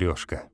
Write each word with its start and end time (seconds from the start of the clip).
трешка. 0.00 0.44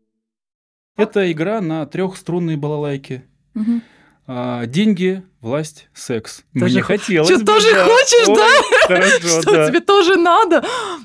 Это 0.96 1.30
игра 1.30 1.60
на 1.60 1.86
трехструнной 1.86 2.56
балалайке. 2.56 3.24
Мгм. 3.54 3.82
А, 4.26 4.66
деньги, 4.66 5.22
власть, 5.40 5.88
секс. 5.94 6.42
Тоже 6.58 6.74
Мне 6.74 6.82
хо- 6.82 6.86
хотелось 6.88 7.28
Чё, 7.28 7.38
бы, 7.38 7.44
тоже 7.44 7.70
да. 7.72 7.84
хочешь, 7.84 8.28
Ой, 8.28 8.34
да? 8.36 8.86
Хорошо, 8.88 9.42
Что 9.42 9.50
да. 9.52 9.68
тебе 9.68 9.80
тоже 9.80 10.16
надо? 10.16 10.64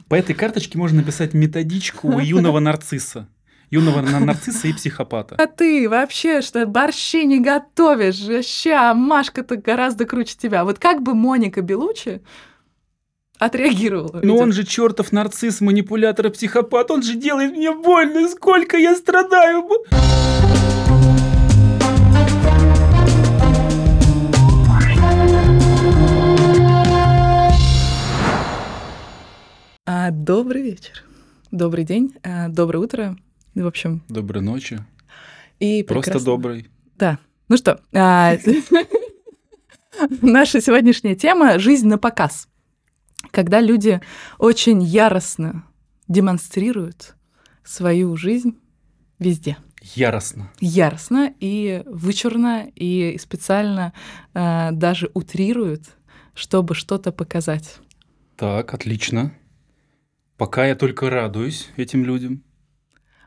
По 0.09 0.16
этой 0.16 0.34
карточке 0.34 0.80
можно 0.80 0.98
написать 1.02 1.36
методичку 1.36 2.18
юного 2.20 2.59
нарцисса. 2.59 3.27
Юного 3.70 4.02
на- 4.02 4.20
нарцисса 4.20 4.68
и 4.70 4.73
психопата. 4.73 5.36
А 5.38 5.46
ты 5.46 5.88
вообще 5.88 6.42
что, 6.42 6.66
борщи 6.66 7.23
не 7.26 7.39
готовишь? 7.39 8.44
Ща, 8.46 8.96
Машка-то 8.96 9.55
гораздо 9.58 10.05
круче 10.05 10.36
тебя. 10.36 10.64
Вот 10.66 10.80
как 10.80 11.04
бы 11.04 11.14
Моника 11.14 11.62
Белучи 11.62 12.21
отреагировала? 13.42 14.20
Ну 14.23 14.34
Ведь 14.34 14.42
он 14.42 14.52
же 14.52 14.64
чертов 14.64 15.12
нарцисс, 15.12 15.62
манипулятор 15.62 16.28
и 16.28 16.30
психопат. 16.30 16.92
Он 16.92 17.02
же 17.02 17.16
делает 17.16 17.52
мне 17.54 17.71
больно. 17.74 18.29
Сколько 18.29 18.78
я 18.78 18.96
страдаю. 18.96 19.68
А, 29.86 30.12
добрый 30.12 30.62
вечер. 30.62 31.04
Добрый 31.51 31.84
день, 31.84 32.14
а, 32.23 32.48
доброе 32.48 32.80
утро. 32.80 33.17
В 33.56 33.67
общем, 33.67 34.02
Доброй 34.08 34.42
ночи. 34.42 34.80
и 35.59 35.84
Просто 35.84 36.12
прекрасно. 36.12 36.26
добрый. 36.26 36.70
Да. 36.98 37.20
Ну 37.50 37.58
что, 37.58 37.81
а, 37.94 38.38
наша 40.22 40.62
сегодняшняя 40.62 41.16
тема— 41.16 41.59
жизнь 41.59 41.88
на 41.88 41.98
показ. 41.98 42.48
Когда 43.30 43.61
люди 43.61 44.02
очень 44.39 44.81
яростно 44.81 45.64
демонстрируют 46.08 47.16
свою 47.64 48.17
жизнь 48.17 48.58
везде. 49.20 49.58
Яростно. 49.82 50.52
Яростно 50.59 51.34
и 51.40 51.84
вычурно, 51.86 52.68
и 52.76 53.18
специально 53.20 53.94
а, 54.34 54.72
даже 54.72 55.10
утрируют, 55.14 55.84
чтобы 56.34 56.76
что-то 56.76 57.12
показать. 57.12 57.78
Так, 58.36 58.73
отлично. 58.73 59.34
Пока 60.38 60.66
я 60.66 60.76
только 60.76 61.10
радуюсь 61.10 61.70
этим 61.78 62.04
людям. 62.04 62.44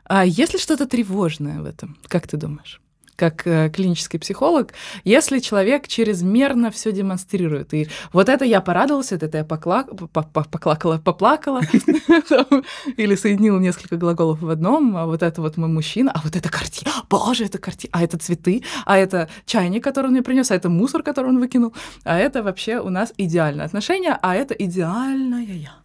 А 0.03 0.25
есть 0.25 0.53
ли 0.53 0.59
что-то 0.59 0.85
тревожное 0.85 1.61
в 1.61 1.65
этом? 1.65 1.97
Как 2.07 2.27
ты 2.27 2.37
думаешь? 2.37 2.81
Как 3.15 3.47
э, 3.47 3.69
клинический 3.69 4.19
психолог, 4.19 4.73
если 5.05 5.39
человек 5.39 5.87
чрезмерно 5.87 6.69
все 6.69 6.91
демонстрирует, 6.91 7.73
и 7.73 7.87
вот 8.11 8.27
это 8.27 8.43
я 8.43 8.59
порадовался, 8.59 9.15
это 9.15 9.37
я 9.37 9.43
покла- 9.43 9.85
по- 10.07 10.23
по- 10.23 10.43
поклакала, 10.43 10.97
поплакала, 10.97 11.61
или 12.97 13.15
соединила 13.15 13.59
несколько 13.59 13.95
глаголов 13.95 14.41
в 14.41 14.49
одном, 14.49 14.97
а 14.97 15.05
вот 15.05 15.23
это 15.23 15.41
вот 15.41 15.55
мой 15.57 15.69
мужчина, 15.69 16.11
а 16.13 16.19
вот 16.23 16.35
это 16.35 16.49
картина, 16.49 16.91
боже, 17.09 17.45
это 17.45 17.57
картина, 17.57 17.91
а 17.93 18.03
это 18.03 18.17
цветы, 18.17 18.63
а 18.85 18.97
это 18.97 19.29
чайник, 19.45 19.83
который 19.83 20.07
он 20.07 20.11
мне 20.11 20.21
принес, 20.21 20.51
а 20.51 20.55
это 20.55 20.69
мусор, 20.69 21.01
который 21.01 21.27
он 21.29 21.39
выкинул, 21.39 21.73
а 22.03 22.17
это 22.17 22.43
вообще 22.43 22.79
у 22.79 22.89
нас 22.89 23.13
идеальное 23.17 23.65
отношение, 23.65 24.17
а 24.21 24.35
это 24.35 24.53
идеальная 24.53 25.45
я. 25.45 25.75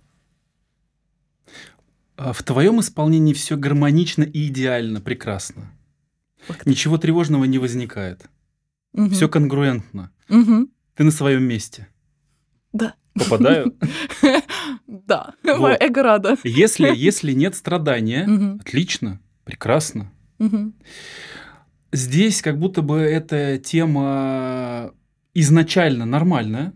А 2.16 2.32
В 2.32 2.42
твоем 2.42 2.80
исполнении 2.80 3.32
все 3.32 3.56
гармонично 3.56 4.24
и 4.24 4.48
идеально, 4.48 5.00
прекрасно. 5.00 5.70
Ничего 6.64 6.98
тревожного 6.98 7.44
не 7.44 7.58
возникает. 7.58 8.26
Мгм. 8.92 9.10
Все 9.10 9.28
конгруентно. 9.28 10.10
Мгм. 10.28 10.70
Ты 10.96 11.04
на 11.04 11.10
своем 11.10 11.44
месте. 11.44 11.88
Да. 12.72 12.94
Попадаю? 13.14 13.74
Да, 14.86 15.34
мое 15.44 15.76
эго 15.78 16.02
рада. 16.02 16.36
Если, 16.44 16.92
если 16.96 17.32
нет 17.32 17.54
страдания, 17.54 18.28
отлично, 18.60 19.20
прекрасно. 19.44 20.12
Здесь 21.92 22.42
как 22.42 22.58
будто 22.58 22.82
бы 22.82 22.98
эта 22.98 23.58
тема 23.58 24.92
изначально 25.34 26.06
нормальная. 26.06 26.72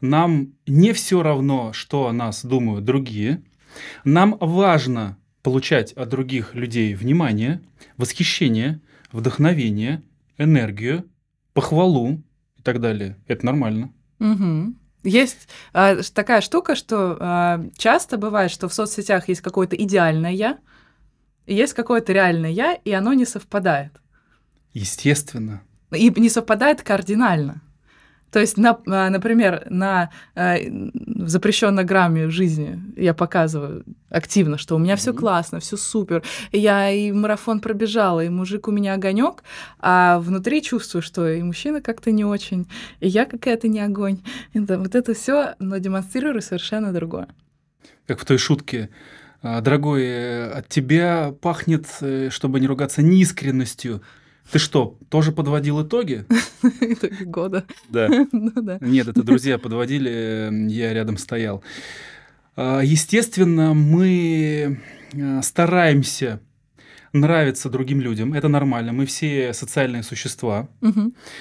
Нам 0.00 0.54
не 0.66 0.92
все 0.92 1.22
равно, 1.22 1.72
что 1.72 2.06
о 2.06 2.12
нас 2.12 2.44
думают 2.44 2.84
другие. 2.84 3.42
Нам 4.04 4.36
важно 4.40 5.18
получать 5.46 5.92
от 5.92 6.08
других 6.08 6.56
людей 6.56 6.94
внимание, 6.94 7.62
восхищение, 7.96 8.80
вдохновение, 9.12 10.02
энергию, 10.38 11.08
похвалу 11.52 12.20
и 12.56 12.62
так 12.62 12.80
далее. 12.80 13.16
Это 13.28 13.46
нормально. 13.46 13.92
Мгм. 14.18 14.76
Есть 15.04 15.46
а, 15.72 16.02
такая 16.12 16.40
штука, 16.40 16.74
что 16.74 17.16
а, 17.20 17.64
часто 17.78 18.18
бывает, 18.18 18.50
что 18.50 18.68
в 18.68 18.74
соцсетях 18.74 19.28
есть 19.28 19.40
какое-то 19.40 19.76
идеальное 19.76 20.32
я, 20.32 20.58
и 21.46 21.54
есть 21.54 21.74
какое-то 21.74 22.12
реальное 22.12 22.50
я, 22.50 22.72
и 22.72 22.90
оно 22.90 23.12
не 23.12 23.24
совпадает. 23.24 23.92
Естественно. 24.72 25.62
И 25.92 26.12
не 26.16 26.28
совпадает 26.28 26.82
кардинально. 26.82 27.62
То 28.36 28.40
есть, 28.40 28.58
на- 28.58 28.78
а, 28.86 29.08
например, 29.08 29.66
на 29.70 30.10
а, 30.34 30.56
в 30.58 31.26
запрещенной 31.26 31.84
грамме 31.84 32.28
жизни 32.28 32.78
я 32.94 33.14
показываю 33.14 33.82
активно, 34.10 34.58
что 34.58 34.76
у 34.76 34.78
меня 34.78 34.96
все 34.96 35.12
Мгм. 35.12 35.20
классно, 35.20 35.58
все 35.58 35.78
супер. 35.78 36.22
И 36.52 36.58
я 36.58 36.90
и 36.90 37.12
марафон 37.12 37.60
пробежала, 37.60 38.22
и 38.22 38.28
мужик 38.28 38.68
у 38.68 38.72
меня 38.72 38.92
огонек, 38.92 39.42
а 39.80 40.18
внутри 40.18 40.60
чувствую, 40.60 41.00
что 41.00 41.26
и 41.26 41.42
мужчина 41.42 41.80
как-то 41.80 42.10
не 42.10 42.26
очень, 42.26 42.68
и 43.00 43.08
я 43.08 43.24
какая-то 43.24 43.68
не 43.68 43.80
огонь. 43.80 44.18
Это, 44.52 44.78
вот 44.78 44.94
это 44.94 45.14
все, 45.14 45.54
но 45.58 45.78
демонстрирую 45.78 46.42
совершенно 46.42 46.92
другое. 46.92 47.28
Как 48.06 48.20
в 48.20 48.26
той 48.26 48.36
шутке. 48.36 48.90
Дорогой, 49.42 50.02
э, 50.04 50.50
от 50.50 50.68
тебя 50.68 51.32
пахнет, 51.40 51.86
э, 52.02 52.28
чтобы 52.30 52.60
не 52.60 52.66
ругаться, 52.66 53.00
неискренностью. 53.00 54.02
Ты 54.50 54.58
что, 54.58 54.96
тоже 55.08 55.32
подводил 55.32 55.82
итоги? 55.82 56.24
Итоги 56.80 57.24
года. 57.24 57.64
Да. 57.88 58.08
Ну 58.32 58.52
да. 58.62 58.78
Нет, 58.80 59.08
это 59.08 59.22
друзья 59.22 59.58
подводили, 59.58 60.10
э, 60.10 60.66
я 60.68 60.94
рядом 60.94 61.16
стоял. 61.16 61.62
А, 62.54 62.80
Естественно, 62.80 63.74
мы 63.74 64.80
э, 65.12 65.42
стараемся 65.42 66.40
нравиться 67.12 67.70
другим 67.70 68.00
людям. 68.00 68.34
Это 68.34 68.48
нормально. 68.48 68.92
Мы 68.92 69.06
все 69.06 69.52
социальные 69.52 70.02
существа. 70.02 70.68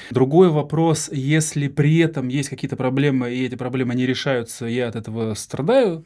Другой 0.09 0.49
вопрос, 0.49 1.09
если 1.11 1.67
при 1.67 1.97
этом 1.97 2.27
есть 2.27 2.49
какие-то 2.49 2.75
проблемы, 2.75 3.33
и 3.33 3.45
эти 3.45 3.55
проблемы 3.55 3.93
не 3.95 4.05
решаются, 4.05 4.65
я 4.65 4.87
от 4.87 4.95
этого 4.95 5.33
страдаю, 5.33 6.05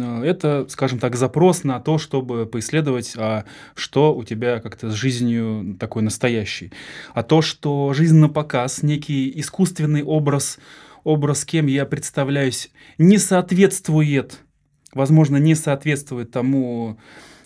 это, 0.00 0.66
скажем 0.68 0.98
так, 0.98 1.16
запрос 1.16 1.64
на 1.64 1.80
то, 1.80 1.98
чтобы 1.98 2.46
поисследовать, 2.46 3.14
а 3.16 3.44
что 3.74 4.14
у 4.14 4.24
тебя 4.24 4.60
как-то 4.60 4.90
с 4.90 4.94
жизнью 4.94 5.76
такой 5.78 6.02
настоящий. 6.02 6.72
А 7.14 7.22
то, 7.22 7.42
что 7.42 7.92
жизнь 7.92 8.16
на 8.16 8.28
показ, 8.28 8.82
некий 8.82 9.32
искусственный 9.40 10.02
образ, 10.02 10.58
образ, 11.04 11.44
кем 11.44 11.66
я 11.66 11.84
представляюсь, 11.84 12.70
не 12.98 13.18
соответствует, 13.18 14.40
возможно, 14.94 15.36
не 15.36 15.54
соответствует 15.54 16.30
тому, 16.30 16.98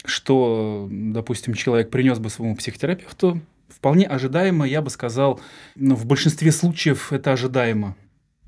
что, 0.05 0.89
допустим, 0.91 1.55
человек 1.55 1.91
принес 1.91 2.19
бы 2.19 2.31
своему 2.31 2.57
психотерапевту, 2.57 3.41
вполне 3.69 4.07
ожидаемо, 4.07 4.67
я 4.67 4.83
бы 4.83 4.91
сказал, 4.91 5.41
ну, 5.75 5.95
в 5.95 6.07
большинстве 6.07 6.53
случаев 6.53 7.13
это 7.13 7.33
ожидаемо, 7.33 7.97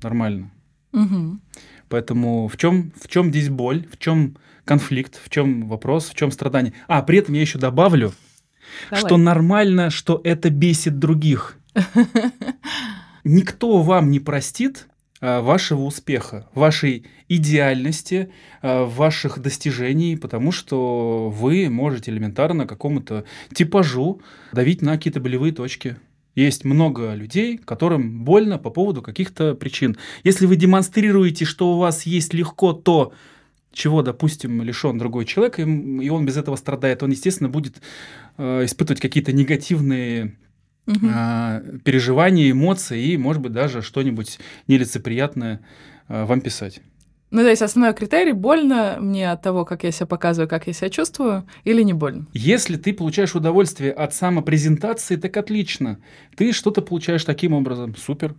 нормально. 0.01 0.51
Мгм. 0.91 1.41
Поэтому 1.89 2.47
в 2.47 2.57
чем, 2.57 2.91
в 3.01 3.07
чем 3.07 3.29
здесь 3.29 3.49
боль, 3.49 3.87
в 3.91 3.97
чем 3.97 4.37
конфликт, 4.63 5.19
в 5.23 5.29
чем 5.29 5.67
вопрос, 5.67 6.09
в 6.09 6.15
чем 6.15 6.31
страдание. 6.31 6.73
А, 6.87 7.01
при 7.01 7.17
этом 7.17 7.33
я 7.33 7.41
еще 7.41 7.57
добавлю, 7.57 8.13
Давай. 8.89 9.03
что 9.03 9.17
нормально, 9.17 9.89
что 9.89 10.21
это 10.23 10.51
бесит 10.51 10.99
других. 10.99 11.57
Никто 13.23 13.81
вам 13.81 14.11
не 14.11 14.19
простит 14.19 14.87
а, 15.21 15.41
вашего 15.41 15.81
успеха, 15.81 16.47
вашей 16.53 17.07
идеальности, 17.27 18.31
а, 18.61 18.85
ваших 18.85 19.39
достижений, 19.39 20.15
потому 20.15 20.51
что 20.51 21.29
вы 21.29 21.69
можете 21.69 22.11
элементарно 22.11 22.67
какому-то 22.67 23.25
типажу 23.53 24.21
давить 24.53 24.83
на 24.83 24.93
какие-то 24.95 25.19
болевые 25.19 25.51
точки. 25.51 25.97
Есть 26.35 26.63
много 26.63 27.13
людей, 27.15 27.57
которым 27.57 28.23
больно 28.23 28.57
по 28.57 28.69
поводу 28.69 29.01
каких-то 29.01 29.55
причин. 29.55 29.97
Если 30.23 30.45
вы 30.45 30.55
демонстрируете, 30.55 31.45
что 31.45 31.73
у 31.73 31.77
вас 31.77 32.05
есть 32.05 32.33
легко 32.33 32.73
то, 32.73 33.13
чего, 33.71 34.01
допустим, 34.01 34.61
лишен 34.61 34.97
другой 34.97 35.25
человек, 35.25 35.59
и 35.59 36.09
он 36.09 36.25
без 36.25 36.37
этого 36.37 36.55
страдает, 36.55 37.03
он, 37.03 37.11
естественно, 37.11 37.49
будет 37.49 37.81
э, 38.37 38.65
испытывать 38.65 39.01
какие-то 39.01 39.31
негативные 39.31 40.37
а, 41.13 41.61
переживания, 41.83 42.51
эмоции 42.51 43.11
и, 43.11 43.17
может 43.17 43.41
быть, 43.41 43.51
даже 43.51 43.81
что-нибудь 43.81 44.39
нелицеприятное 44.67 45.61
а, 46.07 46.25
вам 46.25 46.41
писать. 46.41 46.81
Ну, 47.31 47.41
то 47.41 47.49
есть 47.49 47.61
основной 47.61 47.93
критерий, 47.93 48.33
больно 48.33 48.97
мне 48.99 49.31
от 49.31 49.41
того, 49.41 49.63
как 49.63 49.83
я 49.83 49.91
себя 49.91 50.07
показываю, 50.07 50.49
как 50.49 50.65
я 50.67 50.73
себя 50.73 50.89
чувствую, 50.89 51.45
или 51.63 51.83
не 51.83 51.93
больно? 51.93 52.25
Если 52.33 52.75
ты 52.77 52.93
получаешь 52.93 53.35
удовольствие 53.35 53.91
от 53.91 54.13
самопрезентации, 54.15 55.15
так 55.15 55.37
отлично. 55.37 55.99
Ты 56.35 56.51
что-то 56.53 56.81
получаешь 56.81 57.23
таким 57.23 57.53
образом. 57.53 57.95
Супер. 57.95 58.35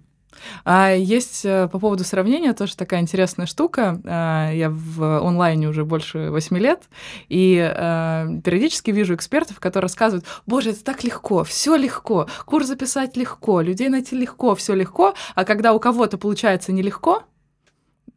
А 0.64 0.92
есть 0.92 1.44
э, 1.44 1.68
по 1.70 1.78
поводу 1.78 2.04
сравнения 2.04 2.52
тоже 2.52 2.76
такая 2.76 3.00
интересная 3.00 3.46
штука. 3.46 4.00
А, 4.04 4.50
я 4.52 4.70
в 4.70 5.26
онлайне 5.26 5.68
уже 5.68 5.84
больше 5.84 6.30
восьми 6.30 6.58
лет, 6.60 6.84
и 7.28 7.58
а, 7.58 8.26
периодически 8.44 8.90
вижу 8.90 9.14
экспертов, 9.14 9.60
которые 9.60 9.86
рассказывают, 9.86 10.24
боже, 10.46 10.70
это 10.70 10.84
так 10.84 11.04
легко, 11.04 11.44
все 11.44 11.76
легко, 11.76 12.28
курс 12.44 12.68
записать 12.68 13.16
легко, 13.16 13.60
людей 13.60 13.88
найти 13.88 14.16
легко, 14.16 14.54
все 14.54 14.74
легко, 14.74 15.14
а 15.34 15.44
когда 15.44 15.72
у 15.74 15.80
кого-то 15.80 16.18
получается 16.18 16.72
нелегко, 16.72 17.24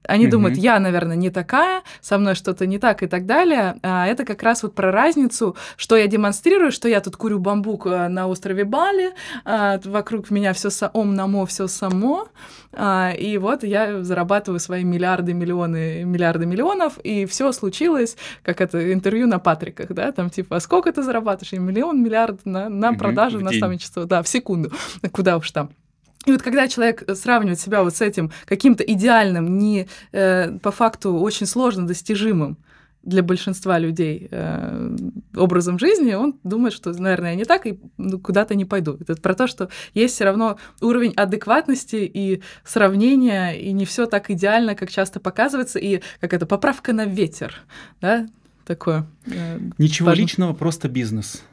они 0.07 0.25
mm-hmm. 0.25 0.29
думают, 0.29 0.57
я, 0.57 0.79
наверное, 0.79 1.15
не 1.15 1.29
такая, 1.29 1.83
со 2.01 2.17
мной 2.17 2.35
что-то 2.35 2.65
не 2.65 2.79
так 2.79 3.03
и 3.03 3.07
так 3.07 3.25
далее. 3.25 3.77
А 3.83 4.07
это 4.07 4.25
как 4.25 4.43
раз 4.43 4.63
вот 4.63 4.75
про 4.75 4.91
разницу, 4.91 5.55
что 5.77 5.95
я 5.95 6.07
демонстрирую, 6.07 6.71
что 6.71 6.87
я 6.87 7.01
тут 7.01 7.15
курю 7.17 7.39
бамбук 7.39 7.87
э, 7.87 8.07
на 8.07 8.27
острове 8.27 8.65
Бали, 8.65 9.13
а, 9.45 9.79
вокруг 9.83 10.31
меня 10.31 10.53
все 10.53 10.69
ом 10.93 11.13
намо, 11.13 11.45
все 11.45 11.67
само, 11.67 12.27
а, 12.73 13.11
и 13.11 13.37
вот 13.37 13.63
я 13.63 14.03
зарабатываю 14.03 14.59
свои 14.59 14.83
миллиарды, 14.83 15.33
миллионы, 15.33 16.03
миллиарды 16.03 16.45
миллионов, 16.45 16.97
и 16.99 17.25
все 17.25 17.51
случилось, 17.51 18.17
как 18.41 18.61
это 18.61 18.93
интервью 18.93 19.27
на 19.27 19.39
Патриках, 19.39 19.89
да, 19.89 20.11
там 20.11 20.29
типа, 20.29 20.57
а 20.57 20.59
сколько 20.59 20.91
ты 20.91 21.03
зарабатываешь? 21.03 21.53
И 21.53 21.59
миллион, 21.59 22.01
миллиард 22.01 22.45
на, 22.45 22.69
на 22.69 22.91
mm-hmm, 22.91 22.97
продажу, 22.97 23.39
на 23.39 23.51
наставничество, 23.51 24.05
да, 24.05 24.23
в 24.23 24.27
секунду, 24.27 24.71
куда 25.11 25.37
уж 25.37 25.51
там. 25.51 25.69
И 26.25 26.31
вот 26.31 26.41
когда 26.41 26.67
человек 26.67 27.03
э, 27.07 27.15
сравнивает 27.15 27.59
себя 27.59 27.83
вот 27.83 27.95
с 27.95 28.01
этим 28.01 28.31
каким-то 28.45 28.83
идеальным, 28.83 29.57
не 29.57 29.87
э, 30.11 30.57
по 30.59 30.71
факту 30.71 31.15
очень 31.15 31.45
сложно 31.45 31.87
достижимым 31.87 32.57
для 33.03 33.21
большинства 33.21 33.77
людей 33.79 34.29
э, 34.31 34.95
образом 35.35 35.77
жизни, 35.77 36.13
он 36.13 36.39
думает, 36.43 36.73
что, 36.73 36.93
наверное, 36.93 37.31
я 37.31 37.35
не 37.35 37.43
так 37.43 37.67
и 37.67 37.77
ну, 37.97 38.17
куда-то 38.17 38.55
не 38.55 38.63
пойду. 38.63 38.97
Это 38.99 39.15
про 39.15 39.33
то, 39.35 39.47
что 39.47 39.69
есть 39.93 40.15
все 40.15 40.23
равно 40.23 40.57
уровень 40.79 41.11
адекватности 41.11 41.97
и 41.97 42.41
сравнения, 42.63 43.51
и 43.51 43.73
не 43.73 43.85
все 43.85 44.05
так 44.05 44.29
идеально, 44.29 44.75
как 44.75 44.89
часто 44.89 45.19
показывается, 45.19 45.79
и 45.79 46.01
как 46.21 46.33
это 46.33 46.45
поправка 46.45 46.93
на 46.93 47.05
ветер, 47.05 47.55
да, 47.99 48.27
такое. 48.65 49.05
Э, 49.25 49.59
Ничего 49.77 50.07
важно. 50.07 50.21
личного, 50.21 50.53
просто 50.53 50.87
бизнес. 50.87 51.43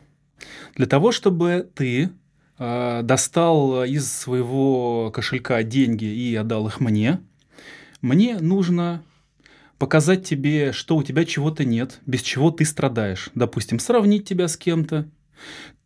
Для 0.76 0.86
того, 0.86 1.10
чтобы 1.10 1.68
ты 1.74 2.10
достал 2.60 3.84
из 3.84 4.12
своего 4.12 5.10
кошелька 5.10 5.62
деньги 5.62 6.04
и 6.04 6.34
отдал 6.36 6.66
их 6.66 6.78
мне, 6.78 7.20
мне 8.02 8.38
нужно 8.38 9.02
показать 9.78 10.26
тебе, 10.26 10.72
что 10.72 10.96
у 10.96 11.02
тебя 11.02 11.24
чего-то 11.24 11.64
нет, 11.64 12.00
без 12.04 12.20
чего 12.20 12.50
ты 12.50 12.66
страдаешь. 12.66 13.30
Допустим, 13.34 13.78
сравнить 13.78 14.28
тебя 14.28 14.46
с 14.46 14.58
кем-то. 14.58 15.08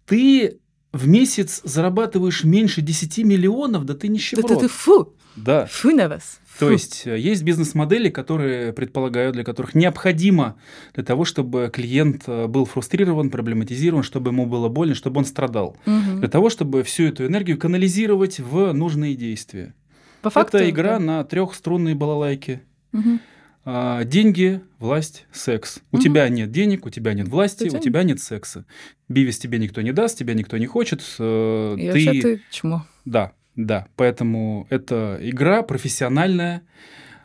Ты 0.05 0.59
в 0.93 1.07
месяц 1.07 1.61
зарабатываешь 1.63 2.43
меньше 2.43 2.83
10 2.83 3.19
миллионов, 3.19 3.85
да 3.85 3.95
ты 3.95 4.09
нищеброд. 4.09 4.49
Да 4.49 4.55
ты, 4.57 4.61
ты 4.63 4.69
фу! 4.69 5.15
Да. 5.37 5.67
Фу 5.67 5.91
на 5.91 6.09
вас. 6.09 6.41
То 6.59 6.71
есть 6.71 7.07
э, 7.07 7.19
есть 7.19 7.43
бизнес-модели, 7.43 8.09
которые 8.11 8.73
предполагают, 8.73 9.35
для 9.35 9.43
которых 9.45 9.75
необходимо 9.75 10.57
для 10.95 11.03
того, 11.03 11.25
чтобы 11.25 11.71
клиент 11.73 12.25
э, 12.29 12.47
был 12.47 12.65
фрустрирован, 12.65 13.31
проблематизирован, 13.31 14.03
чтобы 14.05 14.31
ему 14.31 14.47
было 14.47 14.69
больно, 14.69 14.95
чтобы 14.95 15.19
он 15.19 15.25
страдал. 15.25 15.77
Угу. 15.87 16.21
Для 16.21 16.29
того, 16.29 16.51
чтобы 16.51 16.83
всю 16.85 17.05
эту 17.05 17.27
энергию 17.27 17.59
канализировать 17.59 18.39
в 18.39 18.73
нужные 18.73 19.17
действия. 19.17 19.75
По 20.23 20.31
факту, 20.31 20.59
Это 20.59 20.71
игра 20.71 20.99
да. 20.99 21.01
на 21.01 21.25
трехструнной 21.25 21.95
балалайке. 21.95 22.63
Угу. 22.93 23.19
А, 23.67 24.05
деньги, 24.05 24.61
власть, 24.79 25.27
секс. 25.33 25.81
У 25.91 25.97
Мгм. 25.97 26.05
тебя 26.05 26.29
нет 26.29 26.51
денег, 26.53 26.87
у 26.87 26.91
тебя 26.91 27.15
нет 27.15 27.29
власти, 27.29 27.69
У 27.73 27.77
у 27.77 27.81
тебя 27.81 28.03
нет 28.05 28.21
секса. 28.21 28.67
Бивис 29.09 29.39
тебе 29.39 29.59
никто 29.59 29.81
не 29.81 29.93
даст, 29.93 30.19
тебя 30.19 30.35
никто 30.35 30.57
не 30.59 30.67
хочет. 30.67 31.03
э, 31.19 31.75
И 31.79 31.81
ты... 31.81 31.87
вообще 31.93 32.21
ты 32.21 32.43
чмо. 32.51 32.87
Да, 33.05 33.33
да. 33.57 33.87
Поэтому 33.97 34.67
это 34.71 35.19
игра 35.21 35.63
профессиональная. 35.63 36.63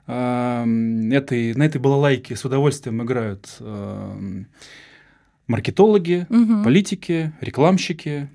Этой, 0.07 1.53
на 1.53 1.63
этой 1.63 1.79
балалайке 1.79 2.35
с 2.35 2.43
удовольствием 2.43 3.03
играют 3.03 3.59
маркетологи, 5.47 6.25
Мгм. 6.29 6.63
политики, 6.63 7.31
рекламщики. 7.41 8.29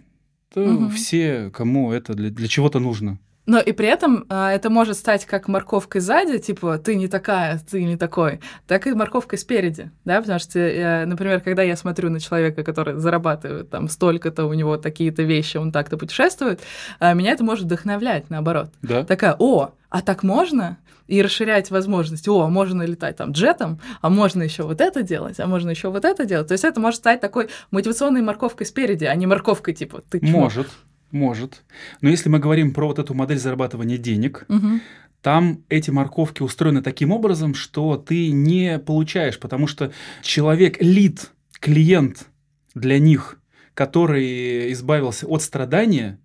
Мгм. 0.56 0.90
все, 0.90 1.50
кому 1.52 1.90
это 1.90 2.14
для, 2.14 2.30
для 2.30 2.46
чего-то 2.46 2.78
нужно. 2.78 3.18
Но 3.46 3.58
и 3.60 3.72
при 3.72 3.88
этом 3.88 4.24
а, 4.28 4.52
это 4.52 4.70
может 4.70 4.96
стать 4.96 5.26
как 5.26 5.48
морковкой 5.48 6.00
сзади, 6.00 6.38
типа 6.38 6.78
ты 6.78 6.96
не 6.96 7.08
такая, 7.08 7.60
ты 7.70 7.84
не 7.84 7.96
такой, 7.96 8.40
так 8.66 8.86
и 8.86 8.94
морковкой 8.94 9.38
спереди, 9.38 9.90
да, 10.04 10.20
потому 10.20 10.38
что, 10.38 10.58
э, 10.58 11.04
например, 11.04 11.40
когда 11.40 11.62
я 11.62 11.76
смотрю 11.76 12.08
на 12.10 12.20
человека, 12.20 12.64
который 12.64 12.94
зарабатывает 12.94 13.68
там 13.68 13.88
столько-то, 13.88 14.46
у 14.46 14.54
него 14.54 14.78
такие-то 14.78 15.22
вещи, 15.22 15.58
он 15.58 15.72
так-то 15.72 15.98
путешествует, 15.98 16.60
а, 17.00 17.12
меня 17.12 17.32
это 17.32 17.44
может 17.44 17.66
вдохновлять, 17.66 18.30
наоборот. 18.30 18.70
Да? 18.80 19.04
Такая, 19.04 19.36
о, 19.38 19.72
а 19.90 20.02
так 20.02 20.22
можно? 20.22 20.78
И 21.06 21.20
расширять 21.20 21.70
возможности. 21.70 22.30
О, 22.30 22.48
можно 22.48 22.82
летать 22.82 23.16
там 23.16 23.32
джетом, 23.32 23.78
а 24.00 24.08
можно 24.08 24.42
еще 24.42 24.62
вот 24.62 24.80
это 24.80 25.02
делать, 25.02 25.38
а 25.38 25.46
можно 25.46 25.68
еще 25.68 25.90
вот 25.90 26.06
это 26.06 26.24
делать. 26.24 26.48
То 26.48 26.52
есть 26.52 26.64
это 26.64 26.80
может 26.80 27.00
стать 27.00 27.20
такой 27.20 27.50
мотивационной 27.70 28.22
морковкой 28.22 28.66
спереди, 28.66 29.04
а 29.04 29.14
не 29.14 29.26
морковкой 29.26 29.74
типа 29.74 30.00
ты 30.08 30.20
чмо. 30.20 30.40
Может, 30.40 30.66
может. 31.14 31.62
Но 32.02 32.10
если 32.10 32.28
мы 32.28 32.38
говорим 32.38 32.72
про 32.74 32.86
вот 32.88 32.98
эту 32.98 33.14
модель 33.14 33.38
зарабатывания 33.38 33.96
денег, 33.96 34.44
Мгм. 34.48 34.80
там 35.22 35.62
эти 35.70 35.90
морковки 35.90 36.42
устроены 36.42 36.82
таким 36.82 37.10
образом, 37.12 37.54
что 37.54 37.96
ты 37.96 38.30
не 38.30 38.78
получаешь, 38.78 39.38
потому 39.38 39.66
что 39.66 39.92
человек, 40.22 40.76
лид, 40.82 41.30
клиент 41.60 42.26
для 42.74 42.98
них, 42.98 43.38
который 43.72 44.70
избавился 44.72 45.26
от 45.26 45.42
страдания, 45.42 46.18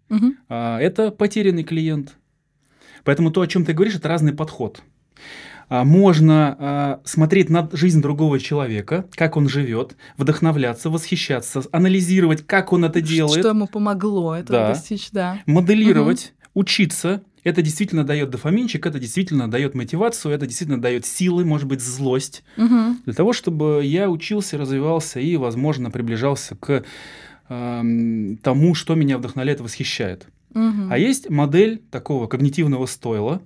а, 0.50 0.80
это 0.80 1.12
потерянный 1.12 1.64
клиент. 1.64 2.16
Поэтому 3.04 3.32
то, 3.32 3.42
о 3.42 3.48
чем 3.48 3.64
ты 3.66 3.74
говоришь, 3.74 3.96
это 3.96 4.10
разный 4.10 4.34
подход. 4.34 4.82
А, 5.70 5.84
Можно 5.86 6.56
а, 6.60 7.02
смотреть 7.06 7.50
на 7.50 7.70
жизнь 7.74 8.02
другого 8.02 8.40
человека, 8.40 9.06
как 9.16 9.38
он 9.38 9.48
живет, 9.48 9.96
вдохновляться, 10.18 10.90
восхищаться, 10.90 11.62
анализировать, 11.72 12.46
как 12.46 12.74
он 12.74 12.86
это 12.86 13.02
делает, 13.02 13.40
Что 13.42 13.50
ему 13.50 13.68
помогло 13.68 14.36
это 14.36 14.52
Да. 14.52 14.68
достичь, 14.70 15.12
да. 15.12 15.40
моделировать, 15.46 16.34
учиться. 16.56 17.22
Это 17.44 17.62
действительно 17.62 18.04
дает 18.04 18.32
дофаминчик, 18.32 18.86
это 18.86 19.00
действительно 19.00 19.50
дает 19.50 19.74
мотивацию, 19.74 20.34
это 20.34 20.46
действительно 20.46 20.82
дает 20.82 21.06
силы, 21.06 21.46
может 21.46 21.68
быть, 21.68 21.82
злость. 21.82 22.44
Мгм. 22.58 23.02
Для 23.06 23.14
того, 23.14 23.32
чтобы 23.32 23.82
я 23.86 24.10
учился, 24.10 24.58
развивался 24.58 25.20
и, 25.22 25.38
возможно, 25.38 25.90
приближался 25.90 26.56
к 26.56 26.84
эм, 27.48 28.38
тому, 28.44 28.76
что 28.76 28.96
меня 28.96 29.18
вдохновляет 29.18 29.62
восхищает. 29.62 30.28
Мгм. 30.54 30.92
А 30.92 30.98
есть 30.98 31.30
модель 31.30 31.82
такого 31.92 32.28
когнитивного 32.28 32.86
стойла, 32.88 33.42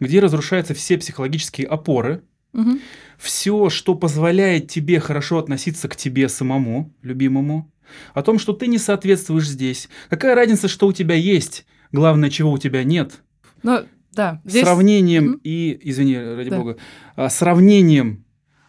где 0.00 0.20
разрушаются 0.20 0.74
все 0.74 0.98
психологические 0.98 1.66
опоры, 1.66 2.22
Мгм. 2.52 2.80
все, 3.18 3.70
что 3.70 3.94
позволяет 3.94 4.68
тебе 4.68 5.00
хорошо 5.00 5.38
относиться 5.38 5.88
к 5.88 5.96
тебе 5.96 6.28
самому, 6.28 6.92
любимому, 7.02 7.70
о 8.14 8.22
том, 8.22 8.38
что 8.38 8.52
ты 8.52 8.66
не 8.66 8.78
соответствуешь 8.78 9.48
здесь. 9.48 9.88
Какая 10.08 10.34
разница, 10.34 10.68
что 10.68 10.86
у 10.86 10.92
тебя 10.92 11.14
есть, 11.14 11.66
главное, 11.92 12.30
чего 12.30 12.50
у 12.52 12.58
тебя 12.58 12.84
нет. 12.84 13.20
Ну, 13.62 13.80
да. 14.12 14.40
Здесь... 14.44 14.62
Сравнением 14.64 15.24
Мгм. 15.24 15.40
и, 15.44 15.78
извини, 15.82 16.16
ради 16.18 16.50
Да. 16.50 16.58
бога, 16.58 16.76
а, 17.16 17.28
сравнением 17.28 18.24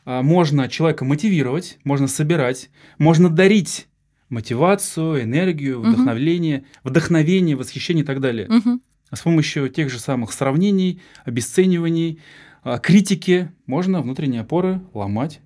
а, 0.06 0.22
можно 0.22 0.68
человека 0.68 1.06
мотивировать, 1.06 1.80
можно 1.86 2.08
собирать, 2.08 2.70
можно 2.98 3.30
дарить 3.30 3.88
мотивацию, 4.30 5.22
энергию, 5.24 5.80
Мгм. 5.80 5.94
вдохновение, 5.94 6.66
вдохновение, 6.84 7.56
восхищение 7.56 8.04
и 8.04 8.06
так 8.08 8.20
далее. 8.20 8.48
Мгм. 8.50 8.82
С 9.14 9.22
помощью 9.22 9.70
тех 9.70 9.90
же 9.92 10.00
самых 10.00 10.34
сравнений, 10.34 11.02
обесцениваний, 11.26 12.20
а, 12.64 12.80
критики 12.80 13.52
можно 13.68 14.02
внутренние 14.02 14.42
опоры 14.42 14.82
ломать. 14.94 15.40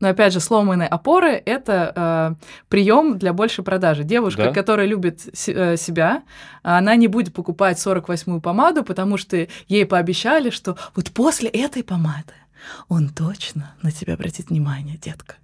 Но 0.00 0.08
опять 0.08 0.32
же, 0.32 0.40
сломанные 0.40 0.88
опоры— 0.88 1.30
это 1.46 2.36
прием 2.68 3.16
для 3.16 3.32
большей 3.32 3.64
продажи. 3.64 4.04
Девушка, 4.04 4.44
Да. 4.46 4.52
которая 4.52 4.86
любит 4.86 5.20
се- 5.32 5.52
э, 5.52 5.76
себя, 5.76 6.24
она 6.62 6.94
не 6.96 7.06
будет 7.08 7.32
покупать 7.32 7.78
48-ю 7.78 8.40
помаду, 8.40 8.82
потому 8.84 9.16
что 9.16 9.46
ей 9.68 9.86
пообещали, 9.86 10.50
что 10.50 10.76
вот 10.94 11.10
после 11.12 11.48
этой 11.48 11.82
помады 11.84 12.34
он 12.88 13.08
точно 13.08 13.74
на 13.82 13.92
тебя 13.92 14.14
обратит 14.14 14.50
внимание, 14.50 14.98
детка. 14.98 15.36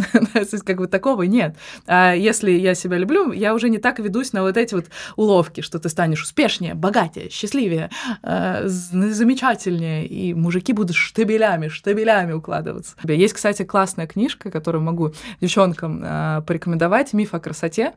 То 0.32 0.38
есть 0.38 0.62
как 0.64 0.78
бы 0.78 0.86
такого 0.86 1.22
нет. 1.22 1.56
А 1.86 2.12
если 2.14 2.50
я 2.50 2.74
себя 2.74 2.98
люблю, 2.98 3.32
я 3.32 3.54
уже 3.54 3.68
не 3.68 3.78
так 3.78 3.98
ведусь 3.98 4.32
на 4.32 4.42
вот 4.42 4.56
эти 4.56 4.74
вот 4.74 4.86
уловки, 5.16 5.60
что 5.60 5.78
ты 5.78 5.88
станешь 5.88 6.22
успешнее, 6.22 6.74
богатее, 6.74 7.30
счастливее, 7.30 7.90
з- 8.22 9.12
замечательнее, 9.12 10.06
и 10.06 10.34
мужики 10.34 10.72
будут 10.72 10.96
штабелями, 10.96 11.68
штабелями 11.68 12.32
укладываться. 12.32 12.96
Есть, 13.04 13.34
кстати, 13.34 13.64
классная 13.64 14.06
книжка, 14.06 14.50
которую 14.50 14.82
могу 14.82 15.12
девчонкам 15.40 16.00
э, 16.02 16.42
порекомендовать, 16.46 17.12
«Миф 17.12 17.34
о 17.34 17.40
красоте». 17.40 17.92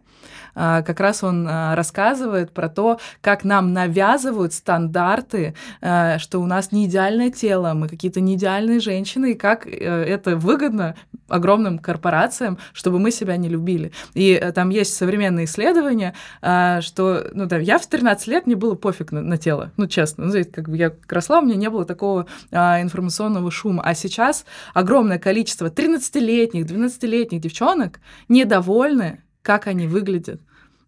А, 0.56 0.82
Как 0.84 1.00
раз 1.00 1.24
он 1.24 1.48
а, 1.50 1.76
рассказывает 1.76 2.52
про 2.52 2.70
то, 2.70 3.00
как 3.22 3.44
нам 3.44 3.74
навязывают 3.74 4.54
стандарты, 4.54 5.56
что 5.80 6.40
у 6.40 6.46
нас 6.46 6.72
не 6.72 6.86
идеальное 6.86 7.32
тело, 7.32 7.74
мы 7.74 7.88
какие-то 7.88 8.22
не 8.22 8.36
идеальные 8.36 8.80
женщины, 8.80 9.32
и 9.32 9.36
как 9.36 9.66
э, 9.68 9.72
это 9.72 10.36
выгодно 10.36 10.96
огромным 11.28 11.80
корпорациям 11.80 11.93
корпорациям, 11.94 12.58
чтобы 12.74 12.98
мы 12.98 13.12
себя 13.12 13.38
не 13.38 13.50
любили. 13.50 13.92
И 14.16 14.32
э, 14.32 14.52
там 14.52 14.70
есть 14.70 14.96
современные 14.96 15.46
исследования, 15.46 16.16
а, 16.42 16.82
что, 16.82 17.30
ну 17.34 17.46
да, 17.46 17.58
я 17.60 17.78
в 17.78 17.86
13 17.86 18.28
лет, 18.28 18.48
мне 18.48 18.56
было 18.56 18.74
пофиг 18.74 19.12
на, 19.12 19.22
на 19.22 19.38
тело, 19.38 19.72
ну 19.78 19.86
честно, 19.86 20.26
ну, 20.26 20.34
как 20.52 20.70
бы 20.70 20.78
я 20.78 20.92
росла, 21.08 21.40
у 21.40 21.46
меня 21.46 21.56
не 21.56 21.70
было 21.70 21.86
такого 21.86 22.26
а, 22.52 22.82
информационного 22.82 23.52
шума, 23.52 23.84
а 23.86 23.94
сейчас 23.94 24.46
огромное 24.74 25.20
количество 25.20 25.68
13-летних, 25.68 26.66
12-летних 26.66 27.42
девчонок 27.42 28.00
недовольны, 28.28 29.22
как 29.44 29.68
они 29.68 29.88
выглядят. 29.88 30.42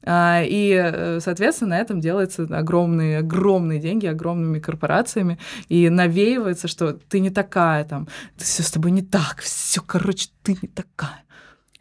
А, 0.05 0.43
и, 0.43 0.71
э, 0.71 1.19
соответственно, 1.19 1.71
на 1.71 1.79
этом 1.79 1.99
делаются 1.99 2.43
огромные, 2.43 3.19
огромные 3.19 3.79
деньги 3.79 4.05
огромными 4.05 4.59
корпорациями, 4.59 5.39
и 5.67 5.89
навеивается, 5.89 6.67
что 6.67 6.93
ты 6.93 7.19
не 7.19 7.31
такая, 7.31 7.83
там, 7.85 8.07
все 8.37 8.63
с 8.63 8.71
тобой 8.71 8.91
не 8.91 9.01
так, 9.01 9.39
все, 9.41 9.81
короче, 9.81 10.29
ты 10.43 10.57
не 10.61 10.67
такая. 10.67 11.23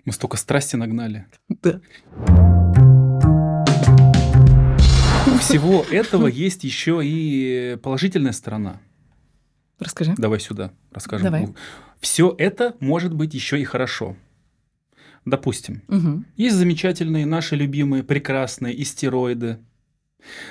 Мы 0.04 0.12
столько 0.12 0.36
страсти 0.36 0.76
нагнали. 0.76 1.26
Да. 1.48 1.80
У 5.26 5.38
всего 5.38 5.84
этого 5.90 6.26
есть 6.26 6.64
еще 6.64 7.00
и 7.02 7.78
положительная 7.82 8.32
сторона. 8.32 8.80
Расскажи. 9.78 10.14
Давай 10.16 10.40
сюда 10.40 10.72
расскажем. 10.92 11.24
Давай. 11.24 11.48
Все 12.00 12.34
это 12.38 12.76
может 12.80 13.14
быть 13.14 13.34
еще 13.34 13.60
и 13.60 13.64
хорошо. 13.64 14.16
Допустим, 15.24 15.82
Угу. 15.88 16.24
есть 16.36 16.56
замечательные 16.56 17.26
наши 17.26 17.56
любимые 17.56 18.02
прекрасные 18.02 18.80
истероиды, 18.82 19.58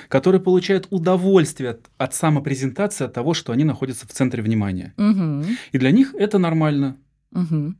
которые 0.08 0.40
получают 0.40 0.86
удовольствие 0.90 1.70
от, 1.70 1.90
от 1.96 2.14
самопрезентации, 2.14 3.04
от 3.04 3.12
того, 3.12 3.34
что 3.34 3.52
они 3.52 3.64
находятся 3.64 4.06
в 4.06 4.10
центре 4.12 4.42
внимания. 4.42 4.94
Угу. 4.96 5.44
И 5.72 5.78
для 5.78 5.90
них 5.90 6.14
это 6.14 6.38
нормально. 6.38 6.96
Угу. 7.32 7.74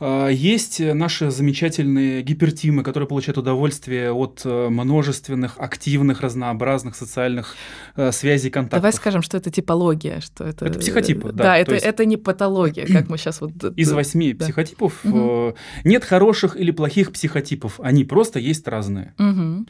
А, 0.00 0.28
Есть 0.28 0.80
наши 0.80 1.30
замечательные 1.30 2.22
гипертимы, 2.22 2.82
которые 2.82 3.08
получают 3.08 3.38
удовольствие 3.38 4.12
от 4.12 4.42
э, 4.44 4.68
множественных, 4.68 5.54
активных, 5.58 6.20
разнообразных 6.20 6.96
социальных 6.96 7.54
э, 7.96 8.10
связей, 8.10 8.50
контактов. 8.50 8.80
Давай 8.80 8.92
скажем, 8.92 9.22
что 9.22 9.36
это 9.36 9.50
типология, 9.50 10.20
что 10.20 10.44
это... 10.44 10.66
Это 10.66 10.78
психотипы, 10.78 11.32
да, 11.32 11.44
Да, 11.44 11.54
то 11.54 11.60
это, 11.60 11.74
есть- 11.74 11.86
это 11.86 12.04
не 12.04 12.16
патология, 12.16 12.86
как 12.86 13.08
мы 13.08 13.18
сейчас 13.18 13.40
вот... 13.40 13.52
Из 13.76 13.92
восьми 13.92 14.32
да. 14.32 14.44
психотипов 14.44 15.00
э, 15.04 15.52
нет 15.84 16.04
хороших 16.04 16.56
или 16.56 16.72
плохих 16.72 17.12
психотипов, 17.12 17.78
они 17.80 18.04
просто 18.04 18.40
есть 18.40 18.66
разные. 18.66 19.14
Мгм. 19.18 19.68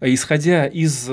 Исходя 0.00 0.66
из 0.66 1.08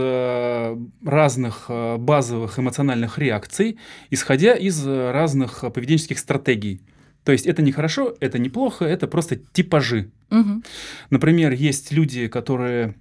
разных 1.06 1.70
базовых 1.70 2.60
эмоциональных 2.60 3.18
реакций, 3.18 3.78
исходя 4.10 4.54
из 4.54 4.86
разных 4.86 5.64
поведенческих 5.74 6.20
стратегий. 6.20 6.82
То 7.24 7.32
есть 7.32 7.46
это 7.46 7.62
не 7.62 7.72
хорошо, 7.72 8.16
это 8.20 8.40
неплохо, 8.40 8.86
это 8.86 9.08
просто 9.08 9.36
типажи. 9.54 10.10
Мгм. 10.30 10.64
Например, 11.10 11.52
есть 11.52 11.92
люди, 11.92 12.28
которые 12.28 12.96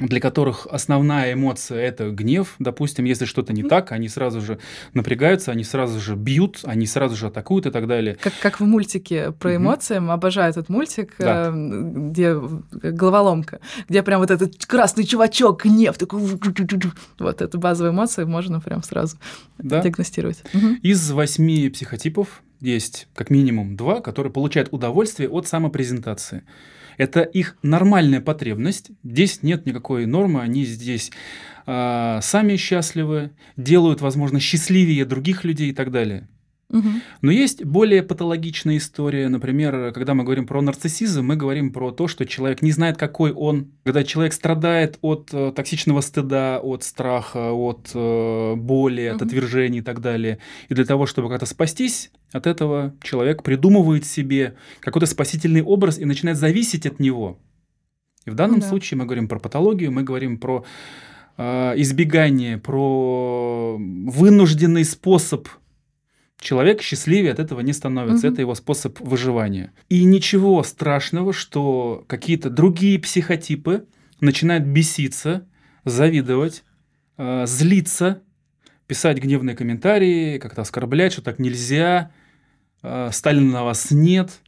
для 0.00 0.20
которых 0.20 0.66
основная 0.68 1.34
эмоция 1.34 1.78
это 1.78 2.10
гнев, 2.10 2.56
допустим, 2.58 3.04
если 3.04 3.26
что-то 3.26 3.52
не 3.52 3.62
так, 3.62 3.92
они 3.92 4.08
сразу 4.08 4.40
же 4.40 4.58
напрягаются, 4.92 5.52
они 5.52 5.62
сразу 5.62 6.00
же 6.00 6.16
бьют, 6.16 6.62
они 6.64 6.84
сразу 6.86 7.14
же 7.14 7.28
атакуют 7.28 7.66
и 7.66 7.70
так 7.70 7.86
далее. 7.86 8.16
Как, 8.20 8.32
как 8.42 8.58
в 8.58 8.64
мультике 8.64 9.30
про 9.30 9.54
эмоции, 9.54 9.96
обожаю 10.10 10.50
этот 10.50 10.68
мультик, 10.68 11.14
Да. 11.16 11.46
э, 11.46 11.52
где 11.54 12.36
головоломка, 12.72 13.60
где 13.88 14.02
прям 14.02 14.20
вот 14.20 14.32
этот 14.32 14.66
красный 14.66 15.04
чувачок, 15.04 15.64
гнев, 15.64 15.96
такой... 15.96 16.20
Вот 17.20 17.40
эту 17.40 17.58
базовую 17.58 17.92
эмоцию 17.92 18.26
можно 18.26 18.60
прям 18.60 18.82
сразу 18.82 19.16
Да? 19.58 19.80
диагностировать. 19.80 20.42
Из 20.82 21.12
восьми 21.12 21.68
психотипов 21.68 22.42
есть 22.64 23.08
как 23.14 23.30
минимум 23.30 23.76
два, 23.76 24.00
которые 24.00 24.32
получают 24.32 24.70
удовольствие 24.72 25.28
от 25.28 25.46
самопрезентации. 25.46 26.44
Это 26.96 27.22
их 27.22 27.56
нормальная 27.62 28.20
потребность. 28.20 28.90
Здесь 29.02 29.42
нет 29.42 29.66
никакой 29.66 30.06
нормы, 30.06 30.40
они 30.40 30.64
здесь 30.64 31.10
а, 31.66 32.20
сами 32.20 32.56
счастливы, 32.56 33.30
делают, 33.56 34.00
возможно, 34.00 34.40
счастливее 34.40 35.04
других 35.04 35.44
людей 35.44 35.70
и 35.70 35.74
так 35.74 35.90
далее. 35.90 36.28
Но 36.70 37.30
есть 37.30 37.64
более 37.64 38.02
патологичная 38.02 38.78
история. 38.78 39.28
Например, 39.28 39.92
когда 39.92 40.14
мы 40.14 40.24
говорим 40.24 40.46
про 40.46 40.60
нарциссизм, 40.60 41.24
мы 41.24 41.36
говорим 41.36 41.72
про 41.72 41.92
то, 41.92 42.08
что 42.08 42.26
человек 42.26 42.62
не 42.62 42.72
знает, 42.72 42.96
какой 42.96 43.32
он. 43.32 43.70
Когда 43.84 44.02
человек 44.02 44.32
страдает 44.32 44.98
от 45.00 45.28
э, 45.32 45.52
токсичного 45.54 46.00
стыда, 46.00 46.58
от 46.60 46.82
страха, 46.82 47.52
от 47.52 47.90
э, 47.94 48.54
боли, 48.56 49.02
от 49.02 49.16
Мгм. 49.20 49.26
отвержений 49.26 49.78
и 49.78 49.82
так 49.82 50.00
далее. 50.00 50.38
И 50.68 50.74
для 50.74 50.84
того, 50.84 51.06
чтобы 51.06 51.28
как-то 51.28 51.46
спастись 51.46 52.10
от 52.32 52.46
этого, 52.46 52.94
человек 53.02 53.42
придумывает 53.44 54.04
себе 54.04 54.56
какой-то 54.80 55.06
спасительный 55.06 55.62
образ 55.62 55.98
и 55.98 56.04
начинает 56.04 56.38
зависеть 56.38 56.86
от 56.86 56.98
него. 56.98 57.38
И 58.26 58.30
в 58.30 58.34
данном 58.34 58.56
Ну 58.56 58.62
да. 58.62 58.68
случае 58.68 58.98
мы 58.98 59.04
говорим 59.04 59.28
про 59.28 59.38
патологию, 59.38 59.92
мы 59.92 60.02
говорим 60.02 60.38
про 60.38 60.64
э, 61.36 61.72
избегание, 61.76 62.58
про 62.58 63.76
вынужденный 63.78 64.84
способ 64.84 65.46
Человек 66.40 66.82
счастливее 66.82 67.32
от 67.32 67.38
этого 67.38 67.60
не 67.60 67.72
становится. 67.72 68.26
Мгм. 68.26 68.32
Это 68.34 68.42
его 68.42 68.54
способ 68.54 69.00
выживания. 69.00 69.72
И 69.88 70.04
ничего 70.04 70.62
страшного, 70.62 71.32
что 71.32 72.04
какие-то 72.06 72.50
другие 72.50 72.98
психотипы 72.98 73.86
начинают 74.20 74.64
беситься, 74.64 75.46
завидовать, 75.84 76.64
э, 77.16 77.46
злиться, 77.46 78.22
писать 78.86 79.18
гневные 79.18 79.56
комментарии, 79.56 80.38
как-то 80.38 80.62
оскорблять, 80.62 81.12
что 81.12 81.22
так 81.22 81.38
нельзя, 81.38 82.10
э, 82.82 83.10
Сталина 83.12 83.52
на 83.52 83.64
вас 83.64 83.90
нет, 83.90 84.40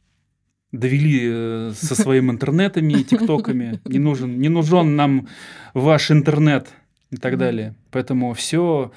довели 0.71 1.21
э, 1.23 1.71
со 1.75 1.95
своими 2.01 2.31
интернетами 2.31 2.93
и 2.93 3.03
тиктоками, 3.03 3.79
не 3.85 3.99
нужен, 3.99 4.39
не 4.39 4.49
нужен 4.49 4.95
нам 4.95 5.27
ваш 5.73 6.11
интернет 6.11 6.67
и 7.09 7.17
так 7.17 7.37
далее. 7.37 7.75
Поэтому 7.91 8.33
все 8.33 8.91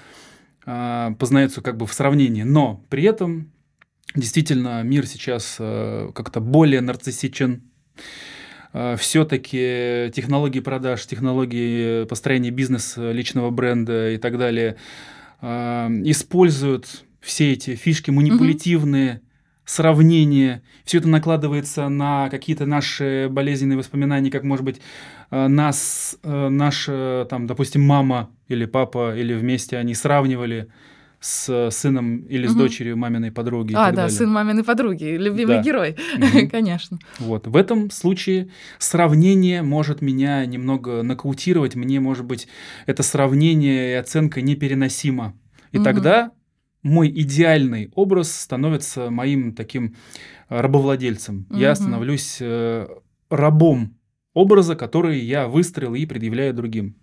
познается 1.19 1.63
как 1.63 1.77
бы 1.77 1.87
в 1.87 1.93
сравнении. 1.93 2.43
Но 2.43 2.85
при 2.89 3.05
этом 3.05 3.53
действительно 4.15 4.83
мир 4.83 5.07
сейчас 5.07 5.57
э, 5.59 6.11
как-то 6.15 6.41
более 6.41 6.81
нарциссичен. 6.81 7.63
Все-таки 8.99 10.13
технологии 10.15 10.61
продаж, 10.61 11.05
технологии 11.05 12.05
построения 12.05 12.51
бизнеса, 12.51 13.11
личного 13.11 13.51
бренда 13.51 14.11
и 14.11 14.17
так 14.17 14.39
далее 14.39 14.77
э, 15.41 15.47
используют 16.05 17.05
все 17.21 17.53
эти 17.53 17.75
фишки 17.75 18.13
манипулятивные, 18.13 19.23
сравнения. 19.71 20.63
Все 20.85 20.99
это 20.99 21.09
накладывается 21.09 21.89
на 21.89 22.29
какие-то 22.29 22.67
наши 22.67 23.29
болезненные 23.31 23.79
воспоминания, 23.79 24.31
как, 24.31 24.43
может 24.43 24.65
быть, 24.65 24.79
э, 24.79 24.81
нас, 25.31 26.19
э, 26.23 26.49
наша, 26.49 27.27
там, 27.31 27.47
допустим, 27.47 27.83
мама 27.83 28.31
или 28.49 28.65
папа, 28.67 29.15
или 29.17 29.35
вместе 29.35 29.77
они 29.79 29.95
сравнивали 29.95 30.69
с 31.21 31.71
сыном 31.71 32.21
или 32.23 32.47
с 32.47 32.51
Мгм. 32.53 32.59
дочерью 32.59 32.97
маминой 32.97 33.31
подруги. 33.31 33.75
А, 33.75 33.91
да, 33.91 33.93
далее. 33.93 34.11
сын 34.11 34.31
маминой 34.31 34.65
подруги, 34.65 35.05
любимый 35.19 35.57
Да. 35.59 35.63
герой, 35.63 35.97
Мгм. 36.17 36.49
конечно. 36.51 36.99
Вот. 37.19 37.47
В 37.47 37.57
этом 37.57 37.91
случае 37.91 38.49
сравнение 38.79 39.63
может 39.63 40.01
меня 40.01 40.47
немного 40.47 41.03
нокаутировать. 41.03 41.77
Мне, 41.77 42.01
может 42.01 42.25
быть, 42.25 42.49
это 42.87 43.03
сравнение 43.03 43.93
и 43.93 43.95
оценка 43.95 44.41
непереносима. 44.41 45.35
И 45.73 45.77
Мгм. 45.77 45.85
тогда 45.85 46.31
мой 46.83 47.09
идеальный 47.11 47.91
образ 47.95 48.35
становится 48.35 49.11
моим 49.11 49.55
таким 49.55 49.95
э, 50.49 50.61
рабовладельцем. 50.61 51.47
Я 51.51 51.69
Мгм. 51.73 51.77
становлюсь 51.77 52.39
э, 52.41 52.89
рабом 53.29 53.95
образа, 54.41 54.75
который 54.75 55.21
я 55.21 55.49
выстроил 55.49 55.95
и 55.95 56.07
предъявляю 56.07 56.55
другим. 56.55 56.95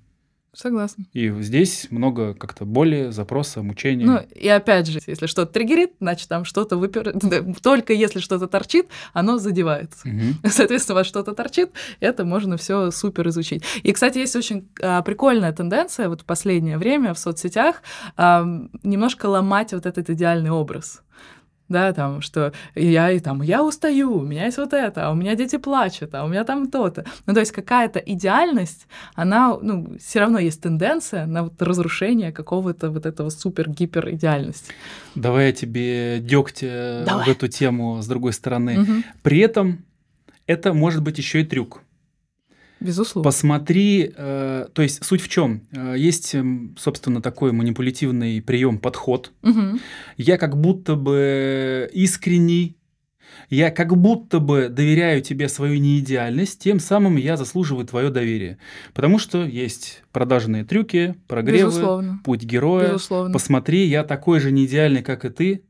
Согласна. 0.58 1.06
И 1.14 1.30
здесь 1.42 1.88
много 1.92 2.34
как-то 2.34 2.66
боли, 2.66 3.12
запроса, 3.12 3.62
мучения. 3.62 4.06
Ну, 4.08 4.20
и 4.34 4.48
опять 4.48 4.88
же, 4.88 5.00
если 5.06 5.28
что-то 5.28 5.54
триггерит, 5.54 5.92
значит, 6.00 6.28
там 6.30 6.46
что-то 6.46 6.78
выпер... 6.78 7.14
Только 7.62 7.94
если 7.94 8.20
что-то 8.20 8.48
торчит, 8.48 8.88
оно 9.14 9.38
задевается. 9.38 10.08
Мгм. 10.08 10.40
Соответственно, 10.50 10.96
у 10.96 10.98
вас 10.98 11.06
что-то 11.06 11.36
торчит, 11.36 11.70
это 12.00 12.26
можно 12.26 12.58
все 12.58 12.90
супер 12.90 13.28
изучить. 13.28 13.64
И, 13.84 13.94
кстати, 13.94 14.18
есть 14.18 14.36
очень 14.36 14.68
а, 14.82 15.04
прикольная 15.04 15.54
тенденция 15.54 16.10
вот 16.10 16.22
в 16.22 16.26
последнее 16.26 16.80
время 16.80 17.14
в 17.14 17.20
соцсетях 17.20 17.84
ам, 18.16 18.72
немножко 18.82 19.28
ломать 19.28 19.74
вот 19.74 19.86
этот 19.86 20.10
идеальный 20.10 20.50
образ. 20.50 21.04
Да, 21.70 21.92
там, 21.92 22.22
что 22.22 22.54
я 22.76 23.12
и 23.12 23.20
там, 23.20 23.42
я 23.42 23.64
устаю, 23.64 24.18
у 24.18 24.22
меня 24.22 24.46
есть 24.46 24.58
вот 24.58 24.74
это, 24.74 25.08
а 25.08 25.12
у 25.12 25.16
меня 25.16 25.36
дети 25.36 25.58
плачут, 25.58 26.16
а 26.16 26.24
у 26.24 26.28
меня 26.28 26.44
там 26.44 26.72
то-то. 26.72 27.06
Ну, 27.26 27.34
то 27.34 27.42
есть 27.42 27.52
какая-то 27.52 28.00
идеальность, 28.00 28.88
она, 29.16 29.58
ну, 29.62 29.98
все 30.00 30.22
равно 30.22 30.40
есть 30.40 30.62
тенденция 30.62 31.26
на 31.26 31.44
вот 31.44 31.62
разрушение 31.62 32.32
какого-то 32.32 32.90
вот 32.90 33.06
этого 33.06 33.30
супер-гипер 33.30 34.12
идеальности. 34.12 34.72
Давай 35.16 35.48
я 35.48 35.52
тебе 35.52 36.20
дегтя 36.22 37.04
Давай. 37.06 37.26
в 37.26 37.28
эту 37.28 37.48
тему 37.48 38.02
с 38.02 38.08
другой 38.08 38.34
стороны. 38.34 38.80
Мгм. 38.80 39.04
При 39.22 39.40
этом 39.40 39.86
это 40.46 40.74
может 40.74 41.04
быть 41.04 41.18
еще 41.18 41.42
и 41.42 41.46
трюк. 41.46 41.82
Безусловно. 42.80 43.28
Посмотри, 43.28 44.12
э, 44.16 44.68
то 44.74 44.82
есть 44.82 45.04
суть 45.04 45.22
в 45.22 45.28
чем? 45.28 45.64
Есть, 45.96 46.36
м, 46.36 46.76
собственно, 46.80 47.22
такой 47.22 47.52
манипулятивный 47.52 48.42
прием, 48.42 48.78
подход. 48.80 49.32
Мгм. 49.42 49.80
Я 50.18 50.38
как 50.38 50.58
будто 50.60 50.96
бы 50.96 51.90
искренний, 51.94 52.78
я 53.50 53.72
как 53.72 53.96
будто 53.98 54.40
бы 54.40 54.68
доверяю 54.70 55.22
тебе 55.22 55.48
свою 55.50 55.80
неидеальность, 55.80 56.60
тем 56.60 56.80
самым 56.80 57.16
я 57.18 57.38
заслуживаю 57.38 57.86
твое 57.86 58.10
доверие. 58.10 58.58
Потому 58.94 59.20
что 59.20 59.46
есть 59.46 60.04
продажные 60.12 60.64
трюки, 60.64 61.16
прогревы, 61.28 61.70
Безусловно. 61.70 62.20
путь 62.24 62.44
героя. 62.44 62.90
Безусловно. 62.90 63.34
Посмотри, 63.34 63.86
я 63.86 64.04
такой 64.04 64.40
же 64.40 64.52
неидеальный, 64.52 65.02
как 65.02 65.26
и 65.26 65.30
ты. 65.30 65.64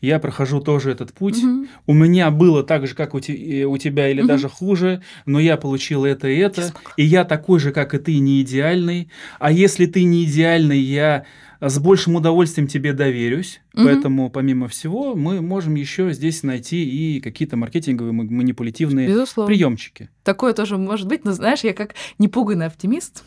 Я 0.00 0.18
прохожу 0.18 0.60
тоже 0.60 0.90
этот 0.90 1.12
путь. 1.12 1.42
Мгм. 1.42 1.68
У 1.86 1.92
меня 1.94 2.30
было 2.30 2.62
так 2.62 2.86
же, 2.86 2.94
как 2.94 3.14
у, 3.14 3.20
те- 3.20 3.34
э, 3.34 3.64
у 3.64 3.76
тебя, 3.78 4.08
или 4.10 4.20
Мгм. 4.20 4.28
даже 4.28 4.48
хуже, 4.48 5.02
но 5.26 5.40
я 5.40 5.56
получил 5.56 6.04
это 6.04 6.28
и 6.28 6.36
это. 6.36 6.72
И 6.96 7.04
я 7.04 7.24
такой 7.24 7.58
же, 7.60 7.72
как 7.72 7.94
и 7.94 7.98
ты, 7.98 8.18
не 8.18 8.42
идеальный. 8.42 9.10
А 9.38 9.50
если 9.52 9.86
ты 9.86 10.04
не 10.04 10.24
идеальный, 10.24 10.78
я 10.78 11.24
с 11.60 11.78
большим 11.80 12.14
удовольствием 12.14 12.68
тебе 12.68 12.92
доверюсь. 12.92 13.60
Мгм. 13.74 13.84
Поэтому, 13.86 14.30
помимо 14.30 14.68
всего, 14.68 15.16
мы 15.16 15.40
можем 15.42 15.74
еще 15.74 16.12
здесь 16.12 16.44
найти 16.44 16.84
и 17.16 17.20
какие-то 17.20 17.56
маркетинговые 17.56 18.12
ма- 18.12 18.24
манипулятивные 18.24 19.08
Безусловно. 19.08 19.48
приемчики. 19.52 20.08
Такое 20.22 20.52
тоже 20.52 20.76
может 20.78 21.08
быть, 21.08 21.24
но 21.24 21.32
знаешь, 21.32 21.60
я 21.64 21.72
как 21.74 21.94
непуганный 22.18 22.66
оптимист, 22.66 23.24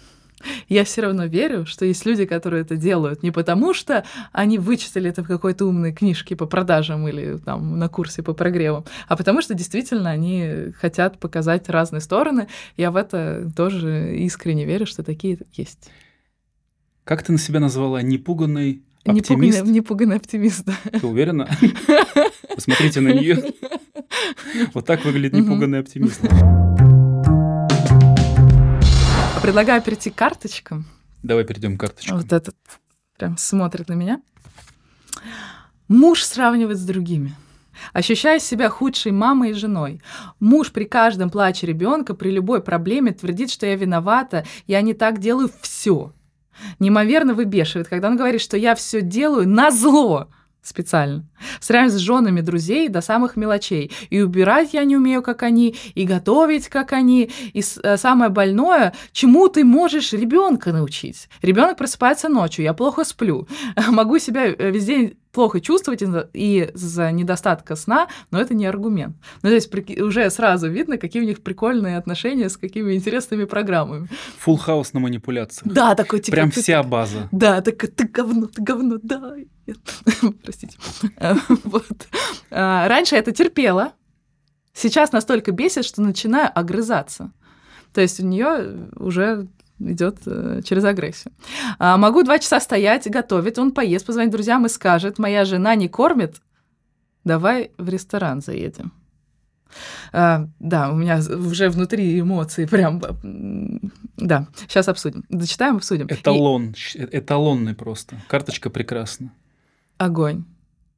я 0.70 0.84
все 0.84 1.02
равно 1.02 1.26
верю, 1.26 1.66
что 1.66 1.86
есть 1.86 2.06
люди, 2.06 2.26
которые 2.26 2.62
это 2.62 2.76
делают 2.76 3.24
не 3.24 3.32
потому, 3.32 3.74
что 3.74 4.04
они 4.32 4.58
вычитали 4.58 5.10
это 5.10 5.24
в 5.24 5.28
какой-то 5.28 5.66
умной 5.66 5.94
книжке 5.94 6.36
по 6.36 6.46
продажам 6.46 7.08
или 7.08 7.38
там 7.38 7.78
на 7.80 7.88
курсе 7.90 8.24
по 8.24 8.34
прогреву, 8.34 8.86
а 9.08 9.16
потому 9.16 9.42
что 9.42 9.54
действительно 9.54 10.10
они 10.10 10.72
хотят 10.80 11.20
показать 11.20 11.70
разные 11.70 12.02
стороны. 12.02 12.48
Я 12.78 12.92
в 12.92 12.96
это 12.96 13.52
тоже 13.56 14.16
искренне 14.18 14.66
верю, 14.66 14.86
что 14.86 15.04
такие 15.04 15.40
есть. 15.54 15.90
Как 17.04 17.24
ты 17.24 17.32
на 17.32 17.38
себя 17.38 17.60
назвала? 17.60 18.02
Непуганный 18.02 18.84
Непуганный, 19.04 19.50
оптимист? 19.50 19.66
непуганный 19.66 20.16
оптимист. 20.18 20.64
да. 20.66 21.00
Ты 21.00 21.08
уверена? 21.08 21.50
Посмотрите 22.56 23.02
на 23.02 23.10
нее. 23.14 23.44
Вот 24.74 24.86
так 24.86 25.04
выглядит 25.06 25.34
непуганный 25.34 25.80
оптимист. 25.80 26.22
Предлагаю 29.42 29.82
перейти 29.82 30.12
к 30.12 30.16
карточкам. 30.16 30.86
Давай 31.24 31.44
перейдем 31.44 31.76
к 31.76 31.82
карточкам. 31.82 32.18
Вот 32.18 32.32
этот 32.32 32.56
прям 33.18 33.38
смотрит 33.38 33.90
на 33.90 33.94
меня. 33.94 34.22
Муж 35.88 36.24
сравнивает 36.24 36.78
с 36.78 36.86
другими. 36.86 37.36
Ощущая 37.92 38.38
себя 38.38 38.70
худшей 38.70 39.12
мамой 39.12 39.50
и 39.50 39.54
женой. 39.54 40.00
Муж 40.40 40.72
при 40.72 40.84
каждом 40.84 41.32
плаче 41.32 41.66
ребенка, 41.66 42.14
при 42.14 42.30
любой 42.30 42.62
проблеме 42.62 43.14
твердит, 43.14 43.50
что 43.50 43.66
я 43.66 43.76
виновата, 43.76 44.46
я 44.68 44.82
не 44.82 44.94
так 44.94 45.20
делаю 45.20 45.50
все. 45.62 46.14
Неимоверно 46.78 47.34
выбешивает, 47.34 47.88
когда 47.88 48.10
он 48.10 48.18
говорит, 48.18 48.42
что 48.42 48.58
я 48.58 48.76
все 48.76 49.02
делаю 49.02 49.50
на 49.50 49.72
зло 49.72 50.30
специально. 50.62 51.26
Сравнивает 51.60 52.00
с 52.00 52.04
женами 52.04 52.42
друзей 52.42 52.88
до 52.88 53.02
самых 53.02 53.36
мелочей. 53.36 53.92
И 54.10 54.22
убирать 54.22 54.74
я 54.74 54.84
не 54.84 54.96
умею, 54.96 55.22
как 55.22 55.44
они, 55.44 55.76
и 55.96 56.06
готовить, 56.06 56.68
как 56.68 56.94
они. 56.94 57.32
И 57.54 57.64
э, 57.84 57.98
самое 57.98 58.30
больное, 58.30 58.94
чему 59.12 59.48
ты 59.48 59.64
можешь 59.64 60.14
ребенка 60.14 60.72
научить? 60.72 61.30
Ребенок 61.42 61.78
просыпается 61.78 62.30
ночью, 62.30 62.64
я 62.64 62.74
плохо 62.74 63.04
сплю, 63.04 63.48
могу 63.88 64.20
себя 64.20 64.46
э, 64.48 64.72
весь 64.72 64.86
день 64.86 65.18
плохо 65.32 65.62
чувствовать 65.62 66.02
из-за- 66.02 67.12
недостатка 67.12 67.76
сна, 67.76 68.08
но 68.32 68.40
это 68.42 68.54
не 68.54 68.66
аргумент. 68.66 69.16
Ну, 69.42 69.50
то 69.50 69.56
есть 69.56 69.74
прики- 69.74 70.02
уже 70.02 70.30
сразу 70.30 70.70
видно, 70.70 70.98
какие 70.98 71.22
у 71.22 71.26
них 71.26 71.42
прикольные 71.42 71.98
отношения 71.98 72.50
с 72.50 72.58
какими 72.58 72.94
интересными 72.94 73.46
программами. 73.46 74.08
Фулл 74.40 74.58
хаус 74.58 74.94
на 74.94 75.00
манипуляциях. 75.00 75.72
Да, 75.74 75.96
такой 75.96 76.20
типа... 76.20 76.36
Прям 76.36 76.52
ты- 76.52 76.62
вся 76.62 76.84
база. 76.84 77.30
да, 77.32 77.62
так 77.62 77.78
ты 77.78 78.08
говно, 78.08 78.48
ты 78.48 78.62
говно, 78.62 78.98
да. 79.02 79.36
Простите. 80.44 80.78
А, 81.18 81.36
Вот. 81.64 82.08
А, 82.50 82.88
Раньше 82.88 83.16
это 83.16 83.32
терпела. 83.32 83.94
Сейчас 84.74 85.12
настолько 85.12 85.52
бесит, 85.52 85.86
что 85.86 86.02
начинаю 86.02 86.50
огрызаться. 86.54 87.32
То 87.94 88.02
есть 88.02 88.20
у 88.22 88.26
нее 88.26 88.90
уже 88.96 89.48
идет 89.90 90.18
э, 90.26 90.62
через 90.64 90.84
агрессию. 90.84 91.34
А, 91.80 91.98
могу 91.98 92.24
два 92.24 92.40
часа 92.40 92.60
стоять, 92.60 93.10
готовить, 93.10 93.58
он 93.58 93.72
поест, 93.72 94.06
позвонит 94.06 94.32
друзьям 94.32 94.66
и 94.66 94.70
скажет, 94.70 95.20
моя 95.20 95.46
жена 95.46 95.76
не 95.76 95.88
кормит, 95.88 96.42
давай 97.24 97.72
в 97.78 97.90
ресторан 97.90 98.42
заедем. 98.42 98.92
А, 100.12 100.48
да, 100.60 100.92
у 100.92 100.96
меня 100.96 101.20
уже 101.20 101.70
внутри 101.70 102.20
эмоции 102.20 102.66
прям... 102.66 103.02
Да, 104.18 104.48
сейчас 104.68 104.88
обсудим. 104.90 105.24
Дочитаем, 105.30 105.78
обсудим. 105.78 106.08
И- 106.08 106.14
Эталон. 106.14 106.74
щ- 106.76 107.08
Эталонный 107.12 107.74
просто. 107.74 108.22
Карточка 108.28 108.70
прекрасна. 108.70 109.32
Огонь. 109.98 110.44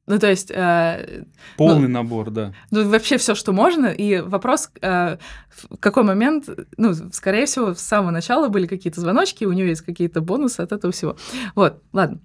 Ну, 0.06 0.18
то 0.18 0.28
есть, 0.28 0.50
э, 0.50 1.24
Полный 1.56 1.88
набор, 1.88 2.30
да. 2.30 2.52
ну, 2.70 2.86
вообще 2.88 3.16
все, 3.16 3.34
что 3.34 3.52
можно. 3.52 3.86
И 3.86 4.20
вопрос, 4.20 4.70
э, 4.82 5.16
в 5.48 5.76
какой 5.78 6.02
момент, 6.02 6.48
ну, 6.76 6.92
скорее 7.12 7.46
всего, 7.46 7.74
с 7.74 7.80
самого 7.80 8.10
начала 8.10 8.48
были 8.48 8.66
какие-то 8.66 9.00
звоночки, 9.00 9.44
у 9.44 9.52
нее 9.52 9.68
есть 9.68 9.82
какие-то 9.82 10.20
бонусы 10.20 10.60
от 10.60 10.72
этого 10.72 10.92
всего. 10.92 11.16
Вот, 11.54 11.82
ладно. 11.92 12.20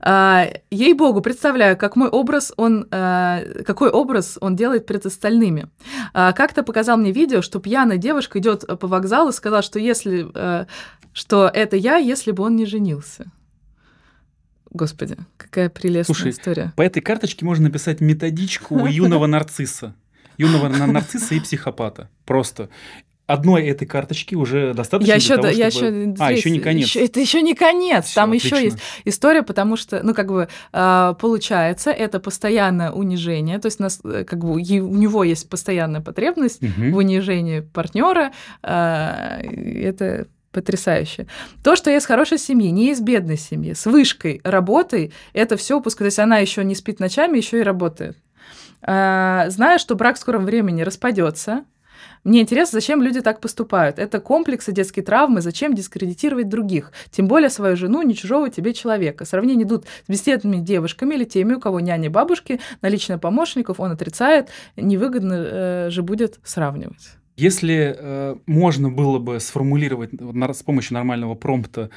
А, 0.00 0.46
Ей-богу, 0.70 1.20
представляю, 1.20 1.76
как 1.76 1.96
мой 1.96 2.08
образ 2.08 2.52
он, 2.56 2.86
э, 2.90 3.62
какой 3.64 3.90
образ 3.90 4.36
он 4.40 4.56
делает 4.56 4.86
перед 4.86 5.06
остальными. 5.06 5.68
А, 6.12 6.32
Как-то 6.32 6.62
показал 6.62 6.96
мне 6.96 7.12
видео, 7.12 7.42
что 7.42 7.60
пьяная 7.60 7.96
девушка 7.96 8.38
идет 8.38 8.66
по 8.78 8.86
вокзалу 8.86 9.30
и 9.30 9.32
сказала, 9.32 9.62
что 9.62 9.78
если, 9.78 10.26
э, 10.34 10.66
что 11.12 11.50
это 11.52 11.76
я, 11.76 11.96
если 11.96 12.32
бы 12.32 12.42
он 12.42 12.56
не 12.56 12.66
женился. 12.66 13.30
Господи, 14.76 15.16
какая 15.36 15.68
прелестная 15.70 16.14
Слушай, 16.14 16.30
история. 16.30 16.72
По 16.76 16.82
этой 16.82 17.00
карточке 17.00 17.44
можно 17.44 17.64
написать 17.64 18.00
методичку 18.00 18.86
юного 18.86 19.26
нарцисса. 19.26 19.94
Юного 20.38 20.68
на- 20.68 20.86
нарцисса 20.86 21.34
и 21.34 21.40
психопата. 21.40 22.08
Просто. 22.24 22.68
Одной 23.26 23.66
этой 23.66 23.86
карточки 23.88 24.36
уже 24.36 24.72
достаточно 24.72 25.10
Я 25.10 25.16
еще, 25.16 25.34
того, 25.34 25.48
я 25.48 25.70
чтобы- 25.72 25.86
еще, 26.12 26.14
А, 26.20 26.30
еще 26.30 26.48
не 26.50 26.60
конец. 26.60 26.94
это 26.94 27.18
еще 27.18 27.42
не 27.42 27.54
конец. 27.56 28.04
Всё, 28.04 28.20
Там 28.20 28.32
еще 28.32 28.54
отлично. 28.54 28.64
есть 28.76 28.78
история, 29.04 29.42
потому 29.42 29.76
что, 29.76 30.00
ну, 30.04 30.14
как 30.14 30.28
бы, 30.28 30.46
а, 30.72 31.14
получается, 31.14 31.90
это 31.90 32.20
постоянное 32.20 32.92
унижение, 32.92 33.58
то 33.58 33.66
есть, 33.66 33.80
нас, 33.80 33.98
э, 34.04 34.22
как 34.24 34.38
бы, 34.44 34.52
у 34.52 34.58
него 34.60 35.24
есть 35.24 35.48
постоянная 35.48 36.00
потребность 36.02 36.62
Мгм. 36.62 36.92
в 36.92 36.96
унижении 36.98 37.60
партнера. 37.60 38.30
Это 38.62 40.26
потрясающе. 40.56 41.26
То, 41.62 41.76
что 41.76 41.90
я 41.90 41.98
из 41.98 42.06
хорошей 42.06 42.38
семьи, 42.38 42.70
не 42.70 42.90
из 42.90 43.00
бедной 43.00 43.36
семьи, 43.36 43.74
с 43.74 43.84
вышкой, 43.84 44.40
работой, 44.42 45.12
это 45.34 45.58
все 45.58 45.76
упуск. 45.76 45.98
То 45.98 46.06
есть 46.06 46.18
она 46.18 46.38
еще 46.38 46.64
не 46.64 46.74
спит 46.74 46.98
ночами, 46.98 47.36
еще 47.36 47.60
и 47.60 47.62
работает. 47.62 48.16
А, 48.80 49.50
Знаю, 49.50 49.78
что 49.78 49.96
брак 49.96 50.16
в 50.16 50.18
скором 50.18 50.46
времени 50.46 50.80
распадется. 50.80 51.64
Мне 52.24 52.40
интересно, 52.40 52.80
зачем 52.80 53.02
люди 53.02 53.20
так 53.20 53.40
поступают. 53.40 53.98
Это 53.98 54.18
комплексы, 54.18 54.72
детские 54.72 55.04
травмы, 55.04 55.42
зачем 55.42 55.74
дискредитировать 55.74 56.48
других? 56.48 56.90
Тем 57.10 57.28
более 57.28 57.50
свою 57.50 57.76
жену, 57.76 58.00
не 58.00 58.14
чужого 58.14 58.48
тебе 58.48 58.72
человека. 58.72 59.26
Сравнения 59.26 59.64
идут 59.64 59.84
с 60.06 60.08
беседными 60.08 60.56
девушками 60.56 61.14
или 61.14 61.24
теми, 61.24 61.54
у 61.54 61.60
кого 61.60 61.80
няни 61.80 62.08
бабушки, 62.08 62.60
наличие 62.80 63.18
помощников, 63.18 63.78
он 63.78 63.92
отрицает. 63.92 64.48
Невыгодно 64.76 65.34
э, 65.34 65.90
же 65.90 66.02
будет 66.02 66.40
сравнивать. 66.42 67.18
Если 67.36 67.94
э, 67.96 68.36
можно 68.46 68.90
было 68.90 69.18
бы 69.18 69.40
сформулировать 69.40 70.12
на- 70.20 70.52
с 70.54 70.62
помощью 70.62 70.94
нормального 70.94 71.34
промпта 71.34 71.90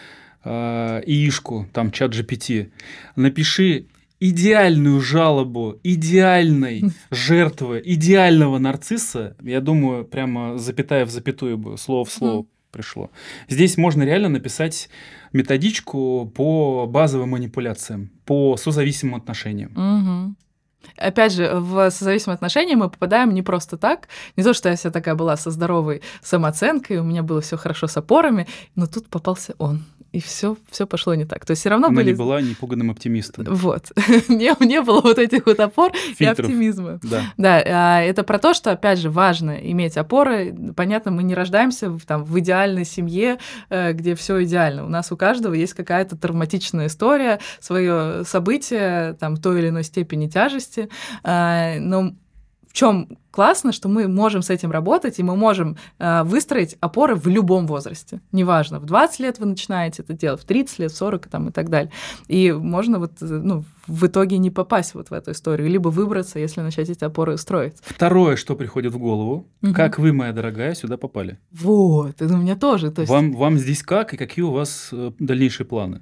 э, 0.43 1.01
ИИшку, 1.05 1.67
там 1.73 1.91
чат 1.91 2.13
GPT, 2.13 2.71
напиши 3.15 3.85
идеальную 4.19 4.99
жалобу 5.01 5.79
идеальной 5.83 6.83
жертвы, 7.11 7.81
идеального 7.85 8.57
нарцисса, 8.59 9.35
я 9.41 9.61
думаю, 9.61 10.03
прямо 10.05 10.57
запятая 10.57 11.05
в 11.05 11.09
запятую 11.09 11.57
бы, 11.57 11.77
слово 11.77 12.03
в 12.05 12.11
слово 12.11 12.39
Мгм. 12.39 12.47
пришло. 12.71 13.09
Здесь 13.47 13.77
можно 13.77 14.03
реально 14.03 14.29
написать 14.29 14.89
методичку 15.31 16.29
по 16.35 16.85
базовым 16.87 17.29
манипуляциям, 17.29 18.09
по 18.25 18.57
созависимым 18.57 19.15
отношениям. 19.15 19.71
Мгм. 19.75 20.35
Опять 20.97 21.33
же, 21.33 21.49
в 21.53 21.89
созависимые 21.91 22.35
отношения 22.35 22.75
мы 22.75 22.89
попадаем 22.89 23.33
не 23.33 23.41
просто 23.41 23.77
так. 23.77 24.07
Не 24.35 24.43
то, 24.43 24.53
что 24.53 24.69
я 24.69 24.75
вся 24.75 24.91
такая 24.91 25.15
была 25.15 25.37
со 25.37 25.51
здоровой 25.51 26.01
самооценкой, 26.21 26.97
у 26.97 27.03
меня 27.03 27.23
было 27.23 27.41
все 27.41 27.57
хорошо 27.57 27.87
с 27.87 27.97
опорами, 27.97 28.47
но 28.75 28.87
тут 28.87 29.07
попался 29.09 29.55
он. 29.57 29.83
И 30.11 30.19
все, 30.19 30.57
все 30.71 30.87
пошло 30.87 31.13
не 31.13 31.25
так. 31.25 31.45
То 31.45 31.51
есть 31.51 31.61
все 31.61 31.69
равно 31.69 31.87
Она 31.87 31.95
были... 31.95 32.11
не 32.11 32.17
была 32.17 32.41
непуганным 32.41 32.89
оптимистом. 32.89 33.45
Вот. 33.47 33.91
не, 34.27 34.53
не 34.65 34.81
было 34.81 35.01
вот 35.01 35.19
этих 35.19 35.45
вот 35.45 35.59
опор 35.59 35.91
и 35.91 36.13
Фильтров. 36.15 36.47
оптимизма. 36.47 36.99
Да. 37.03 37.21
Да, 37.37 37.63
а, 37.65 38.01
это 38.01 38.23
про 38.23 38.39
то, 38.39 38.53
что, 38.53 38.71
опять 38.71 38.99
же, 38.99 39.09
важно 39.09 39.51
иметь 39.51 39.97
опоры. 39.97 40.55
Понятно, 40.75 41.11
мы 41.11 41.23
не 41.23 41.35
рождаемся 41.35 41.89
в, 41.89 42.05
там, 42.05 42.23
в 42.23 42.39
идеальной 42.39 42.85
семье, 42.85 43.37
э, 43.69 43.93
где 43.93 44.15
все 44.15 44.43
идеально. 44.43 44.85
У 44.85 44.89
нас 44.89 45.11
у 45.11 45.17
каждого 45.17 45.53
есть 45.53 45.73
какая-то 45.73 46.15
травматичная 46.17 46.87
история, 46.87 47.39
свое 47.59 48.23
событие 48.25 49.13
там, 49.19 49.37
той 49.37 49.59
или 49.59 49.69
иной 49.69 49.83
степени 49.83 50.27
тяжести. 50.27 50.89
А, 51.23 51.77
Но 51.79 52.13
в 52.69 52.73
чем 52.73 53.17
классно, 53.31 53.71
что 53.71 53.89
мы 53.89 54.07
можем 54.07 54.41
с 54.41 54.49
этим 54.49 54.71
работать, 54.71 55.17
и 55.17 55.23
мы 55.23 55.35
можем 55.35 55.77
э, 55.97 56.23
выстроить 56.23 56.77
опоры 56.81 57.15
в 57.15 57.27
любом 57.27 57.65
возрасте. 57.65 58.21
Неважно, 58.31 58.79
в 58.79 58.85
20 58.85 59.19
лет 59.19 59.39
вы 59.39 59.47
начинаете 59.47 60.03
это 60.03 60.13
делать, 60.13 60.41
в 60.41 60.45
30 60.45 60.79
лет, 60.79 60.91
в 60.91 60.95
40 60.95 61.27
там, 61.27 61.49
и 61.49 61.51
так 61.51 61.69
далее. 61.69 61.91
И 62.27 62.51
можно 62.51 62.99
вот, 62.99 63.13
э, 63.21 63.25
ну, 63.25 63.63
в 63.87 64.05
итоге 64.05 64.37
не 64.37 64.51
попасть 64.51 64.93
вот 64.93 65.09
в 65.09 65.13
эту 65.13 65.31
историю, 65.31 65.67
либо 65.67 65.89
выбраться, 65.89 66.37
если 66.37 66.61
начать 66.61 66.89
эти 66.89 67.03
опоры 67.03 67.37
строить. 67.37 67.77
Второе, 67.81 68.35
что 68.35 68.55
приходит 68.55 68.93
в 68.93 68.99
голову, 68.99 69.47
угу. 69.63 69.73
как 69.73 69.97
вы, 69.97 70.13
моя 70.13 70.31
дорогая, 70.31 70.75
сюда 70.75 70.97
попали? 70.97 71.39
Вот, 71.51 72.21
это 72.21 72.33
у 72.35 72.37
меня 72.37 72.55
тоже. 72.55 72.91
То 72.91 73.01
есть... 73.01 73.11
вам, 73.11 73.33
вам 73.33 73.57
здесь 73.57 73.81
как 73.81 74.13
и 74.13 74.17
какие 74.17 74.43
у 74.43 74.51
вас 74.51 74.89
э, 74.91 75.11
дальнейшие 75.17 75.65
планы? 75.65 76.01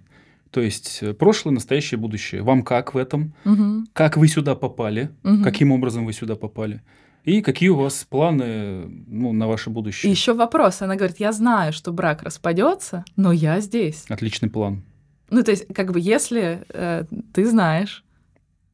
То 0.52 0.62
есть 0.62 1.00
э, 1.02 1.14
прошлое, 1.14 1.54
настоящее, 1.54 1.98
будущее. 1.98 2.42
Вам 2.42 2.64
как 2.64 2.94
в 2.94 2.98
этом? 2.98 3.34
Угу. 3.46 3.88
Как 3.94 4.18
вы 4.18 4.28
сюда 4.28 4.56
попали? 4.56 5.12
Угу. 5.24 5.44
Каким 5.44 5.72
образом 5.72 6.06
вы 6.06 6.14
сюда 6.14 6.36
попали? 6.36 6.82
И 7.24 7.42
какие 7.42 7.70
у 7.70 7.76
вас 7.76 8.06
планы 8.10 8.86
ну, 9.08 9.34
на 9.34 9.48
ваше 9.48 9.70
будущее? 9.70 10.10
И 10.10 10.16
еще 10.16 10.34
вопрос. 10.34 10.82
Она 10.82 10.96
говорит, 10.96 11.20
я 11.20 11.34
знаю, 11.34 11.74
что 11.74 11.92
брак 11.92 12.24
распадется, 12.24 13.04
но 13.18 13.34
я 13.34 13.60
здесь. 13.60 14.06
Отличный 14.08 14.50
план. 14.50 14.84
Ну, 15.30 15.44
то 15.44 15.52
есть, 15.52 15.68
как 15.74 15.92
бы, 15.92 16.00
если 16.00 16.66
э, 16.70 17.04
ты 17.34 17.46
знаешь, 17.46 18.06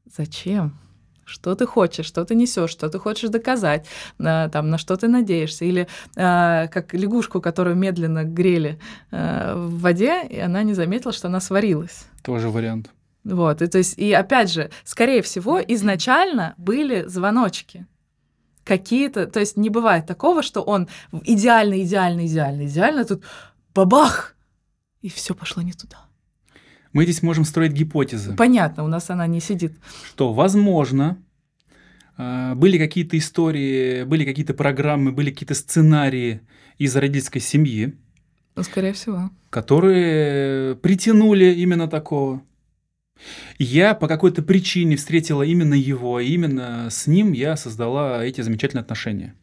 зачем? 0.06 0.78
Что 1.26 1.56
ты 1.56 1.66
хочешь, 1.66 2.06
что 2.06 2.26
ты 2.26 2.36
несешь, 2.36 2.72
что 2.72 2.90
ты 2.90 3.00
хочешь 3.00 3.30
доказать, 3.30 3.86
э, 4.20 4.50
там, 4.52 4.70
на 4.70 4.78
что 4.78 4.96
ты 4.96 5.08
надеешься. 5.08 5.66
Или 5.66 5.88
э, 6.16 6.68
как 6.68 6.94
лягушку, 6.94 7.42
которую 7.42 7.76
медленно 7.76 8.24
грели 8.24 8.80
э, 9.12 9.54
в 9.56 9.80
воде, 9.80 10.24
и 10.28 10.40
она 10.40 10.64
не 10.64 10.74
заметила, 10.74 11.14
что 11.14 11.28
она 11.28 11.40
сварилась. 11.40 12.06
Тоже 12.24 12.50
вариант. 12.50 12.90
Вот, 13.24 13.62
и 13.62 13.68
то 13.68 13.78
есть, 13.78 13.98
и 13.98 14.12
опять 14.12 14.52
же, 14.52 14.70
скорее 14.84 15.22
всего, 15.22 15.60
изначально 15.60 16.56
были 16.58 17.06
звоночки 17.08 17.88
какие-то, 18.66 19.28
то 19.28 19.40
есть 19.40 19.58
не 19.58 19.70
бывает 19.70 20.06
такого, 20.06 20.44
что 20.44 20.62
он 20.62 20.88
идеально, 21.24 21.82
идеально, 21.84 22.26
идеально, 22.26 22.66
идеально, 22.66 23.06
тут 23.06 23.24
бабах, 23.74 24.36
и 25.02 25.10
все 25.10 25.34
пошло 25.34 25.62
не 25.64 25.74
туда. 25.74 25.98
Мы 26.94 27.04
здесь 27.04 27.24
можем 27.24 27.44
строить 27.44 27.74
гипотезы. 27.74 28.36
Понятно, 28.36 28.84
у 28.84 28.88
нас 28.88 29.10
она 29.10 29.26
не 29.28 29.40
сидит. 29.40 29.74
Что, 30.06 30.32
возможно, 30.32 31.18
а, 32.18 32.54
были 32.56 32.78
какие-то 32.78 33.18
истории, 33.18 34.04
были 34.04 34.24
какие-то 34.24 34.54
программы, 34.54 35.12
были 35.12 35.32
какие-то 35.32 35.56
сценарии 35.56 36.42
из 36.78 36.96
родительской 36.96 37.42
семьи. 37.42 37.98
Ну, 38.56 38.64
скорее 38.64 38.94
всего. 38.94 39.32
Которые 39.50 40.76
притянули 40.76 41.46
именно 41.46 41.88
такого. 41.88 42.44
Я 43.58 43.96
по 43.96 44.08
какой-то 44.08 44.44
причине 44.44 44.96
встретила 44.96 45.44
именно 45.44 45.74
его, 45.74 46.20
и 46.20 46.28
именно 46.28 46.90
с 46.92 47.08
ним 47.08 47.32
я 47.32 47.56
создала 47.56 48.24
эти 48.24 48.42
замечательные 48.42 48.82
отношения. 48.82 49.36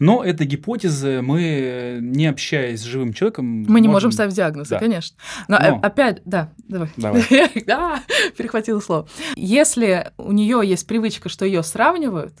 Но 0.00 0.24
это 0.24 0.44
гипотезы, 0.44 1.22
мы, 1.22 1.98
не 2.00 2.26
общаясь 2.26 2.80
с 2.80 2.84
живым 2.84 3.12
человеком... 3.12 3.44
Мы 3.46 3.68
можем... 3.68 3.82
не 3.82 3.88
можем 3.88 4.12
ставить 4.12 4.34
диагнозы, 4.34 4.70
да. 4.70 4.78
конечно. 4.78 5.16
Но, 5.46 5.56
э, 5.56 5.70
Но 5.70 5.80
опять, 5.82 6.22
да, 6.24 6.50
давай. 6.66 6.88
давай. 6.96 7.24
да, 7.66 8.02
перехватила 8.36 8.80
слово. 8.80 9.08
Если 9.36 10.10
у 10.16 10.32
нее 10.32 10.62
есть 10.64 10.86
привычка, 10.86 11.28
что 11.28 11.44
ее 11.44 11.62
сравнивают, 11.62 12.32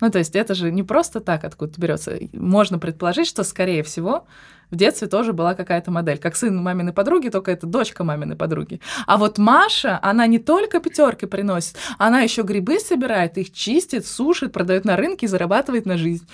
ну, 0.00 0.10
то 0.10 0.18
есть 0.18 0.36
это 0.36 0.54
же 0.54 0.70
не 0.70 0.82
просто 0.82 1.20
так 1.20 1.44
откуда 1.44 1.72
берется. 1.76 2.18
Можно 2.32 2.78
предположить, 2.78 3.26
что, 3.26 3.42
скорее 3.42 3.82
всего, 3.82 4.26
в 4.70 4.76
детстве 4.76 5.08
тоже 5.08 5.32
была 5.32 5.54
какая-то 5.54 5.90
модель. 5.90 6.18
Как 6.18 6.36
сын 6.36 6.56
маминой 6.56 6.92
подруги, 6.92 7.30
только 7.30 7.50
это 7.50 7.66
дочка 7.66 8.04
маминой 8.04 8.36
подруги. 8.36 8.80
А 9.06 9.16
вот 9.16 9.38
Маша, 9.38 9.98
она 10.02 10.26
не 10.26 10.38
только 10.38 10.80
пятерки 10.80 11.26
приносит, 11.26 11.76
она 11.98 12.20
еще 12.20 12.42
грибы 12.42 12.78
собирает, 12.78 13.38
их 13.38 13.52
чистит, 13.52 14.06
сушит, 14.06 14.52
продает 14.52 14.84
на 14.84 14.96
рынке 14.96 15.26
и 15.26 15.28
зарабатывает 15.28 15.86
на 15.86 15.96
жизнь. 15.96 16.28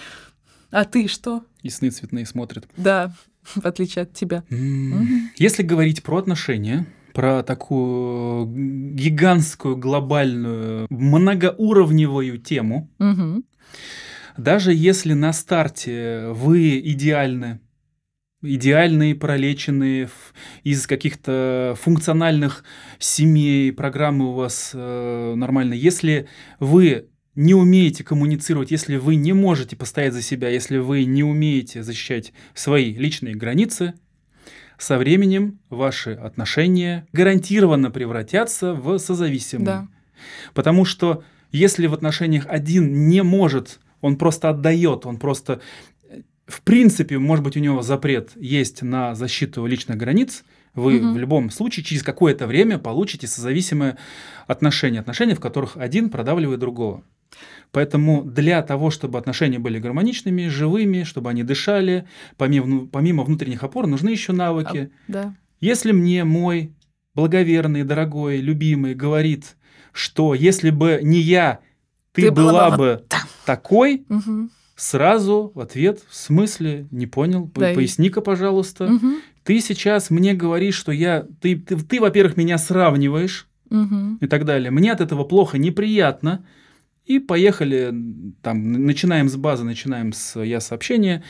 А 0.74 0.84
ты 0.84 1.06
что? 1.06 1.44
И 1.62 1.70
сны 1.70 1.90
цветные 1.90 2.26
смотрит. 2.26 2.66
Да, 2.76 3.14
в 3.54 3.64
отличие 3.64 4.02
от 4.02 4.12
тебя. 4.12 4.42
Если 5.36 5.62
говорить 5.62 6.02
про 6.02 6.18
отношения, 6.18 6.86
про 7.12 7.44
такую 7.44 8.92
гигантскую, 8.92 9.76
глобальную, 9.76 10.88
многоуровневую 10.90 12.38
тему, 12.38 12.90
даже 14.36 14.74
если 14.74 15.12
на 15.12 15.32
старте 15.32 16.30
вы 16.32 16.80
идеальны, 16.80 17.60
идеальные, 18.42 19.14
пролеченные 19.14 20.10
из 20.64 20.88
каких-то 20.88 21.76
функциональных 21.80 22.64
семей, 22.98 23.72
программы 23.72 24.30
у 24.30 24.32
вас 24.32 24.72
э, 24.74 25.34
нормально. 25.36 25.74
Если 25.74 26.26
вы 26.58 27.10
не 27.34 27.54
умеете 27.54 28.04
коммуницировать, 28.04 28.70
если 28.70 28.96
вы 28.96 29.16
не 29.16 29.32
можете 29.32 29.76
постоять 29.76 30.12
за 30.12 30.22
себя, 30.22 30.48
если 30.48 30.78
вы 30.78 31.04
не 31.04 31.24
умеете 31.24 31.82
защищать 31.82 32.32
свои 32.54 32.94
личные 32.94 33.34
границы, 33.34 33.94
со 34.78 34.98
временем 34.98 35.58
ваши 35.70 36.12
отношения 36.12 37.06
гарантированно 37.12 37.90
превратятся 37.90 38.74
в 38.74 38.98
созависимые. 38.98 39.64
Да. 39.64 39.88
Потому 40.52 40.84
что 40.84 41.24
если 41.52 41.86
в 41.86 41.94
отношениях 41.94 42.46
один 42.48 43.08
не 43.08 43.22
может, 43.22 43.80
он 44.00 44.16
просто 44.16 44.50
отдает, 44.50 45.06
он 45.06 45.18
просто 45.18 45.60
в 46.46 46.60
принципе, 46.60 47.18
может 47.18 47.42
быть, 47.42 47.56
у 47.56 47.60
него 47.60 47.82
запрет 47.82 48.32
есть 48.36 48.82
на 48.82 49.14
защиту 49.14 49.64
личных 49.64 49.96
границ, 49.96 50.44
вы 50.74 50.98
угу. 50.98 51.14
в 51.14 51.18
любом 51.18 51.50
случае 51.50 51.84
через 51.84 52.02
какое-то 52.02 52.46
время 52.46 52.78
получите 52.78 53.26
созависимые 53.26 53.96
отношения, 54.46 55.00
отношения, 55.00 55.34
в 55.34 55.40
которых 55.40 55.76
один 55.76 56.10
продавливает 56.10 56.60
другого. 56.60 57.02
Поэтому 57.72 58.22
для 58.22 58.62
того, 58.62 58.90
чтобы 58.90 59.18
отношения 59.18 59.58
были 59.58 59.78
гармоничными, 59.78 60.46
живыми, 60.46 61.02
чтобы 61.02 61.30
они 61.30 61.42
дышали, 61.42 62.06
помимо, 62.36 62.86
помимо 62.86 63.24
внутренних 63.24 63.64
опор, 63.64 63.86
нужны 63.86 64.10
еще 64.10 64.32
навыки. 64.32 64.90
А, 65.08 65.12
да. 65.12 65.34
Если 65.60 65.92
мне 65.92 66.24
мой 66.24 66.72
благоверный, 67.14 67.82
дорогой, 67.84 68.38
любимый 68.38 68.94
говорит, 68.94 69.56
что 69.92 70.34
если 70.34 70.70
бы 70.70 71.00
не 71.02 71.18
я, 71.18 71.60
ты, 72.12 72.22
ты 72.22 72.30
была, 72.30 72.52
была 72.52 72.76
бы 72.76 73.02
вот 73.10 73.14
такой, 73.44 74.04
угу. 74.08 74.50
сразу 74.76 75.52
в 75.54 75.60
ответ, 75.60 76.00
в 76.08 76.14
смысле, 76.14 76.86
не 76.90 77.06
понял, 77.06 77.50
да. 77.54 77.72
поясни-ка, 77.74 78.20
пожалуйста. 78.20 78.86
Угу. 78.86 79.06
Ты 79.44 79.60
сейчас 79.60 80.10
мне 80.10 80.34
говоришь, 80.34 80.76
что 80.76 80.92
я, 80.92 81.26
ты, 81.40 81.56
ты, 81.56 81.76
ты 81.76 82.00
во-первых, 82.00 82.36
меня 82.36 82.58
сравниваешь 82.58 83.48
угу. 83.70 84.18
и 84.20 84.26
так 84.26 84.44
далее. 84.44 84.70
Мне 84.70 84.92
от 84.92 85.00
этого 85.00 85.24
плохо, 85.24 85.58
неприятно. 85.58 86.44
И 87.04 87.18
поехали, 87.18 87.94
там, 88.42 88.72
начинаем 88.72 89.28
с 89.28 89.36
базы, 89.36 89.64
начинаем 89.64 90.12
с 90.12 90.40
я 90.40 90.60
сообщения, 90.60 91.22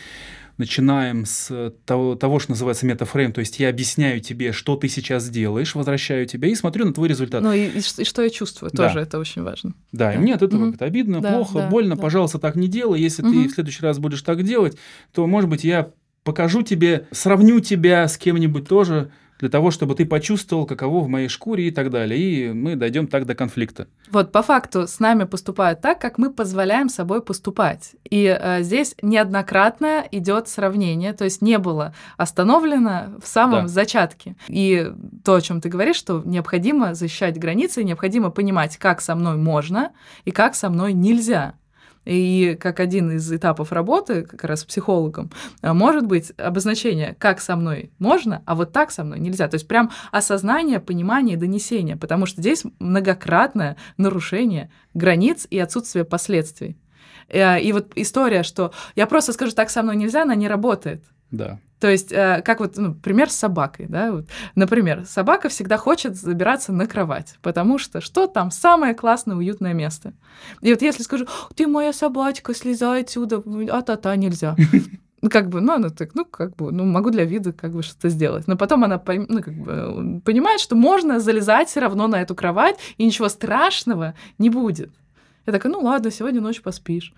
начинаем 0.56 1.24
с 1.26 1.72
того, 1.84 2.14
того, 2.14 2.38
что 2.38 2.52
называется 2.52 2.86
метафрейм, 2.86 3.32
то 3.32 3.40
есть 3.40 3.58
я 3.58 3.70
объясняю 3.70 4.20
тебе, 4.20 4.52
что 4.52 4.76
ты 4.76 4.88
сейчас 4.88 5.28
делаешь, 5.28 5.74
возвращаю 5.74 6.26
тебя 6.26 6.48
и 6.48 6.54
смотрю 6.54 6.86
на 6.86 6.92
твой 6.92 7.08
результат. 7.08 7.42
Ну 7.42 7.52
и, 7.52 7.66
и, 7.66 7.78
и 7.78 8.04
что 8.04 8.22
я 8.22 8.30
чувствую, 8.30 8.70
да. 8.72 8.86
тоже 8.86 9.00
это 9.00 9.18
очень 9.18 9.42
важно. 9.42 9.74
Да, 9.90 10.10
да. 10.10 10.14
и 10.14 10.18
мне 10.18 10.34
от 10.34 10.42
этого 10.42 10.66
угу. 10.66 10.74
это 10.74 10.84
обидно, 10.84 11.20
да, 11.20 11.32
плохо, 11.32 11.54
да, 11.54 11.68
больно, 11.68 11.96
да. 11.96 12.02
пожалуйста, 12.02 12.38
так 12.38 12.54
не 12.54 12.68
делай. 12.68 13.00
Если 13.00 13.22
угу. 13.22 13.32
ты 13.32 13.48
в 13.48 13.52
следующий 13.52 13.82
раз 13.82 13.98
будешь 13.98 14.22
так 14.22 14.42
делать, 14.44 14.78
то, 15.12 15.26
может 15.26 15.50
быть, 15.50 15.64
я 15.64 15.90
покажу 16.22 16.62
тебе, 16.62 17.06
сравню 17.10 17.60
тебя 17.60 18.06
с 18.06 18.16
кем-нибудь 18.16 18.68
тоже, 18.68 19.10
для 19.44 19.50
того, 19.50 19.70
чтобы 19.70 19.94
ты 19.94 20.06
почувствовал, 20.06 20.64
каково 20.64 21.00
в 21.00 21.08
моей 21.08 21.28
шкуре 21.28 21.68
и 21.68 21.70
так 21.70 21.90
далее. 21.90 22.18
И 22.18 22.52
мы 22.54 22.76
дойдем 22.76 23.06
так 23.06 23.26
до 23.26 23.34
конфликта. 23.34 23.88
Вот 24.10 24.32
по 24.32 24.42
факту 24.42 24.86
с 24.86 25.00
нами 25.00 25.24
поступают 25.24 25.82
так, 25.82 26.00
как 26.00 26.16
мы 26.16 26.32
позволяем 26.32 26.88
собой 26.88 27.20
поступать. 27.20 27.92
И 28.08 28.24
э, 28.24 28.62
здесь 28.62 28.94
неоднократно 29.02 30.02
идет 30.10 30.48
сравнение, 30.48 31.12
то 31.12 31.24
есть 31.24 31.42
не 31.42 31.58
было 31.58 31.94
остановлено 32.16 33.18
в 33.22 33.26
самом 33.26 33.64
да. 33.64 33.68
зачатке. 33.68 34.34
И 34.48 34.90
то, 35.22 35.34
о 35.34 35.40
чем 35.42 35.60
ты 35.60 35.68
говоришь, 35.68 35.96
что 35.96 36.22
необходимо 36.24 36.94
защищать 36.94 37.38
границы, 37.38 37.84
необходимо 37.84 38.30
понимать, 38.30 38.78
как 38.78 39.02
со 39.02 39.14
мной 39.14 39.36
можно 39.36 39.92
и 40.24 40.30
как 40.30 40.54
со 40.54 40.70
мной 40.70 40.94
нельзя. 40.94 41.52
И 42.04 42.56
как 42.60 42.80
один 42.80 43.12
из 43.12 43.32
этапов 43.32 43.72
работы, 43.72 44.22
как 44.22 44.44
раз 44.44 44.64
психологом, 44.64 45.30
э, 45.62 45.72
может 45.72 46.06
быть 46.06 46.32
обозначение, 46.36 47.16
как 47.18 47.40
со 47.40 47.56
мной 47.56 47.90
можно, 47.98 48.42
а 48.46 48.54
вот 48.54 48.72
так 48.72 48.90
со 48.90 49.04
мной 49.04 49.20
нельзя. 49.20 49.48
То 49.48 49.54
есть 49.54 49.66
прям 49.66 49.90
осознание, 50.12 50.80
понимание, 50.80 51.36
донесение, 51.36 51.96
потому 51.96 52.26
что 52.26 52.40
здесь 52.40 52.64
многократное 52.78 53.76
нарушение 53.96 54.70
границ 54.92 55.46
и 55.48 55.58
отсутствие 55.58 56.04
последствий. 56.04 56.76
Э, 57.28 57.60
и 57.60 57.72
вот 57.72 57.92
история, 57.94 58.42
что 58.42 58.72
я 58.96 59.06
просто 59.06 59.32
скажу, 59.32 59.52
так 59.52 59.70
со 59.70 59.82
мной 59.82 59.96
нельзя, 59.96 60.22
она 60.22 60.34
не 60.34 60.48
работает. 60.48 61.04
Да. 61.30 61.58
То 61.80 61.90
есть, 61.90 62.12
э, 62.12 62.40
как 62.42 62.60
вот, 62.60 62.76
ну, 62.76 62.94
пример 62.94 63.28
с 63.28 63.36
собакой, 63.36 63.86
да, 63.88 64.12
вот, 64.12 64.24
например, 64.54 65.04
собака 65.04 65.50
всегда 65.50 65.76
хочет 65.76 66.16
забираться 66.16 66.72
на 66.72 66.86
кровать, 66.86 67.36
потому 67.42 67.76
что 67.78 68.00
что 68.00 68.26
там 68.26 68.50
самое 68.50 68.94
классное, 68.94 69.36
уютное 69.36 69.74
место. 69.74 70.14
И 70.62 70.72
вот 70.72 70.80
если 70.80 71.02
скажу, 71.02 71.26
ты 71.54 71.66
моя 71.66 71.92
собачка, 71.92 72.54
слезай 72.54 73.02
отсюда, 73.02 73.42
а-та-та, 73.70 74.16
нельзя. 74.16 74.56
Ну, 75.24 75.30
как 75.30 75.48
бы, 75.48 75.62
ну, 75.62 75.72
она 75.72 75.88
так, 75.88 76.14
ну, 76.14 76.26
как 76.26 76.54
бы, 76.54 76.70
ну, 76.70 76.84
могу 76.84 77.08
для 77.08 77.24
вида 77.24 77.54
как 77.54 77.72
бы 77.72 77.82
что-то 77.82 78.10
сделать. 78.10 78.46
Но 78.46 78.58
потом 78.58 78.84
она 78.84 78.98
пойм, 78.98 79.24
ну, 79.30 79.42
как 79.42 79.54
бы, 79.54 80.20
понимает, 80.22 80.60
что 80.60 80.76
можно 80.76 81.18
залезать 81.18 81.68
все 81.70 81.80
равно 81.80 82.08
на 82.08 82.20
эту 82.20 82.34
кровать, 82.34 82.76
и 82.98 83.06
ничего 83.06 83.30
страшного 83.30 84.12
не 84.36 84.50
будет. 84.50 84.90
Я 85.46 85.54
такая, 85.54 85.72
ну 85.72 85.80
ладно, 85.80 86.10
сегодня 86.10 86.42
ночью 86.42 86.62
поспишь. 86.62 87.14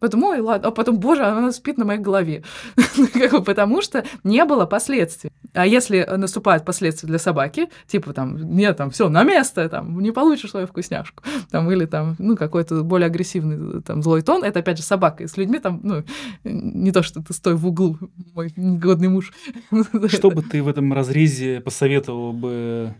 Потом, 0.00 0.24
ой, 0.24 0.40
ладно, 0.40 0.68
а 0.68 0.70
потом, 0.70 0.98
боже, 0.98 1.24
она 1.24 1.52
спит 1.52 1.76
на 1.78 1.84
моей 1.84 2.00
голове. 2.00 2.42
Потому 3.44 3.82
что 3.82 4.04
не 4.24 4.44
было 4.46 4.64
последствий. 4.64 5.30
А 5.52 5.66
если 5.66 6.04
наступают 6.16 6.64
последствия 6.64 7.06
для 7.06 7.18
собаки, 7.18 7.68
типа 7.86 8.12
там, 8.12 8.56
нет, 8.56 8.78
там, 8.78 8.90
все 8.90 9.08
на 9.10 9.24
место, 9.24 9.68
там, 9.68 10.00
не 10.00 10.10
получишь 10.10 10.50
свою 10.50 10.66
вкусняшку, 10.66 11.22
там, 11.50 11.70
или 11.70 11.84
там, 11.84 12.16
ну, 12.18 12.36
какой-то 12.36 12.82
более 12.82 13.06
агрессивный, 13.06 13.82
там, 13.82 14.02
злой 14.02 14.22
тон, 14.22 14.42
это 14.42 14.60
опять 14.60 14.78
же 14.78 14.82
собака. 14.82 15.24
И 15.24 15.26
с 15.26 15.36
людьми 15.36 15.58
там, 15.58 15.80
ну, 15.82 16.02
не 16.44 16.92
то, 16.92 17.02
что 17.02 17.22
ты 17.22 17.34
стой 17.34 17.54
в 17.56 17.66
углу, 17.66 17.98
мой 18.34 18.52
негодный 18.56 19.08
муж. 19.08 19.32
Что 20.08 20.30
бы 20.30 20.42
ты 20.42 20.62
в 20.62 20.68
этом 20.68 20.92
разрезе 20.92 21.60
посоветовал 21.60 22.32
бы 22.32 22.94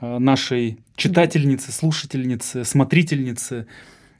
а, 0.00 0.18
нашей 0.18 0.78
читательнице, 0.96 1.70
слушательнице, 1.70 2.64
смотрительнице, 2.64 3.66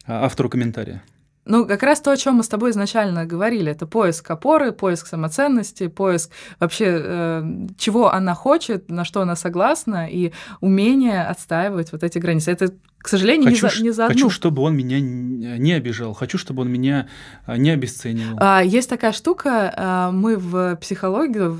а, 0.07 0.25
автору 0.27 0.49
комментария? 0.49 1.03
Ну, 1.45 1.67
как 1.67 1.83
раз 1.83 2.01
то, 2.01 2.13
о 2.13 2.17
чем 2.17 2.37
мы 2.37 2.45
с 2.45 2.49
тобой 2.49 2.71
изначально 2.71 3.27
говорили, 3.27 3.73
это 3.73 3.87
поиск 3.87 4.31
опоры, 4.31 4.71
поиск 4.71 5.09
самоценности, 5.09 5.89
поиск 5.89 6.31
вообще, 6.61 6.87
э, 6.89 7.67
чего 7.77 8.13
она 8.13 8.35
хочет, 8.35 8.91
на 8.91 9.05
что 9.05 9.23
она 9.23 9.35
согласна, 9.35 10.09
и 10.09 10.33
умение 10.61 11.25
отстаивать 11.25 11.91
вот 11.91 12.05
эти 12.05 12.19
границы. 12.19 12.53
Это 12.53 12.73
к 13.03 13.09
сожалению, 13.09 13.51
хочу, 13.51 13.67
не, 13.67 13.73
за, 13.73 13.83
не 13.83 13.91
за 13.91 14.05
одну. 14.07 14.15
Хочу, 14.15 14.31
чтобы 14.31 14.63
он 14.63 14.77
меня 14.77 15.01
не 15.01 15.73
обижал, 15.73 16.15
хочу, 16.15 16.39
чтобы 16.39 16.63
он 16.63 16.71
меня 16.71 17.09
а, 17.47 17.57
не 17.57 17.71
обесценивал. 17.71 18.39
А, 18.41 18.63
есть 18.63 18.89
такая 18.89 19.13
штука, 19.13 19.75
а, 19.77 20.11
мы 20.13 20.37
в 20.37 20.77
психологии, 20.77 21.53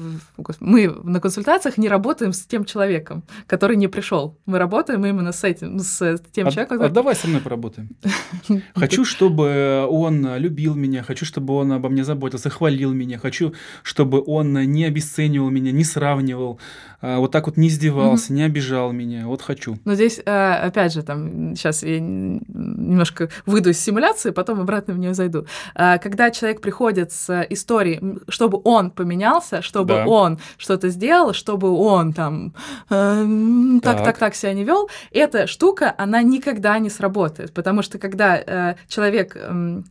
мы 0.61 0.89
на 1.03 1.21
консультациях 1.21 1.79
не 1.79 1.89
работаем 1.89 2.33
с 2.33 2.43
тем 2.43 2.65
человеком, 2.65 3.25
который 3.49 3.77
не 3.77 3.89
пришел. 3.89 4.39
Мы 4.47 4.59
работаем 4.59 5.05
именно 5.05 5.33
с 5.33 5.43
этим, 5.43 5.81
с 5.81 6.21
тем 6.33 6.47
а, 6.47 6.51
человеком. 6.53 6.79
Который... 6.79 6.91
А 6.91 6.95
давай 6.95 7.17
со 7.17 7.27
мной 7.27 7.41
поработаем. 7.41 7.91
Хочу, 8.77 9.05
чтобы 9.05 9.85
он 9.91 10.37
любил 10.37 10.75
меня, 10.77 11.03
хочу, 11.03 11.25
чтобы 11.25 11.55
он 11.55 11.73
обо 11.73 11.89
мне 11.89 12.05
заботился, 12.05 12.51
хвалил 12.51 12.93
меня, 12.93 13.19
хочу, 13.19 13.53
чтобы 13.83 14.23
он 14.25 14.53
не 14.53 14.85
обесценивал 14.85 15.51
меня, 15.51 15.73
не 15.73 15.85
сравнивал, 15.85 16.61
вот 17.03 17.33
так 17.33 17.47
вот 17.47 17.57
не 17.57 17.69
издевался, 17.69 18.33
не 18.33 18.43
обижал 18.43 18.93
меня. 18.93 19.27
Вот 19.27 19.43
хочу. 19.43 19.77
Но 19.85 19.95
здесь, 19.95 20.21
опять 20.25 20.93
же, 20.93 21.03
там 21.03 21.57
сейчас 21.57 21.83
я 21.83 22.01
немножко 22.01 23.29
выйду 23.47 23.71
из 23.71 23.81
симуляции, 23.81 24.31
потом 24.31 24.61
обратно 24.61 24.95
в 24.95 24.99
нее 24.99 25.15
зайду. 25.15 25.47
А, 25.75 25.99
когда 25.99 26.31
человек 26.31 26.61
приходит 26.61 27.13
с 27.13 27.47
историей, 27.51 28.19
чтобы 28.29 28.61
он 28.65 28.91
поменялся, 28.91 29.63
чтобы 29.63 29.95
да. 29.95 30.07
он 30.07 30.39
что-то 30.57 30.89
сделал, 30.89 31.33
чтобы 31.33 31.71
он 31.71 32.13
там 32.13 32.55
э, 32.91 33.81
так, 33.83 33.97
так, 33.97 34.05
так, 34.05 34.19
так 34.19 34.35
себя 34.35 34.53
не 34.55 34.65
вел, 34.65 34.89
эта 35.11 35.47
штука, 35.47 35.95
она 35.99 36.23
никогда 36.23 36.79
не 36.79 36.91
сработает, 36.91 37.53
потому 37.53 37.83
что 37.83 37.99
когда 37.99 38.37
э, 38.37 38.75
человек 38.89 39.37
э, 39.37 39.83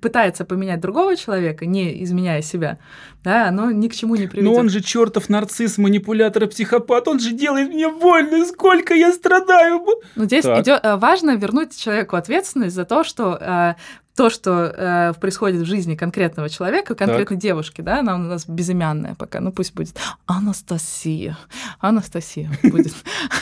пытается 0.00 0.44
поменять 0.44 0.80
другого 0.80 1.16
человека, 1.16 1.66
не 1.66 2.02
изменяя 2.04 2.42
себя, 2.42 2.78
да, 3.24 3.48
оно 3.48 3.70
ни 3.70 3.88
к 3.88 3.94
чему 3.94 4.16
не 4.16 4.26
приведет. 4.26 4.52
Но 4.52 4.58
он 4.58 4.68
же 4.68 4.80
чертов 4.80 5.28
нарцисс, 5.28 5.78
манипулятор 5.78 6.44
и 6.44 6.46
психопат, 6.46 7.08
он 7.08 7.20
же 7.20 7.32
делает 7.32 7.68
мне 7.68 7.88
больно, 7.88 8.44
сколько 8.46 8.94
я 8.94 9.12
страдаю. 9.12 9.84
Ну, 10.16 10.24
здесь 10.24 10.44
идет, 10.44 10.80
э, 10.82 10.96
важно 10.96 11.36
вернуть 11.36 11.76
человеку 11.76 12.16
ответственность 12.16 12.74
за 12.74 12.84
то, 12.84 13.04
что 13.04 13.36
э, 13.40 13.74
то, 14.18 14.30
что 14.30 14.74
э, 14.76 15.12
происходит 15.20 15.60
в 15.62 15.64
жизни 15.64 15.94
конкретного 15.94 16.48
человека, 16.48 16.96
конкретной 16.96 17.36
так. 17.36 17.38
девушки, 17.38 17.82
да, 17.82 18.00
она 18.00 18.16
у 18.16 18.18
нас 18.18 18.48
безымянная 18.48 19.14
пока, 19.14 19.38
ну 19.38 19.52
пусть 19.52 19.72
будет 19.74 19.94
Анастасия, 20.26 21.38
Анастасия 21.78 22.50
будет, 22.64 22.94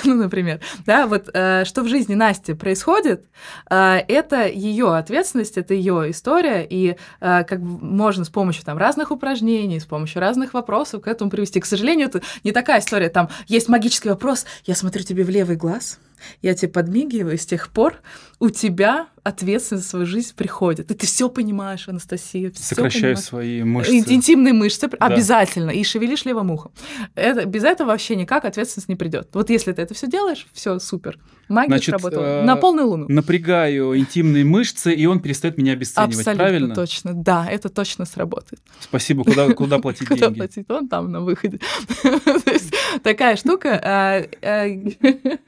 ну, 0.04 0.16
например, 0.16 0.60
да, 0.84 1.06
вот 1.06 1.30
э, 1.32 1.64
что 1.64 1.82
в 1.82 1.88
жизни 1.88 2.14
Насти 2.14 2.52
происходит, 2.52 3.24
э, 3.70 4.00
это 4.06 4.46
ее 4.46 4.94
ответственность, 4.94 5.56
это 5.56 5.72
ее 5.72 6.10
история, 6.10 6.66
и 6.68 6.98
э, 7.20 7.44
как 7.44 7.58
можно 7.60 8.26
с 8.26 8.28
помощью 8.28 8.62
там 8.62 8.76
разных 8.76 9.10
упражнений, 9.10 9.80
с 9.80 9.86
помощью 9.86 10.20
разных 10.20 10.52
вопросов 10.52 11.04
к 11.04 11.08
этому 11.08 11.30
привести. 11.30 11.58
К 11.58 11.64
сожалению, 11.64 12.08
это 12.08 12.20
не 12.44 12.52
такая 12.52 12.80
история, 12.80 13.08
там 13.08 13.30
есть 13.46 13.70
магический 13.70 14.10
вопрос, 14.10 14.44
я 14.66 14.74
смотрю 14.74 15.04
тебе 15.04 15.24
в 15.24 15.30
левый 15.30 15.56
глаз, 15.56 15.98
я 16.42 16.54
тебе 16.54 16.70
подмигиваю, 16.70 17.38
с 17.38 17.46
тех 17.46 17.70
пор 17.70 18.00
у 18.38 18.50
тебя 18.50 19.08
ответственность 19.22 19.84
за 19.84 19.90
свою 19.90 20.06
жизнь 20.06 20.34
приходит. 20.36 20.90
И 20.90 20.94
ты 20.94 21.06
все 21.06 21.28
понимаешь, 21.28 21.88
Анастасия. 21.88 22.52
Сокращаешь 22.54 23.18
свои 23.18 23.62
мышцы. 23.62 23.96
Интимные 23.96 24.52
мышцы 24.52 24.88
да. 24.88 24.98
обязательно. 24.98 25.70
И 25.70 25.82
шевелишь 25.82 26.24
левым 26.24 26.50
ухом. 26.50 26.70
Это, 27.14 27.44
без 27.44 27.64
этого 27.64 27.88
вообще 27.88 28.14
никак 28.14 28.44
ответственность 28.44 28.88
не 28.88 28.94
придет. 28.94 29.28
Вот 29.32 29.50
если 29.50 29.72
ты 29.72 29.82
это 29.82 29.94
все 29.94 30.06
делаешь, 30.06 30.46
все 30.52 30.78
супер. 30.78 31.18
Магия 31.48 31.68
Значит, 31.68 31.90
сработала. 31.90 32.24
Э, 32.24 32.42
На 32.44 32.56
полную 32.56 32.88
луну. 32.88 33.06
Напрягаю 33.08 33.96
интимные 33.98 34.44
мышцы, 34.44 34.92
и 34.92 35.06
он 35.06 35.20
перестает 35.20 35.58
меня 35.58 35.72
обесценивать. 35.72 36.18
Абсолютно 36.18 36.44
правильно? 36.44 36.74
точно. 36.74 37.14
Да, 37.14 37.46
это 37.48 37.68
точно 37.68 38.04
сработает. 38.04 38.60
Спасибо. 38.80 39.24
Куда, 39.24 39.52
куда 39.54 39.78
платить 39.78 40.08
деньги? 40.08 40.20
Куда 40.20 40.30
платить? 40.30 40.70
Он 40.70 40.88
там 40.88 41.10
на 41.10 41.20
выходе. 41.20 41.58
Такая 43.02 43.36
штука. 43.36 44.28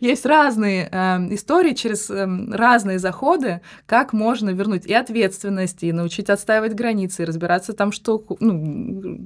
Есть 0.00 0.26
разные 0.26 0.88
э, 0.90 1.34
истории 1.34 1.72
через 1.74 2.10
э, 2.10 2.26
разные 2.50 2.98
заходы, 2.98 3.60
как 3.86 4.12
можно 4.12 4.50
вернуть 4.50 4.86
и 4.86 4.92
ответственность, 4.92 5.82
и 5.82 5.92
научить 5.92 6.30
отстаивать 6.30 6.74
границы, 6.74 7.22
и 7.22 7.26
разбираться 7.26 7.72
там, 7.72 7.92
что... 7.92 8.24
Ну, 8.40 9.20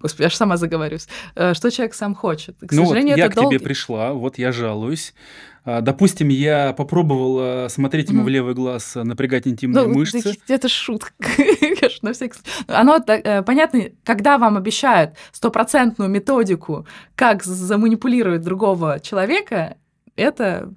господи, 0.00 0.22
я 0.24 0.30
же 0.30 0.36
сама 0.36 0.56
заговорюсь. 0.56 1.08
Э, 1.34 1.54
что 1.54 1.70
человек 1.70 1.94
сам 1.94 2.14
хочет. 2.14 2.56
К 2.60 2.72
ну 2.72 2.84
сожалению, 2.84 3.12
вот 3.12 3.18
я 3.18 3.26
это 3.26 3.32
к 3.32 3.36
долгий... 3.36 3.58
тебе 3.58 3.64
пришла, 3.64 4.12
вот 4.12 4.38
я 4.38 4.52
жалуюсь. 4.52 5.14
А, 5.64 5.80
допустим, 5.80 6.28
я 6.28 6.72
попробовал 6.72 7.68
смотреть 7.68 8.10
ему 8.10 8.22
mm. 8.22 8.24
в 8.24 8.28
левый 8.28 8.54
глаз, 8.54 8.96
напрягать 8.96 9.46
интимные 9.46 9.86
ну, 9.86 9.94
мышцы. 9.94 10.36
Это 10.48 10.68
шутка, 10.68 11.12
конечно, 11.24 12.08
на 12.08 12.12
всякий 12.12 12.40
Оно 12.66 12.98
э, 13.06 13.42
понятно, 13.42 13.84
когда 14.02 14.38
вам 14.38 14.56
обещают 14.56 15.12
стопроцентную 15.30 16.10
методику, 16.10 16.86
как 17.14 17.44
заманипулировать 17.44 18.42
другого 18.42 18.98
человека, 18.98 19.76
это, 20.16 20.72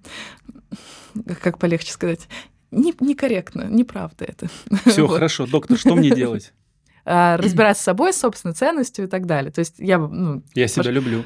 как 1.42 1.58
полегче 1.58 1.92
сказать, 1.92 2.28
не, 2.72 2.94
некорректно, 3.00 3.68
неправда 3.70 4.26
это. 4.26 4.48
Все 4.86 5.08
вот. 5.08 5.16
хорошо, 5.16 5.46
доктор, 5.48 5.78
что 5.78 5.96
мне 5.96 6.10
делать? 6.10 6.54
А, 7.08 7.38
разбираться 7.38 7.84
с 7.84 7.86
собой, 7.86 8.14
с 8.14 8.18
собственной 8.18 8.56
ценностью 8.56 9.06
и 9.06 9.08
так 9.08 9.28
далее. 9.28 9.52
То 9.52 9.60
есть 9.60 9.76
я... 9.78 10.00
Ну, 10.00 10.42
я 10.56 10.68
себя 10.68 10.90
люблю. 10.90 11.24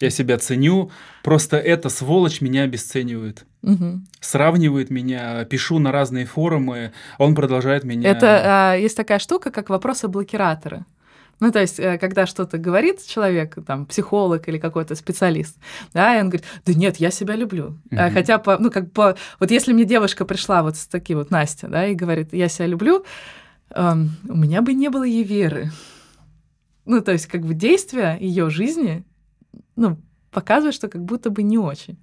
Я 0.00 0.10
себя 0.10 0.36
ценю, 0.36 0.90
просто 1.22 1.58
эта 1.58 1.88
сволочь 1.90 2.40
меня 2.40 2.64
обесценивает. 2.64 3.46
Угу. 3.62 4.00
Сравнивает 4.18 4.90
меня, 4.90 5.44
пишу 5.44 5.78
на 5.78 5.92
разные 5.92 6.26
форумы, 6.26 6.92
он 7.18 7.36
продолжает 7.36 7.84
меня... 7.84 8.10
Это 8.10 8.72
а, 8.72 8.74
есть 8.74 8.96
такая 8.96 9.20
штука, 9.20 9.52
как 9.52 9.70
вопросы-блокираторы. 9.70 10.86
Ну, 11.40 11.50
то 11.50 11.58
есть, 11.58 11.80
э, 11.80 11.98
когда 11.98 12.26
что-то 12.26 12.58
говорит 12.58 13.04
человек, 13.04 13.56
там, 13.66 13.86
психолог 13.86 14.46
или 14.48 14.58
какой-то 14.58 14.94
специалист, 14.94 15.56
да, 15.94 16.16
и 16.16 16.20
он 16.20 16.28
говорит, 16.28 16.46
да 16.66 16.74
нет, 16.74 16.96
я 16.98 17.10
себя 17.10 17.34
люблю. 17.34 17.78
Mm-hmm. 17.90 18.10
Хотя, 18.12 18.38
по, 18.38 18.58
ну, 18.58 18.70
как 18.70 18.92
по... 18.92 19.16
Вот 19.38 19.50
если 19.50 19.72
мне 19.72 19.84
девушка 19.84 20.24
пришла 20.24 20.62
вот 20.62 20.76
с 20.76 20.86
таким 20.86 21.18
вот 21.18 21.30
Настя, 21.30 21.68
да, 21.68 21.86
и 21.86 21.94
говорит, 21.94 22.32
я 22.32 22.48
себя 22.48 22.66
люблю, 22.66 23.04
эм, 23.70 24.10
у 24.28 24.36
меня 24.36 24.60
бы 24.60 24.74
не 24.74 24.90
было 24.90 25.04
ей 25.04 25.24
веры. 25.24 25.70
Ну, 26.84 27.00
то 27.00 27.12
есть, 27.12 27.26
как 27.26 27.42
бы 27.46 27.54
действия 27.54 28.18
ее 28.20 28.50
жизни, 28.50 29.04
ну, 29.76 29.96
показывают, 30.30 30.74
что 30.74 30.88
как 30.88 31.02
будто 31.02 31.30
бы 31.30 31.42
не 31.42 31.56
очень. 31.56 31.98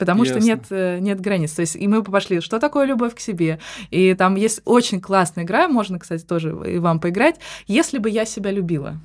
Потому 0.00 0.24
Ясно. 0.24 0.40
что 0.40 0.46
нет, 0.46 0.64
э, 0.70 0.98
нет 0.98 1.20
границ. 1.20 1.52
То 1.52 1.60
есть, 1.60 1.76
и 1.76 1.86
мы 1.86 2.02
пошли, 2.02 2.40
что 2.40 2.58
такое 2.58 2.86
любовь 2.86 3.14
к 3.14 3.20
себе. 3.20 3.58
И 3.90 4.14
там 4.14 4.34
есть 4.34 4.62
очень 4.64 4.98
классная 4.98 5.44
игра, 5.44 5.68
можно, 5.68 5.98
кстати, 5.98 6.24
тоже 6.24 6.56
и 6.66 6.78
вам 6.78 7.00
поиграть. 7.00 7.36
Если 7.66 7.98
бы 7.98 8.08
я 8.08 8.24
себя 8.24 8.50
любила. 8.50 8.96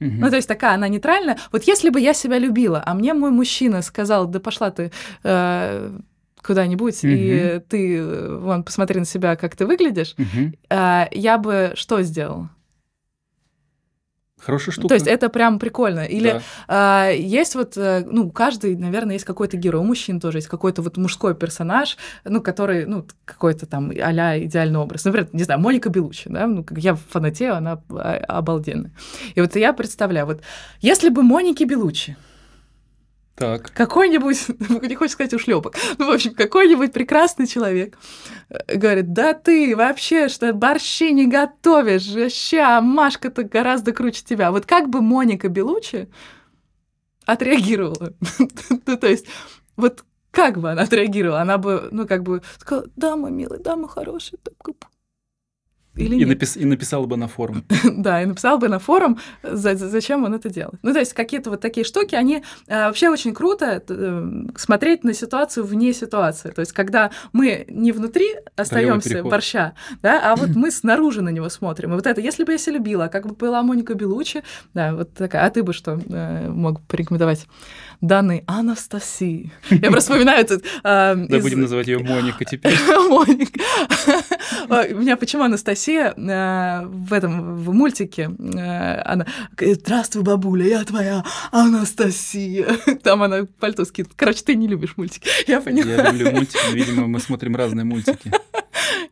Угу. 0.00 0.10
Ну, 0.12 0.30
то 0.30 0.36
есть 0.36 0.46
такая, 0.46 0.74
она 0.74 0.86
нейтральная. 0.86 1.36
Вот 1.50 1.64
если 1.64 1.90
бы 1.90 2.00
я 2.00 2.14
себя 2.14 2.38
любила, 2.38 2.80
а 2.86 2.94
мне 2.94 3.12
мой 3.12 3.32
мужчина 3.32 3.82
сказал, 3.82 4.28
да 4.28 4.38
пошла 4.38 4.70
ты 4.70 4.92
э, 5.24 5.98
куда-нибудь, 6.40 6.98
угу. 7.02 7.12
и 7.12 7.60
ты, 7.68 7.96
э, 7.98 8.38
вон, 8.38 8.62
посмотри 8.62 9.00
на 9.00 9.06
себя, 9.06 9.34
как 9.34 9.56
ты 9.56 9.66
выглядишь, 9.66 10.14
угу. 10.16 10.52
э, 10.70 11.06
я 11.10 11.38
бы 11.38 11.72
что 11.74 12.02
сделала? 12.02 12.50
Хорошая 14.44 14.72
штука. 14.72 14.88
То 14.88 14.94
есть 14.94 15.06
это 15.06 15.28
прям 15.28 15.58
прикольно. 15.58 16.04
Или 16.04 16.40
да. 16.68 17.08
э, 17.08 17.16
есть 17.18 17.54
вот, 17.54 17.76
э, 17.76 18.04
ну, 18.06 18.30
каждый, 18.30 18.76
наверное, 18.76 19.14
есть 19.14 19.24
какой-то 19.24 19.56
герой. 19.56 19.80
У 19.80 19.84
мужчин 19.84 20.20
тоже 20.20 20.38
есть 20.38 20.48
какой-то 20.48 20.82
вот 20.82 20.96
мужской 20.96 21.34
персонаж, 21.34 21.96
ну, 22.24 22.42
который, 22.42 22.84
ну, 22.86 23.06
какой-то 23.24 23.66
там 23.66 23.90
а 23.90 24.38
идеальный 24.38 24.78
образ. 24.78 25.04
Например, 25.04 25.28
не 25.32 25.44
знаю, 25.44 25.60
Моника 25.60 25.88
Белучи, 25.88 26.28
да, 26.28 26.46
ну, 26.46 26.64
я 26.76 26.94
фанатею, 26.94 27.56
она 27.56 27.80
а, 27.90 28.16
обалденная. 28.28 28.92
И 29.34 29.40
вот 29.40 29.56
я 29.56 29.72
представляю, 29.72 30.26
вот 30.26 30.42
если 30.80 31.08
бы 31.08 31.22
Моники 31.22 31.64
Белучи 31.64 32.16
так. 33.34 33.72
Какой-нибудь, 33.72 34.48
не 34.82 34.94
хочешь 34.94 35.14
сказать 35.14 35.34
ушлепок, 35.34 35.74
ну, 35.98 36.06
в 36.06 36.10
общем, 36.10 36.34
какой-нибудь 36.34 36.92
прекрасный 36.92 37.46
человек 37.48 37.98
э, 38.48 38.76
говорит, 38.76 39.12
да 39.12 39.34
ты 39.34 39.74
вообще, 39.74 40.28
что 40.28 40.52
борщи 40.52 41.10
не 41.10 41.26
готовишь, 41.26 42.08
вообще, 42.08 42.60
а 42.60 42.80
Машка-то 42.80 43.42
гораздо 43.42 43.92
круче 43.92 44.22
тебя. 44.24 44.52
Вот 44.52 44.66
как 44.66 44.88
бы 44.88 45.00
Моника 45.00 45.48
Белучи 45.48 46.08
отреагировала? 47.26 48.12
ну, 48.86 48.96
то 48.96 49.06
есть, 49.08 49.26
вот 49.76 50.04
как 50.30 50.58
бы 50.58 50.70
она 50.70 50.82
отреагировала? 50.82 51.40
Она 51.40 51.58
бы, 51.58 51.88
ну, 51.90 52.06
как 52.06 52.22
бы 52.22 52.42
сказала, 52.58 52.86
да, 52.94 53.16
мой 53.16 53.32
милый, 53.32 53.58
да, 53.58 53.74
мой 53.74 53.88
хороший. 53.88 54.38
Или 55.96 56.16
и, 56.16 56.24
напис, 56.24 56.56
и 56.56 56.64
написал 56.64 57.06
бы 57.06 57.16
на 57.16 57.28
форум. 57.28 57.64
да, 57.96 58.22
и 58.22 58.26
написал 58.26 58.58
бы 58.58 58.68
на 58.68 58.78
форум, 58.78 59.18
за, 59.42 59.76
за, 59.76 59.88
зачем 59.88 60.24
он 60.24 60.34
это 60.34 60.50
делает. 60.50 60.78
Ну, 60.82 60.92
то 60.92 60.98
есть 60.98 61.12
какие-то 61.14 61.50
вот 61.50 61.60
такие 61.60 61.84
штуки, 61.84 62.14
они 62.14 62.42
э, 62.66 62.86
вообще 62.86 63.08
очень 63.08 63.32
круто 63.32 63.82
э, 63.88 64.44
смотреть 64.56 65.04
на 65.04 65.14
ситуацию 65.14 65.64
вне 65.64 65.92
ситуации. 65.92 66.50
То 66.50 66.60
есть 66.60 66.72
когда 66.72 67.10
мы 67.32 67.64
не 67.68 67.92
внутри 67.92 68.26
остаемся 68.56 69.22
борща, 69.22 69.74
да, 70.02 70.32
а 70.32 70.36
вот 70.36 70.50
мы 70.50 70.70
снаружи 70.70 71.22
на 71.22 71.28
него 71.30 71.48
смотрим. 71.48 71.92
И 71.92 71.94
вот 71.94 72.06
это, 72.06 72.20
если 72.20 72.44
бы 72.44 72.52
я 72.52 72.58
себя 72.58 72.74
любила, 72.74 73.06
как 73.08 73.26
бы 73.26 73.34
была 73.34 73.62
Моника 73.62 73.94
Белучи, 73.94 74.42
да, 74.74 74.94
вот 74.94 75.14
такая. 75.14 75.46
А 75.46 75.50
ты 75.50 75.62
бы 75.62 75.72
что 75.72 76.00
э, 76.08 76.48
мог 76.48 76.80
порекомендовать? 76.82 77.46
Данной 78.04 78.44
Анастасии. 78.46 79.50
Я 79.70 79.90
просто 79.90 80.12
вспоминаю 80.12 80.40
этот... 80.40 80.64
Да, 80.82 81.16
будем 81.40 81.62
называть 81.62 81.86
ее 81.86 81.98
Моника 81.98 82.44
теперь. 82.44 82.76
Моника. 83.08 83.60
У 84.68 84.98
меня 84.98 85.16
почему 85.16 85.44
Анастасия 85.44 86.12
э, 86.12 86.86
в 86.86 87.12
этом, 87.12 87.56
в 87.56 87.72
мультике, 87.72 88.30
э, 88.38 89.00
она 89.02 89.26
«Здравствуй, 89.58 90.22
бабуля, 90.22 90.66
я 90.66 90.84
твоя 90.84 91.24
Анастасия». 91.50 92.66
Там 93.02 93.22
она 93.22 93.46
пальто 93.58 93.84
скидывает. 93.86 94.16
Короче, 94.16 94.42
ты 94.44 94.54
не 94.54 94.68
любишь 94.68 94.94
мультики, 94.96 95.28
я 95.46 95.62
поняла. 95.62 95.90
Я 95.90 96.10
люблю 96.10 96.32
мультики, 96.32 96.74
видимо, 96.74 97.06
мы 97.06 97.20
смотрим 97.20 97.56
разные 97.56 97.84
мультики. 97.84 98.30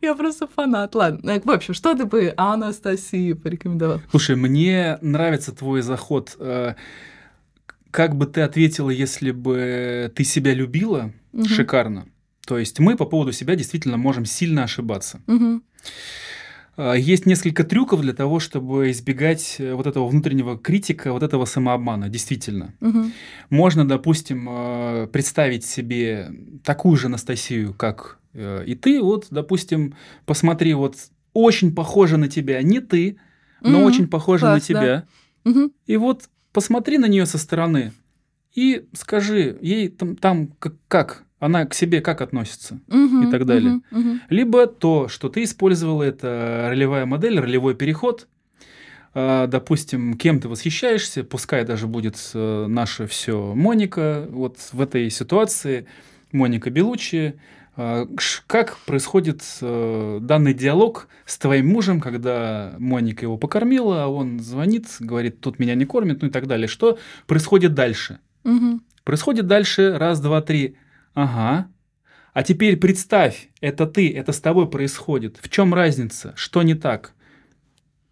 Я 0.01 0.13
просто 0.15 0.47
фанат. 0.47 0.93
Ладно, 0.93 1.41
в 1.43 1.49
общем, 1.49 1.73
что 1.73 1.95
ты 1.95 2.05
бы 2.05 2.33
Анастасии 2.37 3.33
порекомендовал? 3.33 4.01
Слушай, 4.11 4.35
мне 4.35 4.99
нравится 5.01 5.51
твой 5.51 5.81
заход. 5.81 6.37
Как 7.93 8.15
бы 8.15 8.25
ты 8.25 8.41
ответила, 8.41 8.89
если 8.89 9.29
бы 9.29 10.11
ты 10.15 10.23
себя 10.23 10.55
любила? 10.55 11.13
Угу. 11.31 11.45
Шикарно. 11.45 12.07
То 12.47 12.57
есть 12.57 12.79
мы 12.79 12.97
по 12.97 13.05
поводу 13.05 13.31
себя 13.31 13.55
действительно 13.55 13.97
можем 13.97 14.25
сильно 14.25 14.63
ошибаться. 14.63 15.21
Угу. 15.27 15.61
Есть 16.97 17.27
несколько 17.27 17.63
трюков 17.63 18.01
для 18.01 18.13
того, 18.13 18.39
чтобы 18.39 18.89
избегать 18.89 19.57
э, 19.59 19.75
вот 19.75 19.85
этого 19.85 20.07
внутреннего 20.07 20.57
критика, 20.57 21.13
вот 21.13 21.21
этого 21.21 21.45
самообмана, 21.45 22.09
действительно. 22.09 22.73
Угу. 22.81 23.11
Можно, 23.51 23.87
допустим, 23.87 24.47
э, 24.49 25.07
представить 25.13 25.63
себе 25.63 26.31
такую 26.63 26.97
же 26.97 27.07
Анастасию, 27.07 27.75
как 27.75 28.17
э, 28.33 28.63
и 28.65 28.73
ты. 28.73 29.03
Вот, 29.03 29.27
допустим, 29.29 29.93
посмотри, 30.25 30.73
вот 30.73 30.95
очень 31.33 31.75
похожа 31.75 32.17
на 32.17 32.27
тебя 32.27 32.59
не 32.63 32.79
ты, 32.79 33.17
но 33.61 33.81
угу. 33.81 33.87
очень 33.87 34.07
похожа 34.07 34.47
Класс, 34.47 34.55
на 34.55 34.59
тебя. 34.61 35.07
Да. 35.45 35.51
Угу. 35.51 35.71
И 35.85 35.97
вот 35.97 36.23
посмотри 36.53 36.97
на 36.97 37.07
нее 37.07 37.25
со 37.25 37.37
стороны 37.37 37.91
и 38.53 38.85
скажи 38.93 39.57
ей 39.61 39.89
там, 39.89 40.15
там 40.15 40.47
как, 40.59 40.75
как 40.87 41.23
она 41.39 41.65
к 41.65 41.73
себе 41.73 41.99
как 41.99 42.21
относится 42.21 42.79
угу, 42.87 43.23
и 43.23 43.31
так 43.31 43.45
далее. 43.45 43.81
Угу, 43.91 43.99
угу. 43.99 44.19
Либо 44.29 44.67
то, 44.67 45.09
что 45.09 45.27
ты 45.27 45.43
использовала, 45.43 46.03
это 46.03 46.67
ролевая 46.69 47.05
модель, 47.05 47.39
ролевой 47.39 47.75
переход. 47.75 48.27
А, 49.13 49.47
допустим, 49.47 50.15
кем 50.15 50.39
ты 50.39 50.47
восхищаешься, 50.47 51.23
пускай 51.23 51.65
даже 51.65 51.87
будет 51.87 52.17
э, 52.33 52.65
наше 52.67 53.07
все 53.07 53.53
Моника, 53.53 54.25
вот 54.29 54.57
в 54.71 54.79
этой 54.79 55.09
ситуации 55.09 55.85
Моника 56.31 56.69
Белучи, 56.69 57.35
как 57.75 58.77
происходит 58.85 59.41
э, 59.61 60.19
данный 60.21 60.53
диалог 60.53 61.07
с 61.25 61.39
твоим 61.39 61.69
мужем, 61.69 62.01
когда 62.01 62.75
Моника 62.77 63.25
его 63.25 63.37
покормила, 63.37 64.03
а 64.03 64.07
он 64.07 64.39
звонит, 64.39 64.87
говорит, 64.99 65.41
тут 65.41 65.57
меня 65.57 65.73
не 65.73 65.85
кормят, 65.85 66.21
ну 66.21 66.27
и 66.27 66.31
так 66.31 66.45
далее. 66.45 66.67
Что 66.67 66.99
происходит 67.25 67.73
дальше? 67.73 68.19
Угу. 68.43 68.79
Происходит 69.03 69.47
дальше 69.47 69.97
раз, 69.97 70.19
два, 70.21 70.41
три. 70.41 70.77
Ага. 71.15 71.67
А 72.33 72.43
теперь 72.43 72.77
представь, 72.77 73.49
это 73.59 73.87
ты, 73.87 74.11
это 74.13 74.31
с 74.31 74.39
тобой 74.39 74.69
происходит. 74.69 75.37
В 75.41 75.49
чем 75.49 75.73
разница? 75.73 76.33
Что 76.35 76.61
не 76.61 76.75
так? 76.75 77.13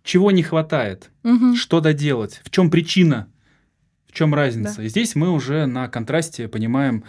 Чего 0.03 0.31
не 0.31 0.41
хватает? 0.41 1.11
Угу. 1.23 1.55
Что 1.55 1.81
доделать? 1.81 2.41
В 2.43 2.49
чем 2.49 2.71
причина? 2.71 3.27
В 4.07 4.13
чем 4.13 4.33
разница? 4.33 4.77
Да. 4.77 4.83
И 4.83 4.89
здесь 4.89 5.15
мы 5.15 5.31
уже 5.31 5.67
на 5.67 5.87
контрасте 5.87 6.47
понимаем, 6.47 7.03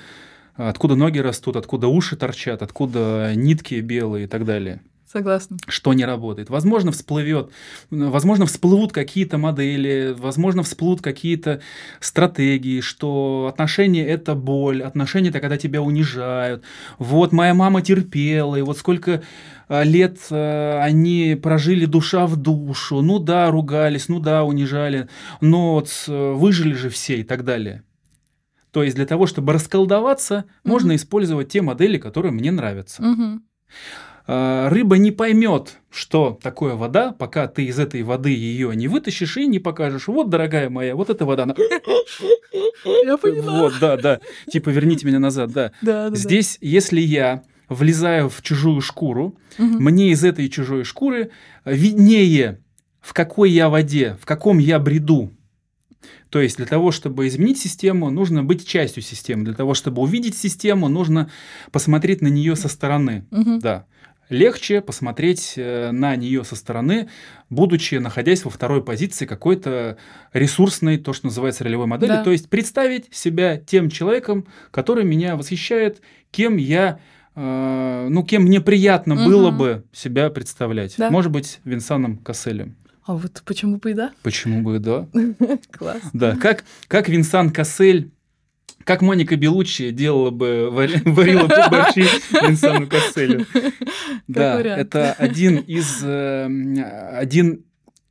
откуда 0.55 0.95
ноги 0.95 1.19
растут, 1.19 1.57
откуда 1.57 1.89
уши 1.89 2.17
торчат, 2.17 2.63
откуда 2.63 3.33
нитки 3.35 3.75
белые 3.81 4.25
и 4.25 4.29
так 4.29 4.45
далее. 4.45 4.81
Согласна. 5.13 5.59
Что 5.69 5.93
не 5.93 6.07
работает. 6.07 6.49
Возможно, 6.49 6.91
всплывет, 6.91 7.51
возможно, 7.91 8.47
всплывут 8.47 8.93
какие-то 8.93 9.37
модели, 9.37 10.15
возможно, 10.17 10.63
всплывут 10.63 11.03
какие-то 11.03 11.61
стратегии, 12.01 12.81
что 12.81 13.47
отношения– 13.53 14.07
это 14.09 14.35
боль, 14.35 14.83
отношения– 14.83 15.29
это 15.31 15.41
когда 15.41 15.59
тебя 15.59 15.83
унижают. 15.83 16.63
Вот 16.99 17.33
моя 17.33 17.53
мама 17.53 17.83
терпела, 17.83 18.57
и 18.57 18.63
вот 18.63 18.79
сколько 18.79 19.23
а, 19.69 19.83
лет 19.83 20.17
а, 20.31 20.83
они 20.83 21.39
прожили 21.43 21.85
душа 21.85 22.27
в 22.27 22.37
душу. 22.37 23.03
Ну 23.03 23.19
да, 23.19 23.51
ругались, 23.51 24.09
ну 24.09 24.19
да, 24.19 24.45
унижали, 24.45 25.11
но 25.43 25.75
вот 25.75 25.91
выжили 26.07 26.73
же 26.73 26.89
все 26.89 27.17
и 27.17 27.23
так 27.23 27.45
далее. 27.45 27.83
То 28.73 28.83
есть 28.83 28.97
для 28.97 29.07
того, 29.07 29.27
чтобы 29.27 29.53
расколдоваться, 29.53 30.47
угу. 30.65 30.73
можно 30.73 30.97
использовать 30.97 31.51
те 31.51 31.63
модели, 31.63 31.99
которые 31.99 32.33
мне 32.33 32.51
нравятся. 32.51 33.03
А, 34.27 34.69
рыба 34.71 34.99
не 34.99 35.11
поймет, 35.11 35.79
что 35.91 36.39
такое 36.41 36.75
вода, 36.75 37.13
пока 37.13 37.49
ты 37.49 37.65
из 37.65 37.79
этой 37.79 38.03
воды 38.03 38.31
ее 38.31 38.75
не 38.75 38.89
вытащишь 38.89 39.37
и 39.37 39.47
не 39.47 39.59
покажешь. 39.59 40.07
Вот, 40.07 40.31
дорогая 40.31 40.71
моя, 40.71 40.95
вот 40.95 41.11
эта 41.11 41.25
вода. 41.25 41.43
Она... 41.43 41.55
Я 43.05 43.17
поняла. 43.17 43.61
Вот, 43.61 43.75
да, 43.81 43.97
да. 43.97 44.21
Типа, 44.51 44.71
верните 44.71 45.07
меня 45.07 45.19
назад, 45.19 45.51
да. 45.53 45.73
да, 45.83 46.09
да 46.09 46.17
Здесь, 46.17 46.59
да. 46.61 46.69
если 46.69 47.01
я 47.01 47.43
влезаю 47.69 48.29
в 48.29 48.43
чужую 48.43 48.81
шкуру, 48.81 49.37
угу. 49.59 49.67
мне 49.67 50.13
из 50.13 50.23
этой 50.25 50.49
чужой 50.49 50.85
шкуры 50.85 51.31
виднее, 51.65 52.63
в 53.01 53.13
какой 53.15 53.51
я 53.51 53.69
воде, 53.69 54.17
в 54.21 54.27
каком 54.27 54.59
я 54.59 54.79
бреду. 54.79 55.33
То 56.33 56.41
есть 56.41 56.57
для 56.57 56.65
того, 56.65 56.93
чтобы 56.93 57.29
изменить 57.29 57.59
систему, 57.59 58.09
нужно 58.11 58.43
быть 58.43 58.67
частью 58.67 59.03
системы. 59.03 59.45
Для 59.45 59.53
того, 59.53 59.75
чтобы 59.75 60.01
увидеть 60.01 60.35
систему, 60.35 60.89
нужно 60.89 61.31
посмотреть 61.71 62.23
на 62.23 62.29
нее 62.29 62.57
со 62.57 62.69
стороны. 62.69 63.27
Угу. 63.31 63.59
Да 63.59 63.85
легче 64.33 64.81
посмотреть 64.81 65.55
э, 65.57 65.91
на 65.93 66.17
нее 66.17 66.43
со 66.43 66.57
стороны, 66.57 67.09
будучи 67.51 67.97
находясь 67.97 68.45
во 68.45 68.51
второй 68.51 68.83
позиции 68.83 69.27
какой-то 69.27 69.99
ресурсной, 70.33 70.97
то, 70.97 71.13
что 71.13 71.27
называется 71.27 71.65
ролевой 71.65 71.87
модели. 71.87 72.09
Да. 72.09 72.25
То 72.25 72.31
есть 72.31 72.49
представить 72.49 73.15
себя 73.15 73.59
тем 73.59 73.91
человеком, 73.91 74.47
который 74.71 75.05
меня 75.05 75.37
восхищает, 75.37 76.01
кем 76.31 76.57
я 76.57 76.99
э, 77.35 78.07
ну, 78.09 78.25
кем 78.25 78.45
мне 78.45 78.61
приятно 78.61 79.17
угу. 79.17 79.25
было 79.25 79.51
бы 79.51 79.85
себя 79.93 80.31
представлять. 80.31 80.95
Да. 80.97 81.11
Может 81.11 81.31
быть, 81.31 81.61
Винсаном 81.65 82.17
Касселем. 82.17 82.77
А 83.05 83.15
вот 83.15 83.43
почему 83.45 83.79
бы 83.79 83.91
и 83.91 83.95
да? 83.95 84.13
Почему 84.23 84.63
бы 84.63 84.77
и 84.77 84.79
да? 84.79 85.07
Класс. 85.73 86.03
Да, 86.13 86.37
как, 86.37 86.65
как 86.89 87.09
Винсан 87.09 87.51
Кассель 87.51 88.13
как 88.85 89.03
Моника 89.03 89.37
Белуччи 89.37 89.91
делала 89.91 90.31
бы, 90.31 90.69
варила 90.71 91.47
бы 91.47 91.57
борщи 91.71 92.05
Винсану 92.33 92.87
Касселю. 92.87 93.47
Да, 94.29 94.61
это 94.61 95.13
один 95.13 95.57
из, 95.57 96.01
э, 96.03 96.47
один, 97.17 97.65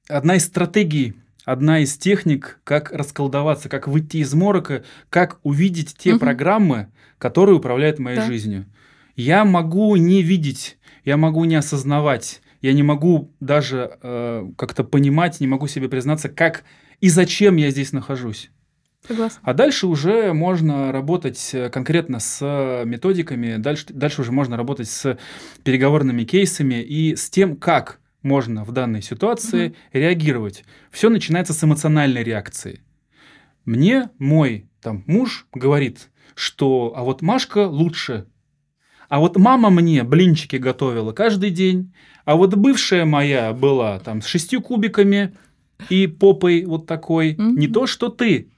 одна 0.07 0.35
из 0.35 0.45
стратегий, 0.45 1.15
одна 1.45 1.79
из 1.79 1.97
техник, 1.97 2.59
как 2.63 2.91
расколдоваться, 2.91 3.69
как 3.69 3.87
выйти 3.87 4.17
из 4.17 4.33
морока, 4.33 4.83
как 5.09 5.39
увидеть 5.43 5.95
те 5.97 6.17
программы, 6.17 6.87
которые 7.17 7.55
управляют 7.55 7.97
моей 7.97 8.21
жизнью. 8.21 8.65
Я 9.15 9.45
могу 9.45 9.95
не 9.95 10.21
видеть, 10.21 10.77
я 11.05 11.17
могу 11.17 11.45
не 11.45 11.55
осознавать, 11.55 12.41
я 12.61 12.73
не 12.73 12.83
могу 12.83 13.33
даже 13.39 13.97
э, 14.01 14.49
как-то 14.57 14.83
понимать, 14.83 15.39
не 15.39 15.47
могу 15.47 15.67
себе 15.67 15.89
признаться, 15.89 16.29
как 16.29 16.63
и 16.99 17.09
зачем 17.09 17.55
я 17.55 17.69
здесь 17.71 17.91
нахожусь. 17.91 18.51
Согласна. 19.07 19.39
А 19.43 19.53
дальше 19.53 19.87
уже 19.87 20.31
можно 20.33 20.91
работать 20.91 21.49
э, 21.53 21.69
конкретно 21.69 22.19
с 22.19 22.83
методиками, 22.85 23.57
дальше, 23.57 23.87
дальше 23.89 24.21
уже 24.21 24.31
можно 24.31 24.57
работать 24.57 24.89
с 24.89 25.17
переговорными 25.63 26.23
кейсами 26.23 26.81
и 26.81 27.15
с 27.15 27.29
тем, 27.29 27.55
как 27.55 27.99
можно 28.21 28.63
в 28.63 28.71
данной 28.71 29.01
ситуации 29.01 29.67
угу. 29.67 29.75
реагировать. 29.93 30.63
Все 30.91 31.09
начинается 31.09 31.53
с 31.53 31.63
эмоциональной 31.63 32.23
реакции. 32.23 32.81
Мне 33.65 34.09
мой 34.19 34.69
там, 34.81 35.03
муж 35.07 35.47
говорит, 35.53 36.09
что 36.35 36.93
а 36.95 37.03
вот 37.03 37.21
Машка 37.21 37.67
лучше. 37.67 38.27
А 39.09 39.19
вот 39.19 39.37
мама 39.37 39.69
мне 39.69 40.03
блинчики 40.03 40.55
готовила 40.55 41.11
каждый 41.11 41.49
день. 41.49 41.93
А 42.25 42.35
вот 42.35 42.55
бывшая 42.55 43.05
моя 43.05 43.53
была 43.53 43.99
там 43.99 44.21
с 44.21 44.25
шестью 44.25 44.61
кубиками 44.61 45.37
и 45.89 46.07
попой 46.07 46.65
вот 46.65 46.85
такой. 46.85 47.33
Mm-hmm. 47.33 47.51
Не 47.53 47.67
то, 47.67 47.87
что 47.87 48.09
ты. 48.09 48.51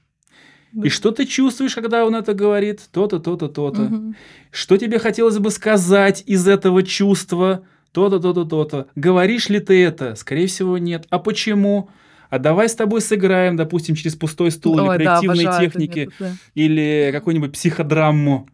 И 0.82 0.88
что 0.88 1.12
ты 1.12 1.24
чувствуешь, 1.24 1.74
когда 1.74 2.04
он 2.04 2.16
это 2.16 2.34
говорит? 2.34 2.80
То-то, 2.90 3.20
то-то, 3.20 3.48
то-то. 3.48 3.82
Угу. 3.82 4.14
Что 4.50 4.76
тебе 4.76 4.98
хотелось 4.98 5.38
бы 5.38 5.50
сказать 5.50 6.24
из 6.26 6.48
этого 6.48 6.82
чувства? 6.82 7.64
То-то, 7.92 8.18
то-то, 8.18 8.44
то-то. 8.44 8.88
Говоришь 8.96 9.48
ли 9.48 9.60
ты 9.60 9.84
это? 9.84 10.16
Скорее 10.16 10.48
всего, 10.48 10.78
нет. 10.78 11.06
А 11.10 11.20
почему? 11.20 11.90
А 12.28 12.40
давай 12.40 12.68
с 12.68 12.74
тобой 12.74 13.00
сыграем, 13.00 13.56
допустим, 13.56 13.94
через 13.94 14.16
пустой 14.16 14.50
стул 14.50 14.80
Ой, 14.80 14.96
или 14.96 15.04
проективные 15.04 15.46
да, 15.46 15.60
техники, 15.60 15.98
метод, 16.00 16.14
да. 16.18 16.32
или 16.56 17.10
какую-нибудь 17.12 17.52
психодраму. 17.52 18.48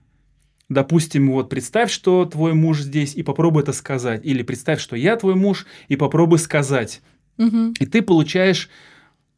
Допустим, 0.71 1.33
вот 1.33 1.49
представь, 1.51 1.91
что 1.91 2.25
твой 2.25 2.55
муж 2.55 2.81
здесь, 2.81 3.15
и 3.17 3.23
попробуй 3.25 3.65
это 3.65 3.73
сказать. 3.73 4.25
Или 4.25 4.43
представь, 4.45 4.81
что 4.81 4.95
я 4.97 5.17
твой 5.17 5.35
муж, 5.35 5.67
и 5.89 5.97
попробуй 5.97 6.39
сказать. 6.39 7.03
Мгм. 7.37 7.75
И 7.81 7.87
ты 7.87 8.01
получаешь 8.03 8.71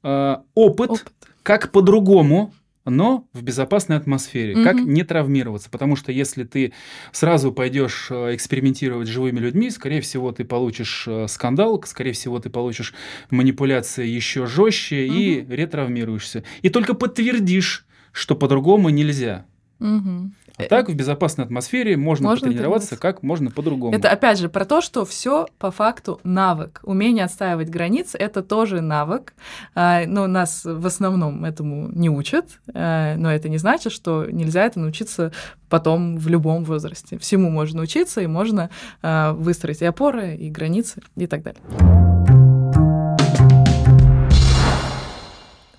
э, 0.05 0.37
опыт, 0.55 0.91
Опыт. 0.91 1.13
как 1.43 1.73
по-другому, 1.73 2.53
но 2.85 3.27
в 3.33 3.43
безопасной 3.43 3.97
атмосфере, 3.97 4.63
как 4.63 4.75
Мгм. 4.75 4.93
не 4.93 5.05
травмироваться. 5.05 5.71
Потому 5.71 5.97
что 5.97 6.13
если 6.13 6.43
ты 6.45 6.73
сразу 7.13 7.51
пойдешь 7.51 8.09
э, 8.11 8.35
экспериментировать 8.35 9.09
с 9.09 9.11
живыми 9.11 9.39
людьми, 9.39 9.71
скорее 9.71 10.03
всего, 10.03 10.33
ты 10.33 10.45
получишь 10.45 11.05
э, 11.07 11.29
скандал, 11.29 11.83
скорее 11.87 12.13
всего, 12.13 12.41
ты 12.41 12.51
получишь 12.51 12.93
манипуляции 13.31 14.07
еще 14.07 14.47
жестче 14.47 15.07
и 15.07 15.47
ретравмируешься. 15.49 16.45
И 16.61 16.69
только 16.69 16.93
подтвердишь, 16.95 17.87
что 18.13 18.35
по-другому 18.35 18.91
нельзя. 18.91 19.47
Мгм. 19.79 20.35
А 20.59 20.65
так 20.65 20.89
в 20.89 20.95
безопасной 20.95 21.45
атмосфере 21.47 21.97
можно, 21.97 22.29
Можно 22.29 22.49
тренироваться. 22.51 22.97
как 22.97 23.23
можно 23.23 23.51
по-другому. 23.51 23.95
Это 23.97 24.11
опять 24.11 24.39
же 24.39 24.49
про 24.49 24.65
то, 24.65 24.81
что 24.83 25.05
все 25.07 25.47
по 25.59 25.71
факту 25.71 26.21
навык. 26.25 26.81
Умение 26.85 27.25
отстаивать 27.25 27.71
границы 27.71 28.19
это 28.19 28.43
тоже 28.43 28.81
навык. 28.83 29.35
А, 29.75 30.05
Но 30.07 30.27
нас 30.27 30.63
в 30.65 30.87
основном 30.87 31.45
этому 31.45 31.89
не 31.89 32.11
учат. 32.11 32.61
а, 32.75 33.17
Но 33.17 33.33
это 33.33 33.49
не 33.49 33.59
значит, 33.59 33.93
что 33.93 34.27
нельзя 34.31 34.65
это 34.67 34.79
научиться 34.79 35.33
потом 35.71 36.19
в 36.19 36.29
любом 36.29 36.65
возрасте. 36.65 37.19
Всему 37.19 37.49
можно 37.51 37.81
учиться, 37.83 38.21
и 38.21 38.27
можно 38.27 38.69
а, 39.03 39.33
выстроить 39.33 39.81
и 39.81 39.87
опоры, 39.87 40.37
и 40.37 40.51
границы, 40.51 41.01
и 41.17 41.27
так 41.27 41.43
далее. 41.43 41.63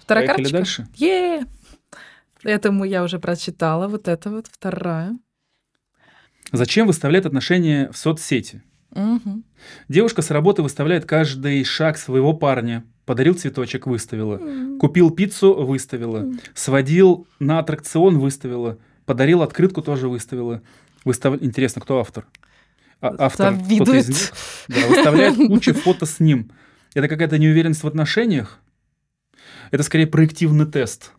Вторая 0.02 0.26
Поехали 0.28 0.44
карточка. 0.52 0.58
дальше. 0.58 0.88
Е! 0.96 1.46
Этому 2.44 2.84
я 2.84 3.04
уже 3.04 3.20
прочитала. 3.20 3.88
Вот 3.88 4.08
это 4.08 4.30
вот 4.30 4.48
вторая. 4.48 5.18
Зачем 6.52 6.88
выставлять 6.88 7.26
отношения 7.26 7.90
в 7.92 7.98
соцсети? 7.98 8.62
Мгм. 8.92 9.44
Девушка 9.90 10.22
с 10.22 10.30
работы 10.30 10.62
выставляет 10.62 11.06
каждый 11.06 11.64
шаг 11.64 11.98
своего 11.98 12.34
парня. 12.34 12.84
Подарил 13.06 13.34
цветочек, 13.34 13.88
выставила. 13.88 14.38
М. 14.38 14.78
Купил 14.80 15.10
пиццу, 15.10 15.54
выставила. 15.54 16.20
М. 16.20 16.40
Сводил 16.54 17.28
на 17.40 17.60
аттракцион, 17.60 18.20
выставила. 18.20 18.78
Подарил 19.06 19.42
открытку, 19.42 19.82
тоже 19.82 20.08
выставила. 20.08 20.62
Выстав... 21.04 21.42
Интересно, 21.42 21.82
кто 21.82 22.00
автор? 22.00 22.26
А- 23.02 23.16
автор 23.18 23.56
кто-то 23.56 23.94
из 23.96 24.08
них? 24.10 24.34
Да, 24.70 24.88
выставляет 24.88 25.36
кучу 25.36 25.74
фото 25.74 26.06
с 26.06 26.20
ним. 26.20 26.52
Это 26.94 27.08
какая-то 27.08 27.38
неуверенность 27.38 27.84
в 27.84 27.88
отношениях? 27.88 28.60
Это 29.72 29.84
скорее 29.84 30.08
проективный 30.08 30.66
тест. 30.66 31.12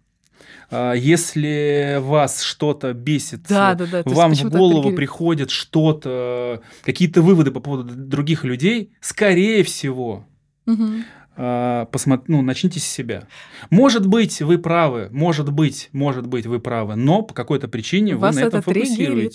А, 0.76 0.92
Если 0.94 1.98
вас 2.00 2.42
что-то 2.42 2.92
бесит, 2.92 3.42
Да, 3.48 3.74
да, 3.74 3.86
да. 3.86 4.02
вам 4.06 4.32
в 4.34 4.42
голову 4.50 4.74
триггерит. 4.82 4.96
приходит 4.96 5.50
что-то, 5.50 6.62
какие-то 6.82 7.22
выводы 7.22 7.50
по 7.52 7.60
поводу 7.60 7.94
других 7.94 8.44
людей, 8.44 8.90
скорее 9.00 9.62
всего, 9.62 10.26
Мгм. 10.66 11.04
а, 11.36 11.86
посмо- 11.92 12.22
ну, 12.26 12.42
начните 12.42 12.80
с 12.80 12.84
себя. 12.84 13.28
Может 13.70 14.06
быть, 14.06 14.40
вы 14.42 14.58
правы, 14.58 15.08
может 15.12 15.52
быть, 15.52 15.90
может 15.92 16.26
быть, 16.26 16.46
вы 16.46 16.58
правы, 16.60 16.96
но 16.96 17.22
по 17.22 17.34
какой-то 17.34 17.68
причине 17.68 18.14
вы 18.14 18.20
Вас 18.22 18.34
на 18.36 18.40
этом 18.40 18.60
это 18.60 18.70
триггерит. 18.70 19.34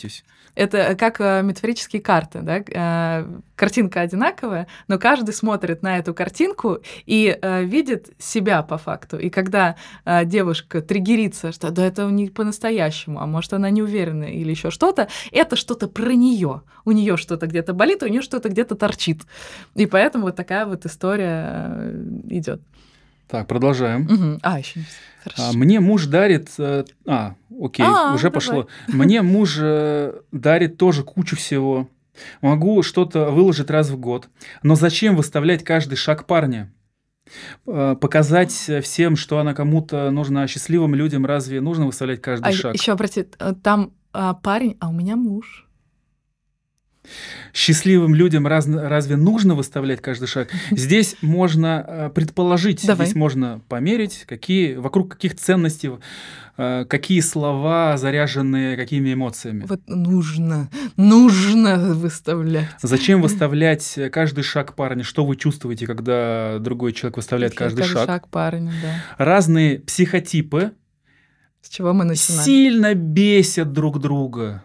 Это 0.59 0.95
как 0.95 1.21
э, 1.21 1.41
метафорические 1.41 2.01
карты, 2.01 2.41
да? 2.41 2.57
Э, 2.59 3.25
Картинка 3.55 4.01
одинаковая, 4.01 4.67
но 4.89 4.99
каждый 4.99 5.33
смотрит 5.33 5.81
на 5.83 5.97
эту 5.99 6.13
картинку 6.13 6.79
и 7.05 7.37
э, 7.41 7.63
видит 7.63 8.09
себя 8.17 8.61
по 8.61 8.77
факту. 8.77 9.17
И 9.17 9.29
когда 9.29 9.75
девушка 10.23 10.81
триггерится, 10.81 11.51
что 11.51 11.71
да 11.71 11.85
это 11.85 12.05
не 12.05 12.29
по-настоящему, 12.29 13.19
а 13.19 13.25
может 13.25 13.53
она 13.53 13.69
не 13.69 13.81
уверена 13.81 14.25
или 14.25 14.49
еще 14.51 14.69
что-то, 14.69 15.07
это 15.31 15.55
что-то 15.55 15.87
про 15.87 16.13
нее. 16.13 16.61
У 16.85 16.91
нее 16.91 17.17
что-то 17.17 17.47
где-то 17.47 17.73
болит, 17.73 18.03
у 18.03 18.07
нее 18.07 18.21
что-то 18.21 18.49
где-то 18.49 18.75
торчит. 18.75 19.23
И 19.75 19.85
поэтому 19.85 20.25
вот 20.25 20.35
такая 20.35 20.65
вот 20.65 20.85
история 20.85 21.93
идет. 22.29 22.61
Так, 23.29 23.47
продолжаем. 23.47 24.39
А, 24.41 24.57
еще 24.59 24.79
не. 24.79 24.85
А, 24.85 25.29
Хорошо. 25.29 25.57
Мне 25.57 25.79
муж 25.79 26.05
дарит... 26.07 26.49
э, 26.57 26.85
А, 27.05 27.35
окей, 27.61 27.85
А, 27.85 28.13
уже 28.13 28.23
давай. 28.23 28.31
пошло. 28.33 28.67
Мне 28.87 29.21
муж 29.21 29.57
э, 29.59 30.13
дарит 30.31 30.77
тоже 30.77 31.03
кучу 31.03 31.35
всего. 31.35 31.87
Могу 32.41 32.81
что-то 32.83 33.29
выложить 33.29 33.69
раз 33.69 33.89
в 33.89 33.97
год. 33.99 34.29
Но 34.63 34.75
зачем 34.75 35.15
выставлять 35.15 35.63
каждый 35.63 35.95
шаг 35.95 36.25
парня? 36.25 36.73
Э, 37.67 37.95
Показать 37.99 38.51
всем, 38.83 39.15
что 39.15 39.37
она 39.39 39.53
кому-то 39.53 40.09
нужна, 40.09 40.47
счастливым 40.47 40.95
людям 40.95 41.25
разве 41.25 41.61
нужно 41.61 41.85
выставлять 41.85 42.21
каждый 42.21 42.47
А 42.47 42.51
шаг? 42.51 42.73
еще 42.73 42.93
обрати, 42.93 43.27
э, 43.39 43.53
там 43.61 43.91
а, 44.11 44.33
парень, 44.33 44.75
а 44.79 44.89
у 44.89 44.93
меня 44.93 45.15
муж. 45.15 45.67
Счастливым 47.53 48.13
людям 48.15 48.45
раз- 48.47 48.67
разве 48.67 49.15
нужно 49.15 49.55
выставлять 49.55 50.01
каждый 50.01 50.27
шаг? 50.27 50.49
Здесь 50.71 51.15
можно 51.21 51.85
э, 51.87 52.09
предположить, 52.13 52.85
Давай. 52.85 53.05
здесь 53.05 53.15
можно 53.15 53.61
померить, 53.67 54.25
какие, 54.27 54.75
вокруг 54.75 55.11
каких 55.11 55.35
ценностей, 55.35 55.91
э, 56.57 56.85
какие 56.85 57.19
слова 57.21 57.97
заряжены 57.97 58.75
какими 58.77 59.13
эмоциями. 59.13 59.65
Вот 59.67 59.81
нужно, 59.87 60.69
нужно 60.97 61.77
выставлять. 61.93 62.69
Зачем 62.81 63.21
выставлять 63.21 63.97
каждый 64.11 64.43
шаг 64.43 64.75
парня? 64.75 65.03
Что 65.03 65.25
вы 65.25 65.35
чувствуете, 65.35 65.87
когда 65.87 66.57
другой 66.59 66.93
человек 66.93 67.17
выставляет 67.17 67.55
каждый 67.55 67.83
шаг? 67.85 68.27
парня, 68.29 68.71
да. 68.81 69.23
Разные 69.23 69.79
психотипы 69.79 70.71
С 71.61 71.69
чего 71.69 71.93
мы 71.93 72.05
начинаем? 72.05 72.43
сильно 72.45 72.93
бесят 72.93 73.71
друг 73.73 73.99
друга. 73.99 74.63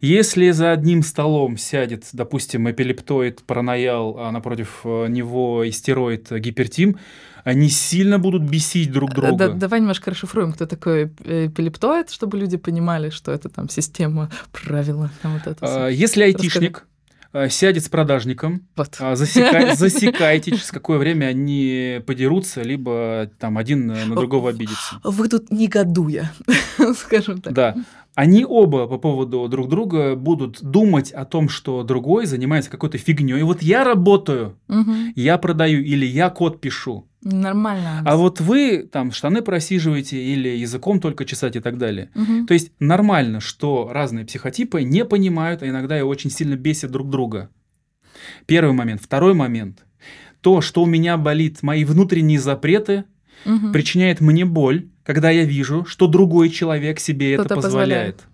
Если 0.00 0.50
за 0.50 0.72
одним 0.72 1.02
столом 1.02 1.56
сядет, 1.58 2.04
допустим, 2.12 2.70
эпилептоид, 2.70 3.42
параноял, 3.44 4.16
а 4.18 4.30
напротив 4.32 4.80
э, 4.84 5.06
него 5.08 5.68
истероид, 5.68 6.30
э, 6.32 6.38
гипертим, 6.38 6.96
они 7.44 7.68
сильно 7.70 8.18
будут 8.18 8.42
бесить 8.42 8.92
друг 8.92 9.12
Э, 9.12 9.14
друга. 9.14 9.36
да- 9.36 9.54
давай 9.54 9.80
немножко 9.80 10.10
расшифруем, 10.10 10.52
кто 10.52 10.66
такой 10.66 11.04
эпилептоид, 11.24 12.10
чтобы 12.10 12.38
люди 12.38 12.56
понимали, 12.56 13.10
что 13.10 13.32
это 13.32 13.48
там 13.48 13.68
система, 13.68 14.30
правила, 14.52 15.10
там 15.22 15.34
вот 15.34 15.46
это 15.46 15.86
А. 15.86 15.88
Если 15.88 16.22
айтишник 16.22 16.86
э, 17.32 17.48
сядет 17.48 17.84
с 17.84 17.88
продажником, 17.88 18.62
Вот. 18.76 18.96
а, 18.98 19.12
засека- 19.14 19.74
засекайте, 19.76 20.50
через 20.50 20.70
какое 20.72 20.98
время 20.98 21.26
они 21.26 22.00
подерутся, 22.04 22.62
либо 22.62 23.30
там 23.38 23.56
один 23.56 23.86
на 23.86 24.16
другого 24.16 24.50
обидится. 24.50 25.00
Вы 25.04 25.28
тут 25.28 25.50
негодуя, 25.52 26.32
скажем 26.96 27.40
так. 27.40 27.52
Да. 27.52 27.74
Они 28.16 28.44
оба 28.44 28.86
по 28.88 28.98
поводу 28.98 29.46
друг 29.48 29.68
друга 29.68 30.16
будут 30.16 30.62
думать 30.62 31.12
о 31.12 31.24
том, 31.24 31.48
что 31.48 31.82
другой 31.84 32.26
занимается 32.26 32.70
какой-то 32.70 32.98
фигней. 32.98 33.38
И 33.38 33.42
вот 33.42 33.62
я 33.62 33.84
работаю, 33.84 34.56
Мгм. 34.68 35.12
я 35.14 35.38
продаю 35.38 35.80
или 35.82 36.04
я 36.04 36.28
код 36.30 36.60
пишу. 36.60 37.06
Нормально. 37.22 38.02
А 38.04 38.16
вот 38.16 38.40
вы 38.40 38.78
там 38.90 39.12
штаны 39.12 39.42
просиживаете 39.42 40.22
или 40.22 40.48
языком 40.48 41.00
только 41.00 41.24
чесать 41.24 41.54
и 41.56 41.60
так 41.60 41.78
далее. 41.78 42.10
Мгм. 42.14 42.46
То 42.46 42.54
есть 42.54 42.72
нормально, 42.80 43.40
что 43.40 43.90
разные 43.92 44.24
психотипы 44.24 44.82
не 44.82 45.04
понимают, 45.04 45.62
а 45.62 45.68
иногда 45.68 45.98
и 45.98 46.02
очень 46.02 46.30
сильно 46.30 46.56
бесят 46.56 46.90
друг 46.90 47.10
друга. 47.10 47.50
Первый 48.46 48.72
момент. 48.72 49.00
Второй 49.02 49.34
момент. 49.34 49.84
То, 50.40 50.60
что 50.62 50.82
у 50.82 50.86
меня 50.86 51.16
болит, 51.16 51.62
мои 51.62 51.84
внутренние 51.84 52.40
запреты, 52.40 53.04
Мгм. 53.44 53.72
причиняет 53.72 54.20
мне 54.20 54.44
боль, 54.44 54.88
когда 55.04 55.30
я 55.30 55.44
вижу, 55.44 55.84
что 55.86 56.06
другой 56.06 56.50
человек 56.50 57.00
себе 57.00 57.34
это 57.34 57.44
Кто-то 57.44 57.60
позволяет. 57.62 58.16
позволяет. 58.16 58.26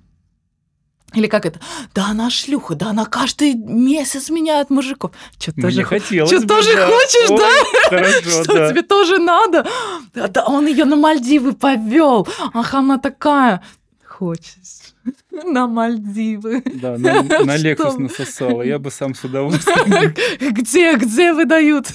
Или 1.15 1.29
как 1.29 1.47
это? 1.47 1.61
Да 1.95 2.09
она 2.09 2.29
шлюха, 2.31 2.75
да 2.75 2.91
она 2.91 3.05
каждый 3.07 3.55
месяц 3.55 4.29
меняет 4.29 4.71
мужиков. 4.71 5.13
Что 5.39 5.53
тоже 5.53 5.83
хо- 5.85 5.89
хотелось 5.91 6.31
бы, 6.43 6.47
тоже 6.47 6.75
да. 6.75 6.87
хочешь, 6.89 7.31
Ой, 7.31 7.39
да? 7.39 7.89
Хорошо, 7.89 8.43
Что 8.45 8.55
да. 8.55 8.71
тебе 8.71 8.83
тоже 8.83 9.19
надо? 9.19 9.67
Да, 10.15 10.27
да 10.29 10.45
он 10.45 10.67
ее 10.67 10.85
на 10.85 10.97
Мальдивы 10.97 11.53
повел. 11.55 12.27
Ах, 12.53 12.75
она 12.75 12.99
такая. 12.99 13.63
Хочешь 14.05 14.86
на 15.45 15.67
Мальдивы? 15.67 16.63
Да, 16.75 16.97
на, 16.99 17.23
на? 17.45 17.57
Lexus 17.57 17.99
насосала. 17.99 18.63
Я 18.63 18.79
бы 18.79 18.91
сам 18.91 19.15
с 19.15 19.25
удовольствием. 19.25 20.15
Где, 20.53 20.97
где 20.97 21.33
выдают? 21.33 21.89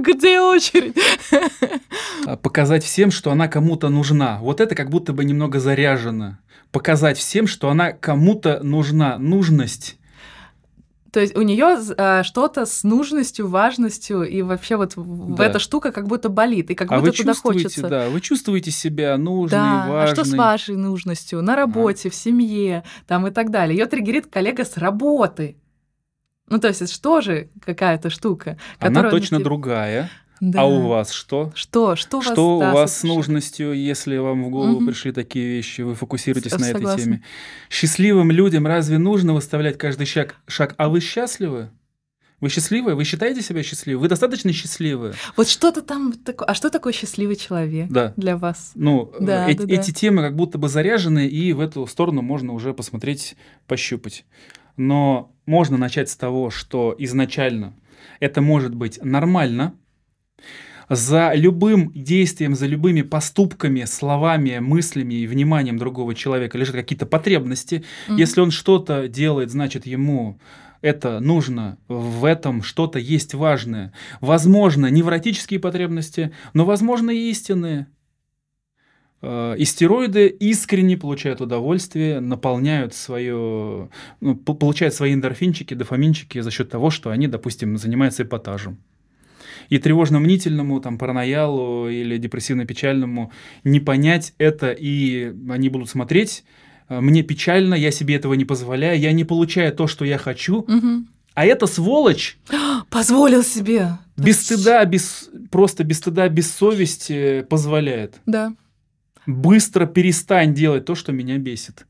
Где 0.00 0.40
очередь? 0.40 0.96
А, 2.26 2.36
Показать 2.36 2.84
всем, 2.84 3.10
что 3.10 3.30
она 3.30 3.48
кому-то 3.48 3.88
нужна. 3.88 4.38
Вот 4.40 4.60
это 4.60 4.74
как 4.74 4.90
будто 4.90 5.12
бы 5.12 5.24
немного 5.24 5.60
заряжено. 5.60 6.38
Показать 6.70 7.18
всем, 7.18 7.46
что 7.46 7.68
она 7.70 7.92
кому-то 7.92 8.60
нужна. 8.62 9.18
Нужность. 9.18 9.96
То 11.12 11.20
есть 11.20 11.36
у 11.36 11.42
нее 11.42 11.76
что-то 12.24 12.64
с 12.64 12.84
нужностью, 12.84 13.46
важностью, 13.46 14.22
и 14.22 14.40
вообще 14.40 14.76
вот 14.76 14.94
Да. 14.96 15.44
эта 15.44 15.58
штука 15.58 15.92
как 15.92 16.08
будто 16.08 16.30
болит, 16.30 16.70
и 16.70 16.74
как 16.74 16.90
а 16.90 16.96
будто 17.00 17.10
вы 17.10 17.16
туда 17.16 17.34
хочется. 17.34 17.86
да, 17.86 18.08
вы 18.08 18.20
чувствуете 18.22 18.70
себя 18.70 19.18
нужной, 19.18 19.50
Да, 19.60 19.84
а 19.84 19.90
важной. 19.90 20.14
что 20.16 20.24
с 20.24 20.32
вашей 20.32 20.76
нужностью? 20.76 21.42
На 21.42 21.54
работе, 21.54 22.08
в 22.08 22.14
семье, 22.14 22.82
там 23.06 23.26
и 23.26 23.30
так 23.30 23.50
далее. 23.50 23.76
Ее 23.78 23.84
триггерит 23.86 24.26
коллега 24.28 24.64
с 24.64 24.78
работы. 24.78 25.58
Ну, 26.48 26.58
то 26.58 26.68
есть, 26.68 26.80
это 26.82 26.90
что 26.92 27.20
же 27.20 27.50
какая-то 27.64 28.08
штука? 28.08 28.58
Она 28.78 29.10
точно 29.10 29.36
мотив- 29.36 29.44
другая. 29.44 30.10
А 30.56 30.66
у 30.66 30.88
вас 30.88 31.12
что? 31.12 31.52
Что? 31.54 31.94
Что, 31.94 32.16
вас, 32.18 32.26
что 32.26 32.58
да, 32.60 32.70
у 32.70 32.74
вас 32.74 32.98
с 32.98 33.02
нужностью, 33.04 33.72
если 33.74 34.16
вам 34.16 34.44
в 34.44 34.50
голову 34.50 34.76
Мгм. 34.80 34.86
пришли 34.88 35.12
такие 35.12 35.46
вещи, 35.46 35.82
вы 35.82 35.94
фокусируетесь 35.94 36.52
на 36.52 36.64
этой 36.64 36.72
Согласна. 36.72 37.02
теме? 37.02 37.22
Счастливым 37.70 38.30
людям 38.32 38.66
разве 38.66 38.98
нужно 38.98 39.34
выставлять 39.34 39.78
каждый 39.78 40.06
шаг? 40.06 40.36
шаг? 40.48 40.74
А 40.78 40.88
вы 40.88 41.00
счастливы? 41.00 41.70
Вы 42.40 42.48
счастливы? 42.48 42.96
Вы 42.96 43.04
считаете 43.04 43.40
себя 43.40 43.62
счастливы? 43.62 44.00
Вы 44.00 44.08
достаточно 44.08 44.52
счастливы? 44.52 45.14
Вот 45.36 45.46
что-то 45.48 45.80
там 45.80 46.12
такое. 46.12 46.48
А 46.48 46.54
что 46.54 46.70
такое 46.70 46.92
счастливый 46.92 47.36
человек 47.36 47.88
Да. 47.88 48.12
для 48.16 48.36
вас? 48.36 48.72
Ну, 48.74 49.12
Да, 49.20 49.48
э- 49.48 49.54
да, 49.54 49.64
да. 49.64 49.72
эти 49.74 49.92
темы 49.92 50.22
как 50.22 50.34
будто 50.34 50.58
бы 50.58 50.68
заряжены, 50.68 51.28
и 51.28 51.52
в 51.52 51.60
эту 51.60 51.86
сторону 51.86 52.20
можно 52.20 52.52
уже 52.52 52.74
посмотреть, 52.74 53.36
пощупать. 53.68 54.24
Но 54.76 55.32
можно 55.46 55.76
начать 55.76 56.10
с 56.10 56.16
того, 56.16 56.50
что 56.50 56.96
изначально 56.98 57.74
это 58.18 58.40
может 58.40 58.74
быть 58.74 58.98
нормально. 59.04 59.74
За 60.88 61.32
любым 61.34 61.90
действием, 61.94 62.54
за 62.54 62.66
любыми 62.66 63.02
поступками, 63.02 63.84
словами, 63.84 64.58
мыслями 64.58 65.14
и 65.14 65.26
вниманием 65.26 65.78
другого 65.78 66.14
человека 66.14 66.58
лежат 66.58 66.74
какие-то 66.74 67.06
потребности. 67.06 67.84
Мгм. 68.08 68.16
Если 68.16 68.40
он 68.40 68.50
что-то 68.50 69.08
делает, 69.08 69.50
значит 69.50 69.86
ему 69.86 70.38
это 70.82 71.20
нужно, 71.20 71.78
в 71.88 72.24
этом 72.24 72.62
что-то 72.62 72.98
есть 72.98 73.34
важное. 73.34 73.92
Возможно, 74.20 74.86
невротические 74.88 75.60
потребности, 75.60 76.32
но 76.54 76.64
возможно 76.64 77.10
и 77.10 77.30
истинные. 77.30 77.86
Э, 79.22 79.54
И 79.56 79.64
стероиды 79.64 80.26
искренне 80.26 80.96
получают 80.96 81.40
удовольствие, 81.40 82.20
наполняют 82.20 82.94
свое, 82.94 83.88
ну, 84.20 84.34
по- 84.34 84.54
получают 84.54 84.94
свои 84.94 85.14
эндорфинчики, 85.14 85.74
дофаминчики 85.74 86.40
за 86.40 86.50
счет 86.50 86.68
того, 86.68 86.90
что 86.90 87.10
они, 87.10 87.28
допустим, 87.28 87.78
занимаются 87.78 88.24
эпатажем. 88.24 88.78
И 89.72 89.78
тревожно-мнительному, 89.78 90.80
там, 90.82 90.98
параноялу 90.98 91.88
или 91.88 92.18
депрессивно-печальному 92.18 93.30
не 93.64 93.80
понять 93.80 94.34
это, 94.36 94.70
и 94.70 95.32
они 95.48 95.70
будут 95.70 95.88
смотреть, 95.88 96.44
э, 96.90 97.00
мне 97.00 97.22
печально, 97.22 97.74
я 97.74 97.90
себе 97.90 98.16
этого 98.16 98.34
не 98.34 98.44
позволяю, 98.44 99.00
я 99.00 99.12
не 99.12 99.24
получаю 99.24 99.72
то, 99.72 99.86
что 99.86 100.04
я 100.04 100.18
хочу, 100.18 100.66
Мгм. 100.68 101.08
а 101.32 101.46
эта 101.46 101.66
сволочь 101.66 102.36
Позволил 102.90 103.42
себе. 103.42 103.92
без 104.18 104.44
стыда, 104.44 104.84
без, 104.84 105.30
просто 105.50 105.84
без 105.84 105.96
стыда, 105.98 106.28
без 106.28 106.50
совести 106.52 107.40
позволяет. 107.48 108.20
Да. 108.26 108.52
Быстро 109.26 109.86
перестань 109.86 110.52
делать 110.52 110.84
то, 110.84 110.94
что 110.94 111.12
меня 111.12 111.38
бесит. 111.38 111.86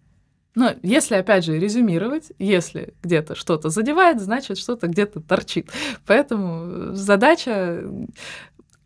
Но 0.55 0.75
если, 0.83 1.15
опять 1.15 1.45
же, 1.45 1.59
резюмировать, 1.59 2.33
если 2.39 2.93
где-то 3.03 3.35
что-то 3.35 3.71
задевает, 3.71 4.21
значит, 4.21 4.59
что-то 4.59 4.87
где-то 4.87 5.21
торчит. 5.21 5.71
Поэтому 6.07 6.95
задача 6.95 7.83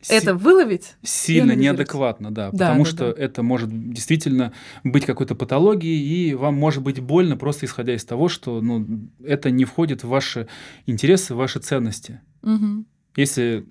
Си- 0.00 0.12
это 0.14 0.34
выловить. 0.34 0.94
сильно 1.02 1.52
неадекватно, 1.52 2.32
да, 2.32 2.46
Да, 2.46 2.50
потому 2.52 2.84
да, 2.84 2.90
что 2.90 3.12
да. 3.12 3.20
это 3.20 3.42
может 3.42 3.68
действительно 3.92 4.52
быть 4.84 5.04
какой-то 5.06 5.34
патологией, 5.34 6.30
и 6.30 6.34
вам 6.34 6.54
может 6.54 6.84
быть 6.84 7.00
больно 7.00 7.36
просто 7.36 7.66
исходя 7.66 7.94
из 7.94 8.04
того, 8.04 8.28
что 8.28 8.60
ну, 8.60 8.86
это 9.24 9.50
не 9.50 9.64
входит 9.64 10.04
в 10.04 10.08
ваши 10.08 10.46
интересы, 10.86 11.34
в 11.34 11.38
ваши 11.38 11.58
ценности. 11.58 12.20
Мгм. 12.42 12.86
Если 13.16 13.66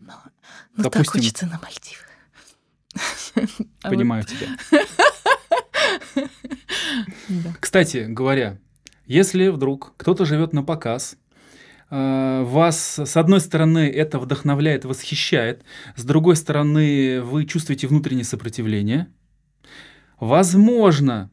Ну, 0.76 0.84
так 0.84 0.92
Допустим. 0.92 1.12
хочется 1.14 1.46
на 1.46 1.62
Мальдивы. 1.62 2.02
А 3.84 3.90
понимаю 3.90 4.24
тебя. 4.26 4.48
Кстати 7.60 8.06
говоря, 8.08 8.60
если 9.06 9.50
вдруг 9.50 9.94
кто-то 9.98 10.26
живет 10.26 10.54
на 10.54 10.64
показ, 10.64 11.18
э, 11.90 12.44
вас, 12.44 13.00
с 13.00 13.18
одной 13.18 13.40
стороны, 13.40 13.90
это 13.90 14.20
вдохновляет, 14.20 14.86
восхищает, 14.86 15.64
с 15.96 16.04
другой 16.04 16.36
стороны, 16.36 17.22
вы 17.22 17.46
чувствуете 17.46 17.88
внутреннее 17.88 18.26
сопротивление, 18.26 19.08
возможно, 20.20 21.32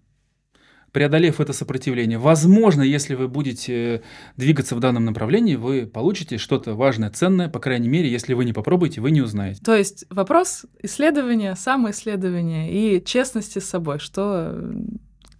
преодолев 0.92 1.40
это 1.40 1.52
сопротивление, 1.52 2.18
возможно, 2.18 2.82
если 2.82 3.14
вы 3.14 3.28
будете 3.28 4.02
двигаться 4.36 4.76
в 4.76 4.80
данном 4.80 5.04
направлении, 5.06 5.56
вы 5.56 5.86
получите 5.86 6.38
что-то 6.38 6.74
важное, 6.74 7.10
ценное, 7.10 7.48
по 7.48 7.58
крайней 7.58 7.88
мере, 7.88 8.10
если 8.10 8.34
вы 8.34 8.44
не 8.44 8.52
попробуете, 8.52 9.00
вы 9.00 9.10
не 9.10 9.22
узнаете. 9.22 9.60
То 9.62 9.74
есть 9.74 10.04
вопрос 10.10 10.66
исследования, 10.82 11.56
самоисследования 11.56 12.70
и 12.70 13.04
честности 13.04 13.58
с 13.58 13.68
собой, 13.68 13.98
что 13.98 14.52
э, 14.52 14.72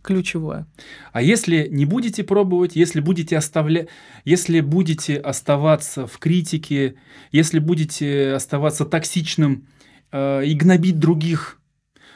ключевое. 0.03 0.67
А 1.13 1.23
если 1.23 1.69
не 1.71 1.85
будете 1.85 2.25
пробовать, 2.25 2.75
если 2.75 3.01
будете 3.01 3.37
оставлять, 3.37 3.89
если 4.25 4.61
будете 4.61 5.17
оставаться 5.17 6.07
в 6.07 6.19
критике, 6.19 6.97
если 7.31 7.59
будете 7.59 8.33
оставаться 8.33 8.85
токсичным 8.85 9.69
э, 10.11 10.45
и 10.47 10.55
гнобить 10.55 10.99
других, 10.99 11.62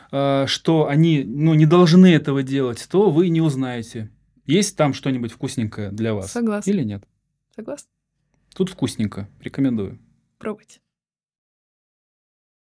что 0.08 0.86
они 0.88 1.24
ну, 1.24 1.54
не 1.54 1.66
должны 1.66 2.06
этого 2.06 2.42
делать, 2.42 2.86
то 2.90 3.10
вы 3.10 3.28
не 3.28 3.40
узнаете, 3.40 4.10
есть 4.46 4.76
там 4.76 4.94
что-нибудь 4.94 5.32
вкусненькое 5.32 5.90
для 5.90 6.14
вас 6.14 6.30
Согласна. 6.32 6.70
или 6.70 6.82
нет. 6.82 7.04
Согласна? 7.54 7.90
Тут 8.54 8.70
вкусненько, 8.70 9.28
рекомендую. 9.40 9.98
Пробуйте. 10.38 10.80